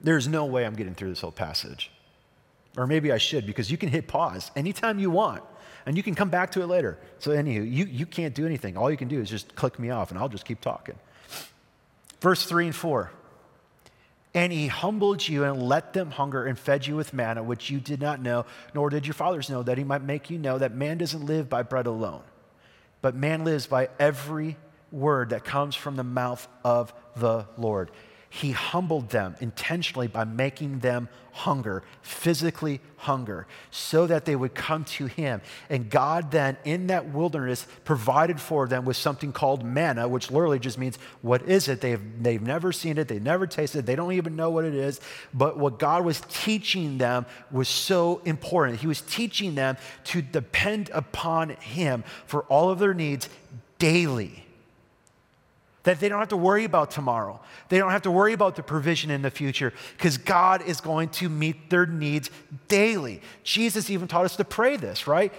There's 0.00 0.26
no 0.26 0.46
way 0.46 0.64
I'm 0.64 0.74
getting 0.74 0.94
through 0.94 1.10
this 1.10 1.20
whole 1.20 1.30
passage. 1.30 1.90
Or 2.76 2.86
maybe 2.86 3.12
I 3.12 3.18
should, 3.18 3.46
because 3.46 3.70
you 3.70 3.76
can 3.76 3.90
hit 3.90 4.08
pause 4.08 4.50
anytime 4.56 4.98
you 4.98 5.10
want, 5.10 5.42
and 5.84 5.96
you 5.96 6.02
can 6.02 6.14
come 6.14 6.30
back 6.30 6.52
to 6.52 6.62
it 6.62 6.66
later. 6.66 6.98
So, 7.18 7.32
anywho, 7.32 7.70
you, 7.70 7.84
you 7.84 8.06
can't 8.06 8.34
do 8.34 8.46
anything. 8.46 8.76
All 8.76 8.90
you 8.90 8.96
can 8.96 9.08
do 9.08 9.20
is 9.20 9.28
just 9.28 9.54
click 9.56 9.78
me 9.78 9.90
off, 9.90 10.10
and 10.10 10.18
I'll 10.18 10.28
just 10.28 10.46
keep 10.46 10.60
talking. 10.60 10.94
Verse 12.20 12.46
3 12.46 12.66
and 12.66 12.74
4. 12.74 13.10
And 14.32 14.52
he 14.52 14.68
humbled 14.68 15.26
you 15.26 15.44
and 15.44 15.60
let 15.60 15.92
them 15.92 16.12
hunger 16.12 16.44
and 16.44 16.56
fed 16.58 16.86
you 16.86 16.94
with 16.94 17.12
manna, 17.12 17.42
which 17.42 17.68
you 17.68 17.80
did 17.80 18.00
not 18.00 18.22
know, 18.22 18.46
nor 18.72 18.88
did 18.88 19.06
your 19.06 19.14
fathers 19.14 19.50
know, 19.50 19.62
that 19.64 19.76
he 19.76 19.84
might 19.84 20.02
make 20.02 20.30
you 20.30 20.38
know 20.38 20.56
that 20.56 20.74
man 20.74 20.98
doesn't 20.98 21.26
live 21.26 21.50
by 21.50 21.62
bread 21.62 21.86
alone 21.86 22.22
but 23.02 23.14
man 23.14 23.44
lives 23.44 23.66
by 23.66 23.88
every 23.98 24.56
word 24.92 25.30
that 25.30 25.44
comes 25.44 25.74
from 25.74 25.96
the 25.96 26.04
mouth 26.04 26.46
of 26.64 26.92
the 27.16 27.46
Lord. 27.56 27.90
He 28.32 28.52
humbled 28.52 29.10
them 29.10 29.34
intentionally 29.40 30.06
by 30.06 30.22
making 30.22 30.78
them 30.78 31.08
hunger, 31.32 31.82
physically 32.00 32.80
hunger, 32.96 33.48
so 33.72 34.06
that 34.06 34.24
they 34.24 34.36
would 34.36 34.54
come 34.54 34.84
to 34.84 35.06
Him. 35.06 35.42
And 35.68 35.90
God 35.90 36.30
then, 36.30 36.56
in 36.64 36.86
that 36.86 37.08
wilderness, 37.08 37.66
provided 37.84 38.40
for 38.40 38.68
them 38.68 38.84
with 38.84 38.96
something 38.96 39.32
called 39.32 39.64
manna, 39.64 40.06
which 40.06 40.30
literally 40.30 40.60
just 40.60 40.78
means, 40.78 40.96
what 41.22 41.42
is 41.42 41.66
it? 41.66 41.80
They've, 41.80 42.00
they've 42.22 42.40
never 42.40 42.70
seen 42.70 42.98
it, 42.98 43.08
they've 43.08 43.20
never 43.20 43.48
tasted 43.48 43.80
it, 43.80 43.86
they 43.86 43.96
don't 43.96 44.12
even 44.12 44.36
know 44.36 44.50
what 44.50 44.64
it 44.64 44.74
is. 44.74 45.00
But 45.34 45.58
what 45.58 45.80
God 45.80 46.04
was 46.04 46.22
teaching 46.28 46.98
them 46.98 47.26
was 47.50 47.68
so 47.68 48.22
important. 48.24 48.78
He 48.78 48.86
was 48.86 49.00
teaching 49.00 49.56
them 49.56 49.76
to 50.04 50.22
depend 50.22 50.88
upon 50.94 51.50
Him 51.50 52.04
for 52.26 52.42
all 52.44 52.70
of 52.70 52.78
their 52.78 52.94
needs 52.94 53.28
daily 53.80 54.46
That 55.84 55.98
they 55.98 56.08
don't 56.10 56.18
have 56.18 56.28
to 56.28 56.36
worry 56.36 56.64
about 56.64 56.90
tomorrow. 56.90 57.40
They 57.70 57.78
don't 57.78 57.90
have 57.90 58.02
to 58.02 58.10
worry 58.10 58.34
about 58.34 58.54
the 58.54 58.62
provision 58.62 59.10
in 59.10 59.22
the 59.22 59.30
future 59.30 59.72
because 59.96 60.18
God 60.18 60.62
is 60.62 60.80
going 60.80 61.08
to 61.10 61.28
meet 61.28 61.70
their 61.70 61.86
needs 61.86 62.30
daily. 62.68 63.22
Jesus 63.44 63.88
even 63.88 64.06
taught 64.06 64.26
us 64.26 64.36
to 64.36 64.44
pray 64.44 64.76
this, 64.76 65.06
right? 65.06 65.32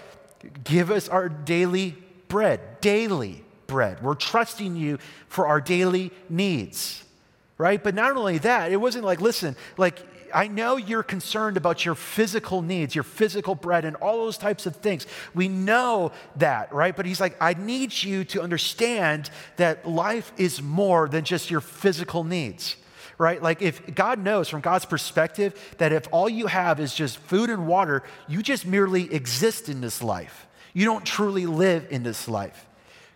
Give 0.64 0.90
us 0.90 1.08
our 1.08 1.30
daily 1.30 1.96
bread, 2.28 2.82
daily 2.82 3.44
bread. 3.68 4.02
We're 4.02 4.16
trusting 4.16 4.76
you 4.76 4.98
for 5.28 5.48
our 5.48 5.62
daily 5.62 6.12
needs, 6.30 7.04
right? 7.58 7.82
But 7.82 7.94
not 7.94 8.18
only 8.18 8.40
that, 8.40 8.72
it 8.72 8.78
wasn't 8.78 9.06
like, 9.06 9.22
listen, 9.22 9.56
like, 9.78 10.02
I 10.34 10.48
know 10.48 10.78
you're 10.78 11.04
concerned 11.04 11.58
about 11.58 11.86
your 11.86 11.96
physical 11.96 12.62
needs, 12.62 12.96
your 12.96 13.04
physical 13.04 13.56
bread, 13.56 13.86
and 13.86 13.96
all 13.98 14.18
those 14.18 14.38
types 14.38 14.66
of 14.66 14.76
things. 14.78 15.08
We 15.34 15.48
know 15.48 16.12
that, 16.38 16.74
right? 16.74 16.96
But 16.96 17.06
he's 17.06 17.22
like, 17.22 17.36
I 17.42 17.54
need 17.54 17.92
you 18.04 18.24
to 18.26 18.42
understand 18.42 19.30
that 19.58 19.88
life 19.88 20.32
is 20.38 20.62
more 20.62 21.08
than 21.08 21.24
just 21.24 21.52
your 21.52 21.62
physical 21.62 22.24
needs 22.24 22.76
right? 23.18 23.44
Like, 23.44 23.62
if 23.62 23.94
God 23.94 24.18
knows 24.18 24.50
from 24.50 24.62
God's 24.62 24.86
perspective 24.86 25.76
that 25.78 25.92
if 25.92 26.08
all 26.12 26.28
you 26.28 26.48
have 26.48 26.80
is 26.80 26.96
just 26.96 27.20
food 27.20 27.52
and 27.52 27.68
water, 27.68 28.02
you 28.28 28.42
just 28.42 28.66
merely 28.66 29.14
exist 29.14 29.70
in 29.70 29.80
this 29.80 30.02
life. 30.02 30.48
You 30.74 30.86
don't 30.86 31.06
truly 31.06 31.46
live 31.46 31.86
in 31.92 32.02
this 32.02 32.28
life. 32.28 32.66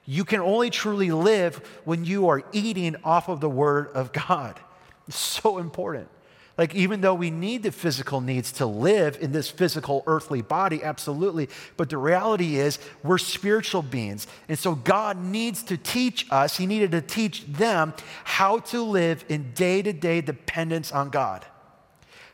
You 0.05 0.23
can 0.23 0.41
only 0.41 0.69
truly 0.69 1.09
live 1.09 1.57
when 1.85 2.05
you 2.05 2.29
are 2.29 2.43
eating 2.51 2.95
off 3.03 3.29
of 3.29 3.39
the 3.41 3.49
Word 3.49 3.87
of 3.95 4.13
God. 4.13 4.59
It's 5.07 5.17
so 5.41 5.57
important. 5.57 6.09
Like, 6.57 6.73
even 6.73 7.01
though 7.01 7.13
we 7.13 7.31
need 7.31 7.63
the 7.63 7.71
physical 7.71 8.21
needs 8.21 8.53
to 8.53 8.65
live 8.65 9.17
in 9.19 9.33
this 9.33 9.49
physical 9.49 10.03
earthly 10.07 10.41
body, 10.41 10.81
absolutely, 10.83 11.49
but 11.75 11.89
the 11.89 11.97
reality 11.97 12.55
is 12.55 12.79
we're 13.03 13.17
spiritual 13.17 13.81
beings. 13.81 14.25
And 14.47 14.57
so 14.57 14.73
God 14.73 15.21
needs 15.21 15.63
to 15.63 15.75
teach 15.75 16.25
us, 16.31 16.55
He 16.57 16.65
needed 16.65 16.91
to 16.91 17.01
teach 17.01 17.45
them 17.45 17.93
how 18.23 18.59
to 18.59 18.81
live 18.81 19.25
in 19.27 19.51
day 19.51 19.81
to 19.81 19.91
day 19.91 20.21
dependence 20.21 20.93
on 20.93 21.09
God. 21.09 21.45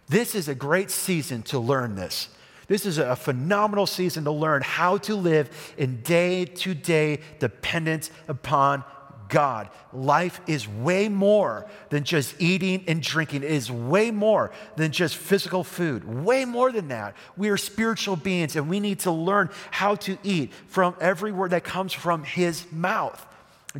This 0.07 0.35
is 0.35 0.47
a 0.47 0.55
great 0.55 0.91
season 0.91 1.41
to 1.43 1.57
learn 1.57 1.95
this. 1.95 2.29
This 2.67 2.85
is 2.85 2.99
a 2.99 3.15
phenomenal 3.15 3.87
season 3.87 4.23
to 4.25 4.31
learn 4.31 4.61
how 4.61 4.97
to 4.99 5.15
live 5.15 5.73
in 5.77 6.01
day 6.03 6.45
to 6.45 6.73
day 6.75 7.19
dependence 7.39 8.11
upon 8.27 8.83
God. 9.31 9.69
Life 9.91 10.39
is 10.45 10.67
way 10.67 11.09
more 11.09 11.65
than 11.89 12.03
just 12.03 12.35
eating 12.39 12.83
and 12.87 13.01
drinking. 13.01 13.41
It 13.41 13.51
is 13.51 13.71
way 13.71 14.11
more 14.11 14.51
than 14.75 14.91
just 14.91 15.15
physical 15.15 15.63
food. 15.63 16.03
Way 16.23 16.45
more 16.45 16.71
than 16.71 16.89
that. 16.89 17.15
We 17.35 17.49
are 17.49 17.57
spiritual 17.57 18.17
beings 18.17 18.55
and 18.55 18.69
we 18.69 18.79
need 18.79 18.99
to 18.99 19.11
learn 19.11 19.49
how 19.71 19.95
to 19.95 20.17
eat 20.21 20.53
from 20.67 20.95
every 21.01 21.31
word 21.31 21.51
that 21.51 21.63
comes 21.63 21.93
from 21.93 22.23
his 22.23 22.71
mouth. 22.71 23.25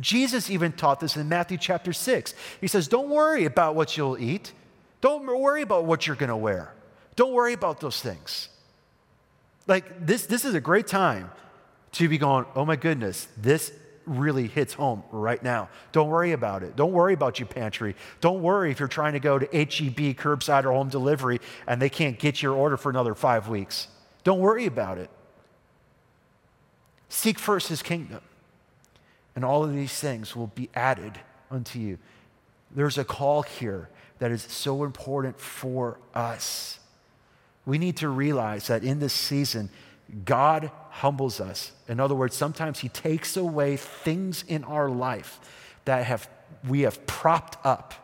Jesus 0.00 0.50
even 0.50 0.72
taught 0.72 0.98
this 0.98 1.16
in 1.16 1.28
Matthew 1.28 1.58
chapter 1.58 1.92
6. 1.92 2.34
He 2.60 2.66
says, 2.66 2.88
Don't 2.88 3.10
worry 3.10 3.44
about 3.44 3.76
what 3.76 3.96
you'll 3.96 4.18
eat. 4.18 4.52
Don't 5.02 5.26
worry 5.26 5.62
about 5.62 5.84
what 5.84 6.06
you're 6.06 6.16
going 6.16 6.30
to 6.30 6.36
wear. 6.36 6.72
Don't 7.14 7.32
worry 7.32 7.52
about 7.52 7.80
those 7.80 8.00
things. 8.00 8.48
Like, 9.66 10.06
this, 10.06 10.26
this 10.26 10.44
is 10.44 10.54
a 10.54 10.60
great 10.60 10.86
time 10.86 11.30
to 11.92 12.08
be 12.08 12.18
going, 12.18 12.46
oh 12.56 12.64
my 12.64 12.76
goodness, 12.76 13.28
this 13.36 13.72
really 14.06 14.48
hits 14.48 14.74
home 14.74 15.02
right 15.10 15.42
now. 15.42 15.68
Don't 15.92 16.08
worry 16.08 16.32
about 16.32 16.62
it. 16.62 16.76
Don't 16.76 16.92
worry 16.92 17.14
about 17.14 17.38
your 17.38 17.48
pantry. 17.48 17.94
Don't 18.20 18.42
worry 18.42 18.70
if 18.70 18.78
you're 18.78 18.88
trying 18.88 19.12
to 19.12 19.20
go 19.20 19.38
to 19.38 19.46
HEB, 19.46 20.16
curbside, 20.16 20.64
or 20.64 20.72
home 20.72 20.88
delivery, 20.88 21.40
and 21.66 21.80
they 21.80 21.88
can't 21.88 22.18
get 22.18 22.42
your 22.42 22.54
order 22.54 22.76
for 22.76 22.90
another 22.90 23.14
five 23.14 23.48
weeks. 23.48 23.88
Don't 24.24 24.40
worry 24.40 24.66
about 24.66 24.98
it. 24.98 25.10
Seek 27.08 27.38
first 27.38 27.68
his 27.68 27.82
kingdom, 27.82 28.20
and 29.36 29.44
all 29.44 29.64
of 29.64 29.72
these 29.72 29.98
things 29.98 30.34
will 30.34 30.46
be 30.48 30.70
added 30.74 31.20
unto 31.50 31.78
you. 31.78 31.98
There's 32.74 32.96
a 32.96 33.04
call 33.04 33.42
here 33.42 33.90
that 34.18 34.30
is 34.30 34.42
so 34.42 34.84
important 34.84 35.38
for 35.38 35.98
us. 36.14 36.78
We 37.66 37.78
need 37.78 37.98
to 37.98 38.08
realize 38.08 38.68
that 38.68 38.82
in 38.82 38.98
this 38.98 39.12
season, 39.12 39.68
God 40.24 40.70
humbles 40.92 41.40
us. 41.40 41.72
In 41.88 41.98
other 41.98 42.14
words, 42.14 42.36
sometimes 42.36 42.80
He 42.80 42.88
takes 42.90 43.36
away 43.36 43.76
things 43.76 44.44
in 44.46 44.62
our 44.64 44.90
life 44.90 45.40
that 45.86 46.04
have, 46.04 46.28
we 46.68 46.82
have 46.82 47.06
propped 47.06 47.56
up, 47.64 47.94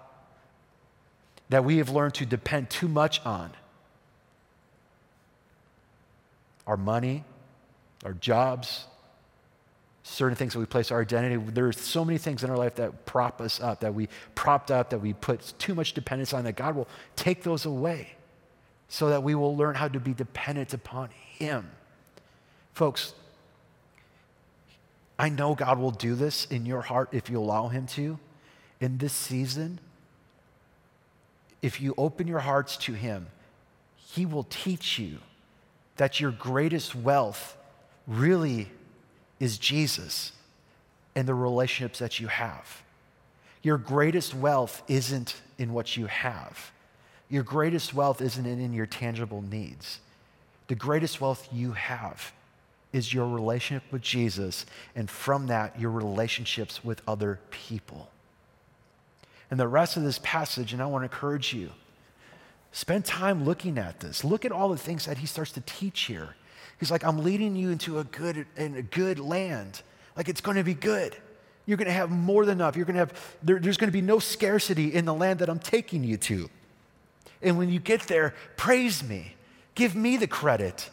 that 1.50 1.64
we 1.64 1.76
have 1.76 1.90
learned 1.90 2.14
to 2.14 2.26
depend 2.26 2.70
too 2.70 2.88
much 2.88 3.24
on. 3.26 3.50
Our 6.66 6.78
money, 6.78 7.24
our 8.04 8.14
jobs, 8.14 8.86
certain 10.02 10.36
things 10.36 10.54
that 10.54 10.58
we 10.58 10.66
place 10.66 10.90
our 10.90 11.02
identity. 11.02 11.36
There 11.36 11.68
are 11.68 11.72
so 11.72 12.06
many 12.06 12.16
things 12.16 12.42
in 12.42 12.48
our 12.48 12.56
life 12.56 12.76
that 12.76 13.04
prop 13.04 13.42
us 13.42 13.60
up, 13.60 13.80
that 13.80 13.94
we 13.94 14.08
propped 14.34 14.70
up, 14.70 14.90
that 14.90 14.98
we 15.00 15.12
put 15.12 15.52
too 15.58 15.74
much 15.74 15.92
dependence 15.92 16.32
on, 16.32 16.44
that 16.44 16.56
God 16.56 16.74
will 16.74 16.88
take 17.16 17.42
those 17.42 17.66
away 17.66 18.14
so 18.88 19.10
that 19.10 19.22
we 19.22 19.34
will 19.34 19.54
learn 19.54 19.74
how 19.74 19.88
to 19.88 20.00
be 20.00 20.14
dependent 20.14 20.72
upon 20.72 21.10
Him. 21.10 21.70
Folks, 22.78 23.12
I 25.18 25.30
know 25.30 25.56
God 25.56 25.80
will 25.80 25.90
do 25.90 26.14
this 26.14 26.44
in 26.44 26.64
your 26.64 26.80
heart 26.80 27.08
if 27.10 27.28
you 27.28 27.40
allow 27.40 27.66
Him 27.66 27.88
to. 27.88 28.20
In 28.80 28.98
this 28.98 29.12
season, 29.12 29.80
if 31.60 31.80
you 31.80 31.92
open 31.98 32.28
your 32.28 32.38
hearts 32.38 32.76
to 32.76 32.92
Him, 32.92 33.26
He 33.96 34.24
will 34.24 34.44
teach 34.44 34.96
you 34.96 35.18
that 35.96 36.20
your 36.20 36.30
greatest 36.30 36.94
wealth 36.94 37.56
really 38.06 38.70
is 39.40 39.58
Jesus 39.58 40.30
and 41.16 41.26
the 41.26 41.34
relationships 41.34 41.98
that 41.98 42.20
you 42.20 42.28
have. 42.28 42.84
Your 43.60 43.76
greatest 43.76 44.36
wealth 44.36 44.84
isn't 44.86 45.34
in 45.58 45.72
what 45.72 45.96
you 45.96 46.06
have. 46.06 46.70
Your 47.28 47.42
greatest 47.42 47.92
wealth 47.92 48.22
isn't 48.22 48.46
in 48.46 48.72
your 48.72 48.86
tangible 48.86 49.42
needs. 49.42 49.98
The 50.68 50.76
greatest 50.76 51.20
wealth 51.20 51.48
you 51.52 51.72
have 51.72 52.32
is 52.98 53.14
your 53.14 53.26
relationship 53.26 53.90
with 53.90 54.02
Jesus, 54.02 54.66
and 54.94 55.08
from 55.08 55.46
that, 55.46 55.80
your 55.80 55.90
relationships 55.90 56.84
with 56.84 57.00
other 57.08 57.40
people. 57.50 58.10
And 59.50 59.58
the 59.58 59.68
rest 59.68 59.96
of 59.96 60.02
this 60.02 60.18
passage, 60.22 60.74
and 60.74 60.82
I 60.82 60.86
want 60.86 61.02
to 61.02 61.06
encourage 61.06 61.54
you, 61.54 61.70
spend 62.72 63.06
time 63.06 63.44
looking 63.44 63.78
at 63.78 64.00
this. 64.00 64.24
Look 64.24 64.44
at 64.44 64.52
all 64.52 64.68
the 64.68 64.76
things 64.76 65.06
that 65.06 65.18
he 65.18 65.26
starts 65.26 65.52
to 65.52 65.62
teach 65.62 66.02
here. 66.02 66.34
He's 66.78 66.90
like, 66.90 67.04
I'm 67.04 67.24
leading 67.24 67.56
you 67.56 67.70
into 67.70 67.98
a 67.98 68.04
good, 68.04 68.46
in 68.56 68.76
a 68.76 68.82
good 68.82 69.18
land. 69.18 69.80
Like 70.16 70.28
it's 70.28 70.42
going 70.42 70.58
to 70.58 70.64
be 70.64 70.74
good. 70.74 71.16
You're 71.64 71.76
going 71.76 71.86
to 71.86 71.92
have 71.92 72.10
more 72.10 72.44
than 72.44 72.58
enough. 72.58 72.76
You're 72.76 72.84
going 72.84 72.94
to 72.94 73.00
have, 73.00 73.36
there, 73.42 73.58
there's 73.58 73.76
going 73.76 73.88
to 73.88 73.92
be 73.92 74.02
no 74.02 74.18
scarcity 74.18 74.94
in 74.94 75.04
the 75.04 75.14
land 75.14 75.40
that 75.40 75.48
I'm 75.48 75.58
taking 75.58 76.04
you 76.04 76.16
to. 76.18 76.50
And 77.42 77.56
when 77.56 77.68
you 77.68 77.78
get 77.78 78.02
there, 78.02 78.34
praise 78.56 79.02
me. 79.02 79.34
Give 79.74 79.94
me 79.94 80.16
the 80.16 80.26
credit. 80.26 80.90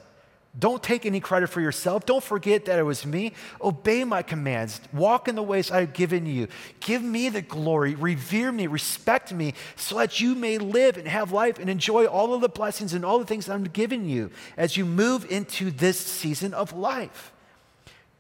Don't 0.58 0.82
take 0.82 1.06
any 1.06 1.20
credit 1.20 1.48
for 1.48 1.60
yourself. 1.60 2.06
Don't 2.06 2.24
forget 2.24 2.66
that 2.66 2.80
it 2.80 2.84
was 2.84 3.06
me. 3.06 3.34
Obey 3.62 4.06
my 4.06 4.22
commands. 4.22 4.80
Walk 4.94 5.28
in 5.28 5.36
the 5.36 5.44
ways 5.44 5.70
I've 5.70 5.92
given 5.92 6.26
you. 6.26 6.48
Give 6.80 7.04
me 7.04 7.28
the 7.28 7.42
glory. 7.42 7.96
Revere 7.96 8.54
me. 8.54 8.68
Respect 8.68 9.34
me 9.34 9.54
so 9.76 9.98
that 9.98 10.22
you 10.22 10.34
may 10.34 10.58
live 10.58 10.98
and 10.98 11.08
have 11.10 11.34
life 11.34 11.60
and 11.60 11.70
enjoy 11.70 12.06
all 12.06 12.34
of 12.34 12.40
the 12.40 12.48
blessings 12.48 12.94
and 12.94 13.04
all 13.04 13.20
the 13.20 13.26
things 13.26 13.50
I'm 13.50 13.66
giving 13.66 14.06
you 14.06 14.32
as 14.56 14.78
you 14.78 14.86
move 14.86 15.30
into 15.30 15.72
this 15.72 16.00
season 16.00 16.54
of 16.54 16.72
life. 16.72 17.34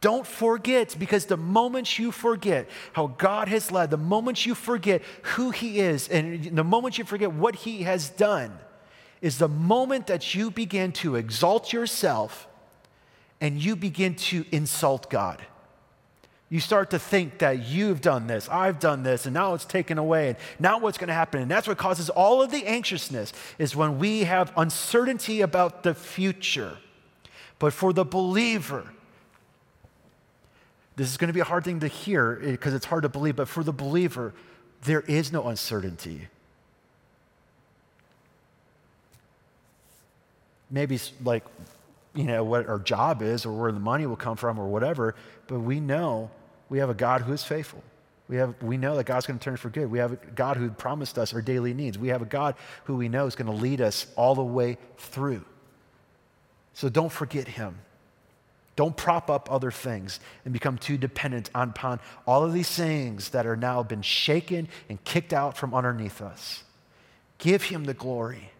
Don't 0.01 0.27
forget, 0.27 0.95
because 0.99 1.25
the 1.25 1.37
moment 1.37 1.97
you 1.97 2.11
forget 2.11 2.69
how 2.93 3.07
God 3.07 3.47
has 3.47 3.71
led, 3.71 3.89
the 3.89 3.97
moment 3.97 4.45
you 4.45 4.53
forget 4.53 5.01
who 5.23 5.51
He 5.51 5.79
is, 5.79 6.09
and 6.09 6.55
the 6.55 6.63
moment 6.63 6.97
you 6.97 7.05
forget 7.05 7.31
what 7.31 7.55
He 7.55 7.83
has 7.83 8.09
done, 8.09 8.59
is 9.21 9.37
the 9.37 9.47
moment 9.47 10.07
that 10.07 10.35
you 10.35 10.51
begin 10.51 10.91
to 10.91 11.15
exalt 11.15 11.73
yourself 11.73 12.47
and 13.41 13.61
you 13.61 13.75
begin 13.75 14.15
to 14.15 14.45
insult 14.51 15.09
God. 15.09 15.41
You 16.49 16.59
start 16.59 16.91
to 16.91 16.99
think 16.99 17.39
that 17.39 17.65
you've 17.65 18.01
done 18.01 18.27
this, 18.27 18.47
I've 18.49 18.79
done 18.79 19.03
this, 19.03 19.25
and 19.25 19.33
now 19.33 19.55
it's 19.55 19.65
taken 19.65 19.97
away, 19.97 20.29
and 20.29 20.37
now 20.59 20.79
what's 20.79 20.97
going 20.97 21.07
to 21.07 21.13
happen? 21.13 21.41
And 21.41 21.49
that's 21.49 21.67
what 21.67 21.77
causes 21.77 22.09
all 22.09 22.41
of 22.41 22.51
the 22.51 22.65
anxiousness, 22.65 23.33
is 23.57 23.75
when 23.75 23.97
we 23.97 24.25
have 24.25 24.53
uncertainty 24.55 25.41
about 25.41 25.83
the 25.83 25.95
future. 25.95 26.77
But 27.57 27.73
for 27.73 27.93
the 27.93 28.05
believer, 28.05 28.85
this 30.95 31.09
is 31.09 31.17
going 31.17 31.29
to 31.29 31.33
be 31.33 31.39
a 31.39 31.45
hard 31.45 31.63
thing 31.63 31.79
to 31.79 31.87
hear 31.87 32.39
eh, 32.43 32.51
because 32.51 32.73
it's 32.73 32.85
hard 32.85 33.03
to 33.03 33.09
believe, 33.09 33.35
but 33.35 33.47
for 33.47 33.63
the 33.63 33.73
believer, 33.73 34.33
there 34.83 35.01
is 35.01 35.31
no 35.31 35.47
uncertainty. 35.47 36.27
Maybe 40.69 40.99
like, 41.23 41.43
you 42.13 42.23
know, 42.23 42.43
what 42.43 42.67
our 42.67 42.79
job 42.79 43.21
is 43.21 43.45
or 43.45 43.51
where 43.51 43.71
the 43.71 43.79
money 43.79 44.05
will 44.05 44.15
come 44.15 44.37
from 44.37 44.59
or 44.59 44.67
whatever, 44.67 45.15
but 45.47 45.59
we 45.59 45.79
know 45.79 46.31
we 46.69 46.79
have 46.79 46.89
a 46.89 46.95
God 46.95 47.21
who 47.21 47.33
is 47.33 47.43
faithful. 47.43 47.83
We, 48.27 48.37
have, 48.37 48.55
we 48.63 48.77
know 48.77 48.95
that 48.95 49.05
God's 49.05 49.27
going 49.27 49.37
to 49.37 49.43
turn 49.43 49.57
for 49.57 49.69
good. 49.69 49.91
We 49.91 49.99
have 49.99 50.13
a 50.13 50.15
God 50.15 50.57
who 50.57 50.69
promised 50.71 51.19
us 51.19 51.33
our 51.33 51.41
daily 51.41 51.73
needs. 51.73 51.97
We 51.97 52.07
have 52.07 52.23
a 52.23 52.25
God 52.25 52.55
who 52.85 52.95
we 52.95 53.07
know 53.07 53.27
is 53.27 53.35
going 53.35 53.51
to 53.51 53.61
lead 53.61 53.81
us 53.81 54.07
all 54.15 54.33
the 54.33 54.43
way 54.43 54.77
through. 54.97 55.45
So 56.73 56.89
don't 56.89 57.11
forget 57.11 57.47
him. 57.47 57.77
Don't 58.75 58.97
prop 58.97 59.29
up 59.29 59.49
other 59.51 59.71
things 59.71 60.19
and 60.43 60.51
become 60.51 60.77
too 60.77 60.97
dependent 60.97 61.49
upon 61.55 61.99
all 62.27 62.43
of 62.43 62.51
these 62.51 62.69
things 62.69 63.29
that 63.29 63.45
are 63.45 63.55
now 63.55 63.83
been 63.83 64.01
shaken 64.01 64.67
and 64.89 65.01
kicked 65.05 65.31
out 65.31 65.55
from 65.55 65.73
underneath 65.73 66.21
us. 66.21 66.63
Give 67.37 67.63
him 67.63 67.85
the 67.85 67.93
glory. 67.93 68.51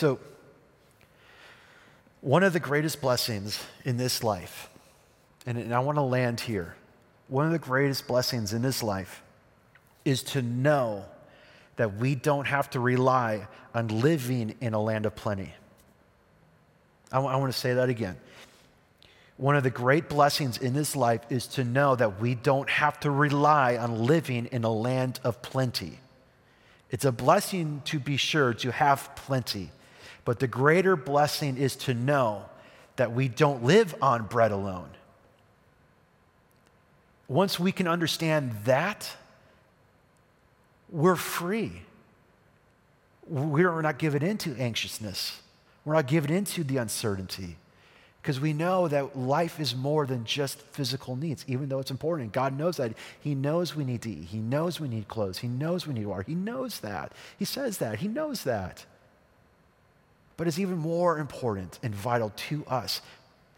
So, 0.00 0.18
one 2.22 2.42
of 2.42 2.54
the 2.54 2.58
greatest 2.58 3.02
blessings 3.02 3.62
in 3.84 3.98
this 3.98 4.24
life, 4.24 4.70
and, 5.44 5.74
I 5.74 5.80
want 5.80 5.96
to 5.98 6.02
land 6.02 6.40
here, 6.40 6.74
one 7.28 7.44
of 7.44 7.52
the 7.52 7.58
greatest 7.58 8.06
blessings 8.06 8.54
in 8.54 8.62
this 8.62 8.82
life 8.82 9.22
is 10.06 10.22
to 10.22 10.40
know 10.40 11.04
that 11.76 11.96
we 11.96 12.14
don't 12.14 12.46
have 12.46 12.70
to 12.70 12.80
rely 12.80 13.46
on 13.74 13.88
living 13.88 14.54
in 14.62 14.72
a 14.72 14.80
land 14.80 15.04
of 15.04 15.14
plenty. 15.14 15.52
I, 17.12 17.16
w- 17.16 17.34
I 17.34 17.36
want 17.36 17.52
to 17.52 17.58
say 17.58 17.74
that 17.74 17.90
again. 17.90 18.16
One 19.36 19.54
of 19.54 19.64
the 19.64 19.68
great 19.68 20.08
blessings 20.08 20.56
in 20.56 20.72
this 20.72 20.96
life 20.96 21.20
is 21.28 21.46
to 21.48 21.62
know 21.62 21.94
that 21.94 22.18
we 22.18 22.36
don't 22.36 22.70
have 22.70 22.98
to 23.00 23.10
rely 23.10 23.76
on 23.76 24.06
living 24.06 24.46
in 24.46 24.64
a 24.64 24.72
land 24.72 25.20
of 25.24 25.42
plenty. 25.42 26.00
It's 26.90 27.04
a 27.04 27.12
blessing 27.12 27.82
to 27.84 27.98
be 27.98 28.16
sure 28.16 28.54
to 28.54 28.72
have 28.72 29.14
plenty, 29.14 29.72
but 30.24 30.38
the 30.38 30.46
greater 30.46 30.96
blessing 30.96 31.56
is 31.56 31.76
to 31.76 31.94
know 31.94 32.44
that 32.96 33.12
we 33.12 33.28
don't 33.28 33.64
live 33.64 33.94
on 34.02 34.26
bread 34.26 34.52
alone. 34.52 34.90
Once 37.28 37.58
we 37.60 37.72
can 37.72 37.86
understand 37.86 38.52
that, 38.64 39.10
we're 40.90 41.16
free. 41.16 41.82
We're 43.28 43.80
not 43.80 43.98
given 43.98 44.22
into 44.22 44.54
anxiousness. 44.56 45.40
We're 45.84 45.94
not 45.94 46.08
given 46.08 46.32
into 46.32 46.64
the 46.64 46.78
uncertainty 46.78 47.56
because 48.20 48.40
we 48.40 48.52
know 48.52 48.88
that 48.88 49.16
life 49.16 49.60
is 49.60 49.74
more 49.74 50.04
than 50.04 50.24
just 50.24 50.60
physical 50.60 51.16
needs, 51.16 51.44
even 51.46 51.68
though 51.68 51.78
it's 51.78 51.90
important. 51.90 52.32
God 52.32 52.58
knows 52.58 52.76
that. 52.76 52.92
He 53.20 53.34
knows 53.34 53.74
we 53.74 53.84
need 53.84 54.02
to 54.02 54.10
eat. 54.10 54.24
He 54.24 54.38
knows 54.38 54.78
we 54.78 54.88
need 54.88 55.08
clothes. 55.08 55.38
He 55.38 55.48
knows 55.48 55.86
we 55.86 55.94
need 55.94 56.06
water. 56.06 56.24
He 56.26 56.34
knows 56.34 56.80
that. 56.80 57.12
He 57.38 57.44
says 57.46 57.78
that. 57.78 58.00
He 58.00 58.08
knows 58.08 58.44
that. 58.44 58.84
But 60.40 60.48
it's 60.48 60.58
even 60.58 60.78
more 60.78 61.18
important 61.18 61.78
and 61.82 61.94
vital 61.94 62.32
to 62.48 62.64
us 62.64 63.02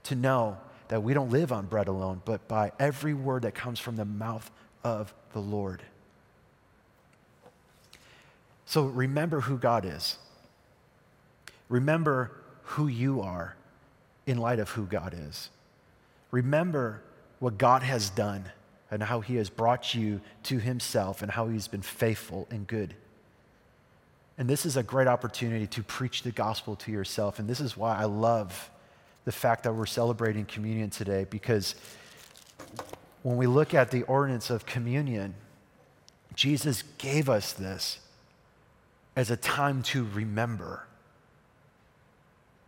to 0.02 0.16
know 0.16 0.58
that 0.88 1.00
we 1.00 1.14
don't 1.14 1.30
live 1.30 1.52
on 1.52 1.66
bread 1.66 1.86
alone, 1.86 2.22
but 2.24 2.48
by 2.48 2.72
every 2.76 3.14
word 3.14 3.42
that 3.42 3.54
comes 3.54 3.78
from 3.78 3.94
the 3.94 4.04
mouth 4.04 4.50
of 4.82 5.14
the 5.32 5.38
Lord. 5.38 5.80
So 8.66 8.86
remember 8.86 9.42
who 9.42 9.58
God 9.58 9.84
is. 9.84 10.18
Remember 11.68 12.32
who 12.64 12.88
you 12.88 13.20
are 13.20 13.54
in 14.26 14.38
light 14.38 14.58
of 14.58 14.70
who 14.70 14.84
God 14.84 15.14
is. 15.16 15.50
Remember 16.32 17.00
what 17.38 17.58
God 17.58 17.84
has 17.84 18.10
done 18.10 18.46
and 18.90 19.04
how 19.04 19.20
he 19.20 19.36
has 19.36 19.50
brought 19.50 19.94
you 19.94 20.20
to 20.42 20.58
himself 20.58 21.22
and 21.22 21.30
how 21.30 21.46
he's 21.46 21.68
been 21.68 21.80
faithful 21.80 22.48
and 22.50 22.66
good. 22.66 22.96
And 24.38 24.48
this 24.48 24.64
is 24.64 24.76
a 24.76 24.82
great 24.82 25.08
opportunity 25.08 25.66
to 25.68 25.82
preach 25.82 26.22
the 26.22 26.32
gospel 26.32 26.76
to 26.76 26.90
yourself. 26.90 27.38
And 27.38 27.48
this 27.48 27.60
is 27.60 27.76
why 27.76 27.96
I 27.96 28.04
love 28.04 28.70
the 29.24 29.32
fact 29.32 29.64
that 29.64 29.74
we're 29.74 29.86
celebrating 29.86 30.44
communion 30.44 30.90
today 30.90 31.26
because 31.28 31.74
when 33.22 33.36
we 33.36 33.46
look 33.46 33.72
at 33.72 33.90
the 33.90 34.02
ordinance 34.04 34.50
of 34.50 34.66
communion, 34.66 35.34
Jesus 36.34 36.82
gave 36.98 37.28
us 37.28 37.52
this 37.52 38.00
as 39.14 39.30
a 39.30 39.36
time 39.36 39.82
to 39.82 40.04
remember. 40.04 40.86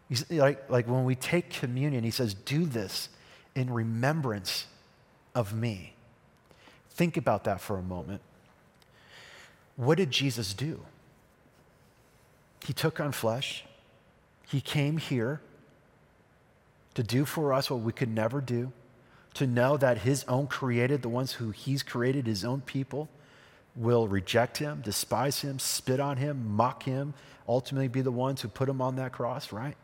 He's 0.09 0.31
like, 0.31 0.71
like 0.71 0.87
when 0.87 1.05
we 1.05 1.15
take 1.15 1.51
communion, 1.51 2.05
he 2.05 2.11
says, 2.11 2.35
Do 2.35 2.67
this 2.67 3.09
in 3.55 3.73
remembrance 3.73 4.67
of 5.35 5.55
me. 5.55 5.95
Think 6.91 7.17
about 7.17 7.45
that 7.45 7.61
for 7.61 7.79
a 7.79 7.83
moment. 7.83 8.21
What 9.77 9.99
did 9.99 10.11
Jesus 10.11 10.55
do? 10.55 10.81
He 12.65 12.73
took 12.73 12.99
on 12.99 13.13
flesh, 13.13 13.65
he 14.49 14.61
came 14.61 14.97
here 14.97 15.41
to 16.95 17.03
do 17.03 17.25
for 17.25 17.53
us 17.53 17.71
what 17.71 17.81
we 17.81 17.93
could 17.93 18.09
never 18.09 18.41
do, 18.41 18.73
to 19.35 19.47
know 19.47 19.77
that 19.77 19.99
his 19.99 20.25
own 20.25 20.47
created, 20.47 21.03
the 21.03 21.09
ones 21.09 21.33
who 21.33 21.51
he's 21.51 21.83
created, 21.83 22.27
his 22.27 22.45
own 22.45 22.61
people, 22.63 23.09
will 23.77 24.07
reject 24.07 24.59
him, 24.59 24.81
despise 24.83 25.41
him, 25.41 25.59
spit 25.59 26.01
on 26.01 26.17
him, 26.17 26.55
mock 26.57 26.85
him, 26.85 27.13
ultimately 27.49 27.89
be 27.89 28.01
the 28.01 28.13
ones 28.13 28.41
who 28.41 28.49
put 28.49 28.69
him 28.69 28.81
on 28.81 28.97
that 28.97 29.13
cross, 29.13 29.53
right? 29.53 29.77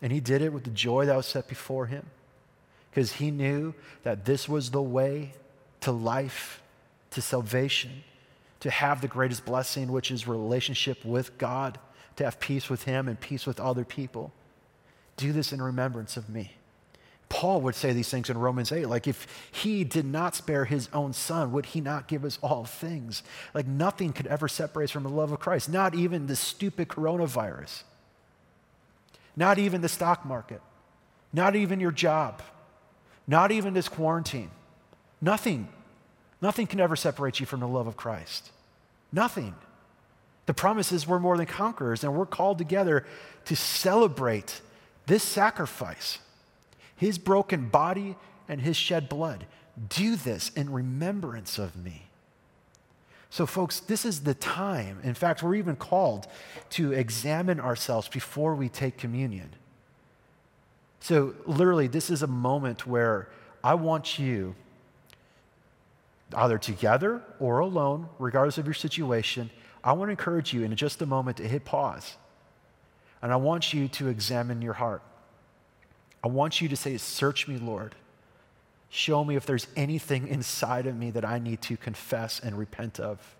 And 0.00 0.10
he 0.10 0.20
did 0.20 0.42
it 0.42 0.52
with 0.52 0.64
the 0.64 0.70
joy 0.70 1.06
that 1.06 1.16
was 1.16 1.26
set 1.26 1.48
before 1.48 1.86
him 1.86 2.06
because 2.90 3.12
he 3.12 3.30
knew 3.30 3.74
that 4.02 4.24
this 4.24 4.48
was 4.48 4.70
the 4.70 4.82
way 4.82 5.34
to 5.82 5.92
life, 5.92 6.62
to 7.10 7.20
salvation, 7.22 8.02
to 8.60 8.70
have 8.70 9.00
the 9.00 9.08
greatest 9.08 9.44
blessing, 9.44 9.92
which 9.92 10.10
is 10.10 10.26
relationship 10.26 11.04
with 11.04 11.36
God, 11.38 11.78
to 12.16 12.24
have 12.24 12.40
peace 12.40 12.68
with 12.68 12.84
him 12.84 13.08
and 13.08 13.18
peace 13.20 13.46
with 13.46 13.60
other 13.60 13.84
people. 13.84 14.32
Do 15.16 15.32
this 15.32 15.52
in 15.52 15.62
remembrance 15.62 16.16
of 16.16 16.28
me. 16.28 16.52
Paul 17.28 17.60
would 17.62 17.74
say 17.74 17.92
these 17.92 18.08
things 18.08 18.30
in 18.30 18.38
Romans 18.38 18.72
8. 18.72 18.86
Like, 18.86 19.06
if 19.06 19.26
he 19.52 19.84
did 19.84 20.06
not 20.06 20.34
spare 20.34 20.64
his 20.64 20.88
own 20.92 21.12
son, 21.12 21.52
would 21.52 21.66
he 21.66 21.80
not 21.80 22.08
give 22.08 22.24
us 22.24 22.38
all 22.42 22.64
things? 22.64 23.22
Like, 23.52 23.66
nothing 23.66 24.12
could 24.12 24.26
ever 24.26 24.48
separate 24.48 24.84
us 24.84 24.90
from 24.90 25.02
the 25.02 25.10
love 25.10 25.30
of 25.30 25.38
Christ, 25.38 25.68
not 25.68 25.94
even 25.94 26.26
the 26.26 26.36
stupid 26.36 26.88
coronavirus. 26.88 27.82
Not 29.36 29.58
even 29.58 29.82
the 29.82 29.88
stock 29.88 30.24
market. 30.24 30.62
Not 31.32 31.54
even 31.54 31.80
your 31.80 31.92
job. 31.92 32.42
Not 33.26 33.52
even 33.52 33.74
this 33.74 33.88
quarantine. 33.88 34.50
Nothing. 35.20 35.68
Nothing 36.40 36.66
can 36.66 36.80
ever 36.80 36.96
separate 36.96 37.40
you 37.40 37.46
from 37.46 37.60
the 37.60 37.68
love 37.68 37.86
of 37.86 37.96
Christ. 37.96 38.50
Nothing. 39.12 39.54
The 40.46 40.54
promise 40.54 40.92
is 40.92 41.06
we're 41.06 41.18
more 41.18 41.36
than 41.36 41.46
conquerors, 41.46 42.04
and 42.04 42.14
we're 42.14 42.26
called 42.26 42.58
together 42.58 43.04
to 43.46 43.56
celebrate 43.56 44.60
this 45.06 45.22
sacrifice, 45.22 46.18
his 46.96 47.18
broken 47.18 47.68
body 47.68 48.16
and 48.48 48.60
his 48.60 48.76
shed 48.76 49.08
blood. 49.08 49.46
Do 49.88 50.16
this 50.16 50.50
in 50.50 50.72
remembrance 50.72 51.58
of 51.58 51.76
me. 51.76 52.04
So, 53.30 53.44
folks, 53.44 53.80
this 53.80 54.04
is 54.04 54.20
the 54.20 54.34
time. 54.34 55.00
In 55.02 55.14
fact, 55.14 55.42
we're 55.42 55.56
even 55.56 55.76
called 55.76 56.26
to 56.70 56.92
examine 56.92 57.60
ourselves 57.60 58.08
before 58.08 58.54
we 58.54 58.68
take 58.68 58.96
communion. 58.96 59.50
So, 61.00 61.34
literally, 61.46 61.88
this 61.88 62.10
is 62.10 62.22
a 62.22 62.26
moment 62.26 62.86
where 62.86 63.28
I 63.62 63.74
want 63.74 64.18
you, 64.18 64.54
either 66.34 66.58
together 66.58 67.22
or 67.40 67.60
alone, 67.60 68.08
regardless 68.18 68.58
of 68.58 68.66
your 68.66 68.74
situation, 68.74 69.50
I 69.82 69.92
want 69.92 70.08
to 70.08 70.10
encourage 70.10 70.52
you 70.52 70.64
in 70.64 70.74
just 70.76 71.00
a 71.02 71.06
moment 71.06 71.38
to 71.38 71.48
hit 71.48 71.64
pause. 71.64 72.16
And 73.22 73.32
I 73.32 73.36
want 73.36 73.72
you 73.72 73.88
to 73.88 74.08
examine 74.08 74.62
your 74.62 74.74
heart. 74.74 75.02
I 76.22 76.28
want 76.28 76.60
you 76.60 76.68
to 76.68 76.76
say, 76.76 76.96
Search 76.96 77.48
me, 77.48 77.56
Lord. 77.58 77.94
Show 78.90 79.24
me 79.24 79.36
if 79.36 79.44
there's 79.44 79.66
anything 79.76 80.28
inside 80.28 80.86
of 80.86 80.96
me 80.96 81.10
that 81.10 81.24
I 81.24 81.38
need 81.38 81.60
to 81.62 81.76
confess 81.76 82.40
and 82.40 82.56
repent 82.56 82.98
of. 82.98 83.36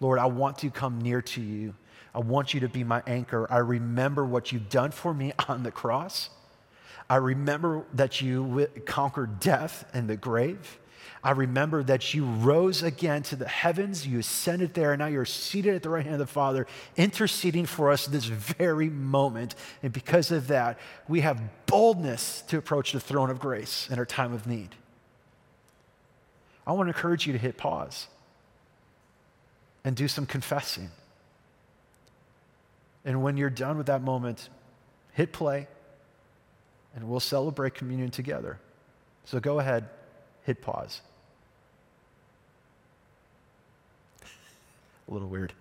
Lord, 0.00 0.18
I 0.18 0.26
want 0.26 0.58
to 0.58 0.70
come 0.70 1.00
near 1.00 1.22
to 1.22 1.40
you. 1.40 1.74
I 2.14 2.18
want 2.18 2.54
you 2.54 2.60
to 2.60 2.68
be 2.68 2.84
my 2.84 3.02
anchor. 3.06 3.46
I 3.50 3.58
remember 3.58 4.24
what 4.24 4.52
you've 4.52 4.68
done 4.68 4.90
for 4.90 5.14
me 5.14 5.32
on 5.48 5.62
the 5.62 5.70
cross. 5.70 6.30
I 7.08 7.16
remember 7.16 7.84
that 7.92 8.20
you 8.20 8.68
conquered 8.86 9.38
death 9.38 9.84
and 9.92 10.08
the 10.08 10.16
grave. 10.16 10.78
I 11.24 11.30
remember 11.30 11.82
that 11.82 12.12
you 12.12 12.26
rose 12.26 12.82
again 12.82 13.22
to 13.24 13.36
the 13.36 13.48
heavens, 13.48 14.06
you 14.06 14.18
ascended 14.18 14.74
there, 14.74 14.92
and 14.92 14.98
now 14.98 15.06
you're 15.06 15.24
seated 15.24 15.74
at 15.74 15.82
the 15.82 15.88
right 15.88 16.04
hand 16.04 16.20
of 16.20 16.28
the 16.28 16.32
Father, 16.32 16.66
interceding 16.98 17.64
for 17.64 17.90
us 17.90 18.06
this 18.06 18.26
very 18.26 18.90
moment. 18.90 19.54
And 19.82 19.90
because 19.90 20.30
of 20.30 20.48
that, 20.48 20.78
we 21.08 21.22
have 21.22 21.40
boldness 21.64 22.42
to 22.48 22.58
approach 22.58 22.92
the 22.92 23.00
throne 23.00 23.30
of 23.30 23.40
grace 23.40 23.88
in 23.90 23.98
our 23.98 24.04
time 24.04 24.34
of 24.34 24.46
need. 24.46 24.74
I 26.66 26.72
want 26.72 26.88
to 26.88 26.94
encourage 26.94 27.26
you 27.26 27.32
to 27.32 27.38
hit 27.38 27.56
pause 27.56 28.06
and 29.82 29.96
do 29.96 30.08
some 30.08 30.26
confessing. 30.26 30.90
And 33.06 33.22
when 33.22 33.38
you're 33.38 33.48
done 33.48 33.78
with 33.78 33.86
that 33.86 34.02
moment, 34.02 34.50
hit 35.12 35.32
play 35.32 35.68
and 36.94 37.08
we'll 37.08 37.18
celebrate 37.18 37.74
communion 37.74 38.10
together. 38.10 38.58
So 39.24 39.40
go 39.40 39.58
ahead, 39.58 39.88
hit 40.42 40.60
pause. 40.60 41.00
A 45.08 45.12
little 45.12 45.28
weird. 45.28 45.52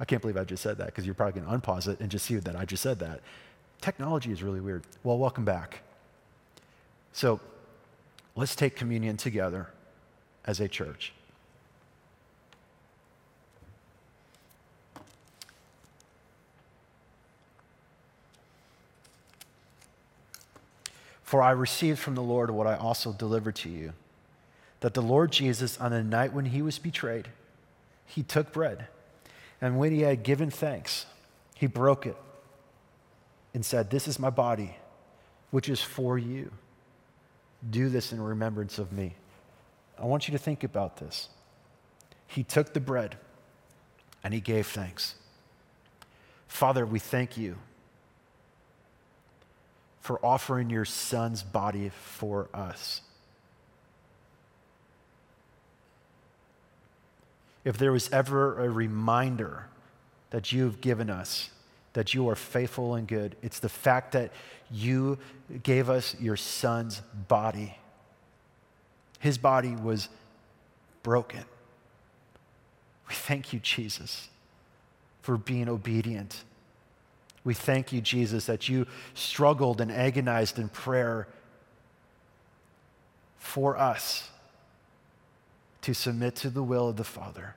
I 0.00 0.04
can't 0.04 0.20
believe 0.20 0.36
I 0.36 0.44
just 0.44 0.62
said 0.62 0.78
that 0.78 0.86
because 0.86 1.06
you're 1.06 1.14
probably 1.14 1.40
going 1.40 1.60
to 1.60 1.66
unpause 1.66 1.88
it 1.88 2.00
and 2.00 2.10
just 2.10 2.26
see 2.26 2.36
that 2.36 2.56
I 2.56 2.64
just 2.64 2.82
said 2.82 2.98
that. 2.98 3.20
Technology 3.80 4.32
is 4.32 4.42
really 4.42 4.60
weird. 4.60 4.82
Well, 5.02 5.18
welcome 5.18 5.44
back. 5.44 5.80
So 7.12 7.40
let's 8.34 8.56
take 8.56 8.74
communion 8.76 9.16
together 9.16 9.68
as 10.44 10.60
a 10.60 10.68
church. 10.68 11.12
For 21.22 21.42
I 21.42 21.50
received 21.50 21.98
from 21.98 22.14
the 22.14 22.22
Lord 22.22 22.50
what 22.50 22.66
I 22.66 22.76
also 22.76 23.12
delivered 23.12 23.56
to 23.56 23.68
you 23.68 23.92
that 24.80 24.92
the 24.92 25.02
Lord 25.02 25.32
Jesus, 25.32 25.80
on 25.80 25.92
the 25.92 26.02
night 26.02 26.34
when 26.34 26.44
he 26.44 26.60
was 26.60 26.78
betrayed, 26.78 27.28
he 28.06 28.22
took 28.22 28.52
bread, 28.52 28.86
and 29.60 29.78
when 29.78 29.92
he 29.92 30.02
had 30.02 30.22
given 30.22 30.50
thanks, 30.50 31.06
he 31.54 31.66
broke 31.66 32.06
it 32.06 32.16
and 33.54 33.64
said, 33.64 33.90
This 33.90 34.08
is 34.08 34.18
my 34.18 34.30
body, 34.30 34.76
which 35.50 35.68
is 35.68 35.80
for 35.80 36.18
you. 36.18 36.50
Do 37.70 37.88
this 37.88 38.12
in 38.12 38.20
remembrance 38.20 38.78
of 38.78 38.92
me. 38.92 39.14
I 39.98 40.04
want 40.04 40.28
you 40.28 40.32
to 40.32 40.38
think 40.38 40.64
about 40.64 40.98
this. 40.98 41.28
He 42.26 42.42
took 42.42 42.74
the 42.74 42.80
bread 42.80 43.16
and 44.22 44.34
he 44.34 44.40
gave 44.40 44.66
thanks. 44.66 45.14
Father, 46.48 46.84
we 46.84 46.98
thank 46.98 47.36
you 47.36 47.56
for 50.00 50.24
offering 50.24 50.68
your 50.68 50.84
son's 50.84 51.42
body 51.42 51.90
for 52.02 52.48
us. 52.52 53.00
If 57.64 57.78
there 57.78 57.92
was 57.92 58.10
ever 58.10 58.62
a 58.62 58.68
reminder 58.68 59.66
that 60.30 60.52
you've 60.52 60.80
given 60.80 61.10
us 61.10 61.50
that 61.94 62.12
you 62.12 62.28
are 62.28 62.34
faithful 62.34 62.96
and 62.96 63.06
good, 63.06 63.36
it's 63.40 63.60
the 63.60 63.68
fact 63.68 64.12
that 64.12 64.32
you 64.70 65.16
gave 65.62 65.88
us 65.88 66.16
your 66.20 66.36
son's 66.36 67.00
body. 67.28 67.78
His 69.20 69.38
body 69.38 69.76
was 69.76 70.08
broken. 71.04 71.44
We 73.08 73.14
thank 73.14 73.52
you, 73.52 73.60
Jesus, 73.60 74.28
for 75.22 75.36
being 75.36 75.68
obedient 75.68 76.42
we 77.44 77.52
thank 77.52 77.92
you, 77.92 78.00
Jesus, 78.00 78.46
that 78.46 78.68
you 78.68 78.86
struggled 79.12 79.80
and 79.82 79.92
agonized 79.92 80.58
in 80.58 80.70
prayer 80.70 81.28
for 83.38 83.76
us 83.76 84.30
to 85.84 85.92
submit 85.92 86.34
to 86.34 86.48
the 86.48 86.62
will 86.62 86.88
of 86.88 86.96
the 86.96 87.04
Father. 87.04 87.56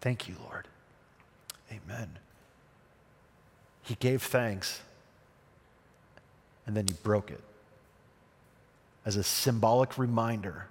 Thank 0.00 0.26
you, 0.26 0.36
Lord. 0.42 0.66
Amen. 1.70 2.18
He 3.82 3.94
gave 3.96 4.22
thanks 4.22 4.80
and 6.66 6.74
then 6.74 6.86
he 6.86 6.94
broke 7.02 7.30
it 7.30 7.42
as 9.04 9.16
a 9.16 9.22
symbolic 9.22 9.98
reminder 9.98 10.68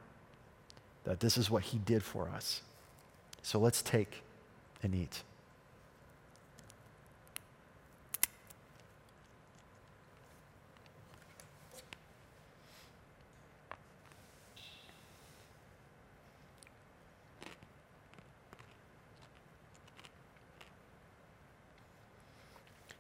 that 1.04 1.20
this 1.20 1.38
is 1.38 1.52
what 1.52 1.62
he 1.62 1.78
did 1.78 2.02
for 2.02 2.30
us. 2.30 2.64
So 3.44 3.60
let's 3.60 3.84
take 3.84 4.24
and 4.82 4.96
eat. 4.96 5.22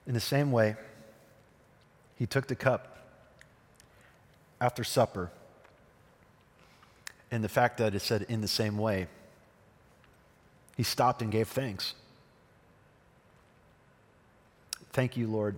In 0.09 0.15
the 0.15 0.19
same 0.19 0.51
way, 0.51 0.75
he 2.15 2.25
took 2.25 2.47
the 2.47 2.55
cup 2.55 2.97
after 4.59 4.83
supper. 4.83 5.29
And 7.29 7.43
the 7.43 7.47
fact 7.47 7.77
that 7.77 7.93
it 7.93 8.01
said 8.01 8.23
in 8.23 8.41
the 8.41 8.47
same 8.47 8.79
way, 8.79 9.05
he 10.75 10.81
stopped 10.81 11.21
and 11.21 11.31
gave 11.31 11.47
thanks. 11.47 11.93
Thank 14.93 15.15
you, 15.15 15.27
Lord. 15.27 15.55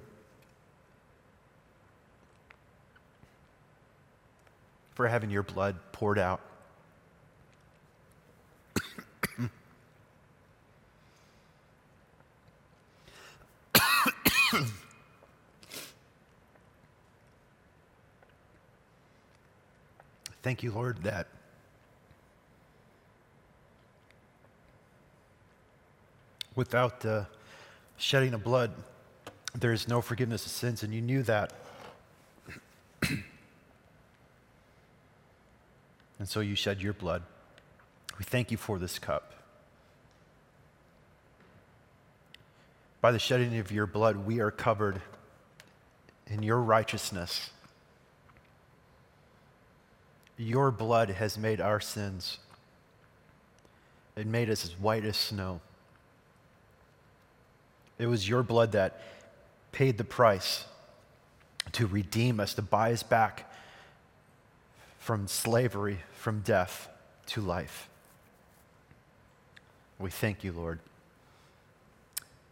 For 4.95 5.07
having 5.07 5.29
your 5.29 5.43
blood 5.43 5.77
poured 5.93 6.19
out 6.19 6.41
Thank 20.43 20.63
you, 20.63 20.71
Lord, 20.71 21.03
that 21.03 21.27
without 26.55 27.01
the 27.01 27.27
shedding 27.97 28.33
of 28.33 28.43
blood, 28.43 28.71
there 29.53 29.71
is 29.71 29.87
no 29.87 30.01
forgiveness 30.01 30.45
of 30.45 30.51
sins, 30.51 30.81
and 30.83 30.93
you 30.93 31.01
knew 31.01 31.23
that. 31.23 31.53
and 33.09 33.23
so 36.25 36.39
you 36.39 36.55
shed 36.55 36.81
your 36.81 36.93
blood. 36.93 37.21
We 38.17 38.25
thank 38.25 38.49
you 38.51 38.57
for 38.57 38.79
this 38.79 38.97
cup. 38.97 39.33
By 43.01 43.11
the 43.11 43.19
shedding 43.19 43.57
of 43.57 43.71
your 43.71 43.85
blood, 43.87 44.17
we 44.17 44.39
are 44.39 44.51
covered 44.51 45.01
in 46.27 46.43
your 46.43 46.59
righteousness. 46.59 47.49
Your 50.41 50.71
blood 50.71 51.11
has 51.11 51.37
made 51.37 51.61
our 51.61 51.79
sins. 51.79 52.39
It 54.15 54.25
made 54.25 54.49
us 54.49 54.65
as 54.65 54.71
white 54.71 55.05
as 55.05 55.15
snow. 55.15 55.61
It 57.99 58.07
was 58.07 58.27
your 58.27 58.41
blood 58.41 58.71
that 58.71 58.99
paid 59.71 59.99
the 59.99 60.03
price 60.03 60.65
to 61.73 61.85
redeem 61.85 62.39
us, 62.39 62.55
to 62.55 62.63
buy 62.63 62.91
us 62.91 63.03
back 63.03 63.53
from 64.97 65.27
slavery, 65.27 65.99
from 66.15 66.39
death 66.39 66.89
to 67.27 67.41
life. 67.41 67.87
We 69.99 70.09
thank 70.09 70.43
you, 70.43 70.53
Lord. 70.53 70.79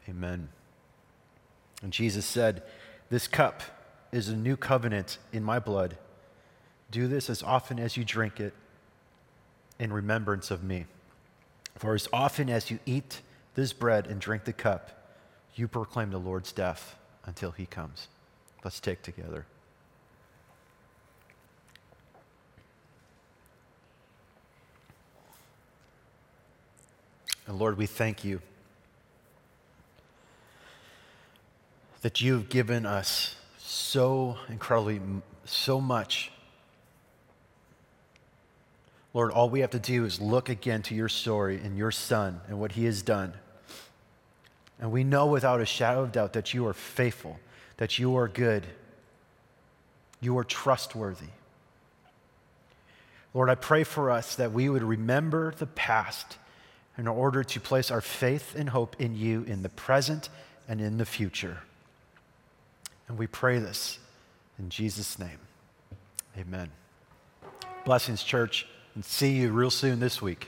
Amen. 0.07 0.49
And 1.81 1.91
Jesus 1.91 2.27
said, 2.27 2.61
This 3.09 3.27
cup 3.27 3.63
is 4.11 4.29
a 4.29 4.35
new 4.35 4.57
covenant 4.57 5.17
in 5.33 5.43
my 5.43 5.57
blood. 5.57 5.97
Do 6.91 7.07
this 7.07 7.29
as 7.29 7.43
often 7.43 7.79
as 7.79 7.97
you 7.97 8.03
drink 8.03 8.39
it 8.39 8.53
in 9.79 9.93
remembrance 9.93 10.51
of 10.51 10.63
me. 10.63 10.85
For 11.75 11.93
as 11.93 12.07
often 12.11 12.49
as 12.49 12.69
you 12.69 12.79
eat 12.85 13.21
this 13.55 13.73
bread 13.73 14.07
and 14.07 14.19
drink 14.19 14.43
the 14.43 14.53
cup, 14.53 14.91
you 15.55 15.67
proclaim 15.67 16.11
the 16.11 16.17
Lord's 16.17 16.51
death 16.51 16.95
until 17.25 17.51
he 17.51 17.65
comes. 17.65 18.07
Let's 18.63 18.79
take 18.79 19.01
together. 19.01 19.45
And 27.47 27.57
Lord, 27.57 27.77
we 27.77 27.85
thank 27.87 28.23
you 28.23 28.41
that 32.01 32.21
you've 32.21 32.49
given 32.49 32.85
us 32.85 33.35
so 33.57 34.37
incredibly, 34.49 35.01
so 35.45 35.81
much 35.81 36.31
Lord, 39.13 39.31
all 39.31 39.49
we 39.49 39.61
have 39.61 39.71
to 39.71 39.79
do 39.79 40.05
is 40.05 40.21
look 40.21 40.49
again 40.49 40.81
to 40.83 40.95
your 40.95 41.09
story 41.09 41.59
and 41.63 41.77
your 41.77 41.91
son 41.91 42.41
and 42.47 42.59
what 42.59 42.73
he 42.73 42.85
has 42.85 43.01
done. 43.01 43.33
And 44.79 44.91
we 44.91 45.03
know 45.03 45.27
without 45.27 45.61
a 45.61 45.65
shadow 45.65 46.03
of 46.03 46.11
doubt 46.11 46.33
that 46.33 46.53
you 46.53 46.67
are 46.67 46.73
faithful, 46.73 47.39
that 47.77 47.97
you 47.97 48.15
are 48.17 48.27
good, 48.27 48.65
you 50.21 50.37
are 50.37 50.43
trustworthy. 50.43 51.29
Lord, 53.33 53.49
I 53.49 53.55
pray 53.55 53.83
for 53.83 54.11
us 54.11 54.35
that 54.35 54.51
we 54.51 54.69
would 54.69 54.83
remember 54.83 55.53
the 55.57 55.67
past 55.67 56.37
in 56.97 57.07
order 57.07 57.43
to 57.43 57.59
place 57.59 57.91
our 57.91 58.01
faith 58.01 58.55
and 58.55 58.69
hope 58.69 58.95
in 58.99 59.15
you 59.15 59.43
in 59.43 59.63
the 59.63 59.69
present 59.69 60.29
and 60.67 60.81
in 60.81 60.97
the 60.97 61.05
future. 61.05 61.59
And 63.07 63.17
we 63.17 63.27
pray 63.27 63.59
this 63.59 63.99
in 64.59 64.69
Jesus' 64.69 65.17
name. 65.17 65.39
Amen. 66.37 66.69
Blessings, 67.85 68.23
church 68.23 68.67
and 68.95 69.05
see 69.05 69.31
you 69.31 69.51
real 69.51 69.71
soon 69.71 69.99
this 69.99 70.21
week. 70.21 70.47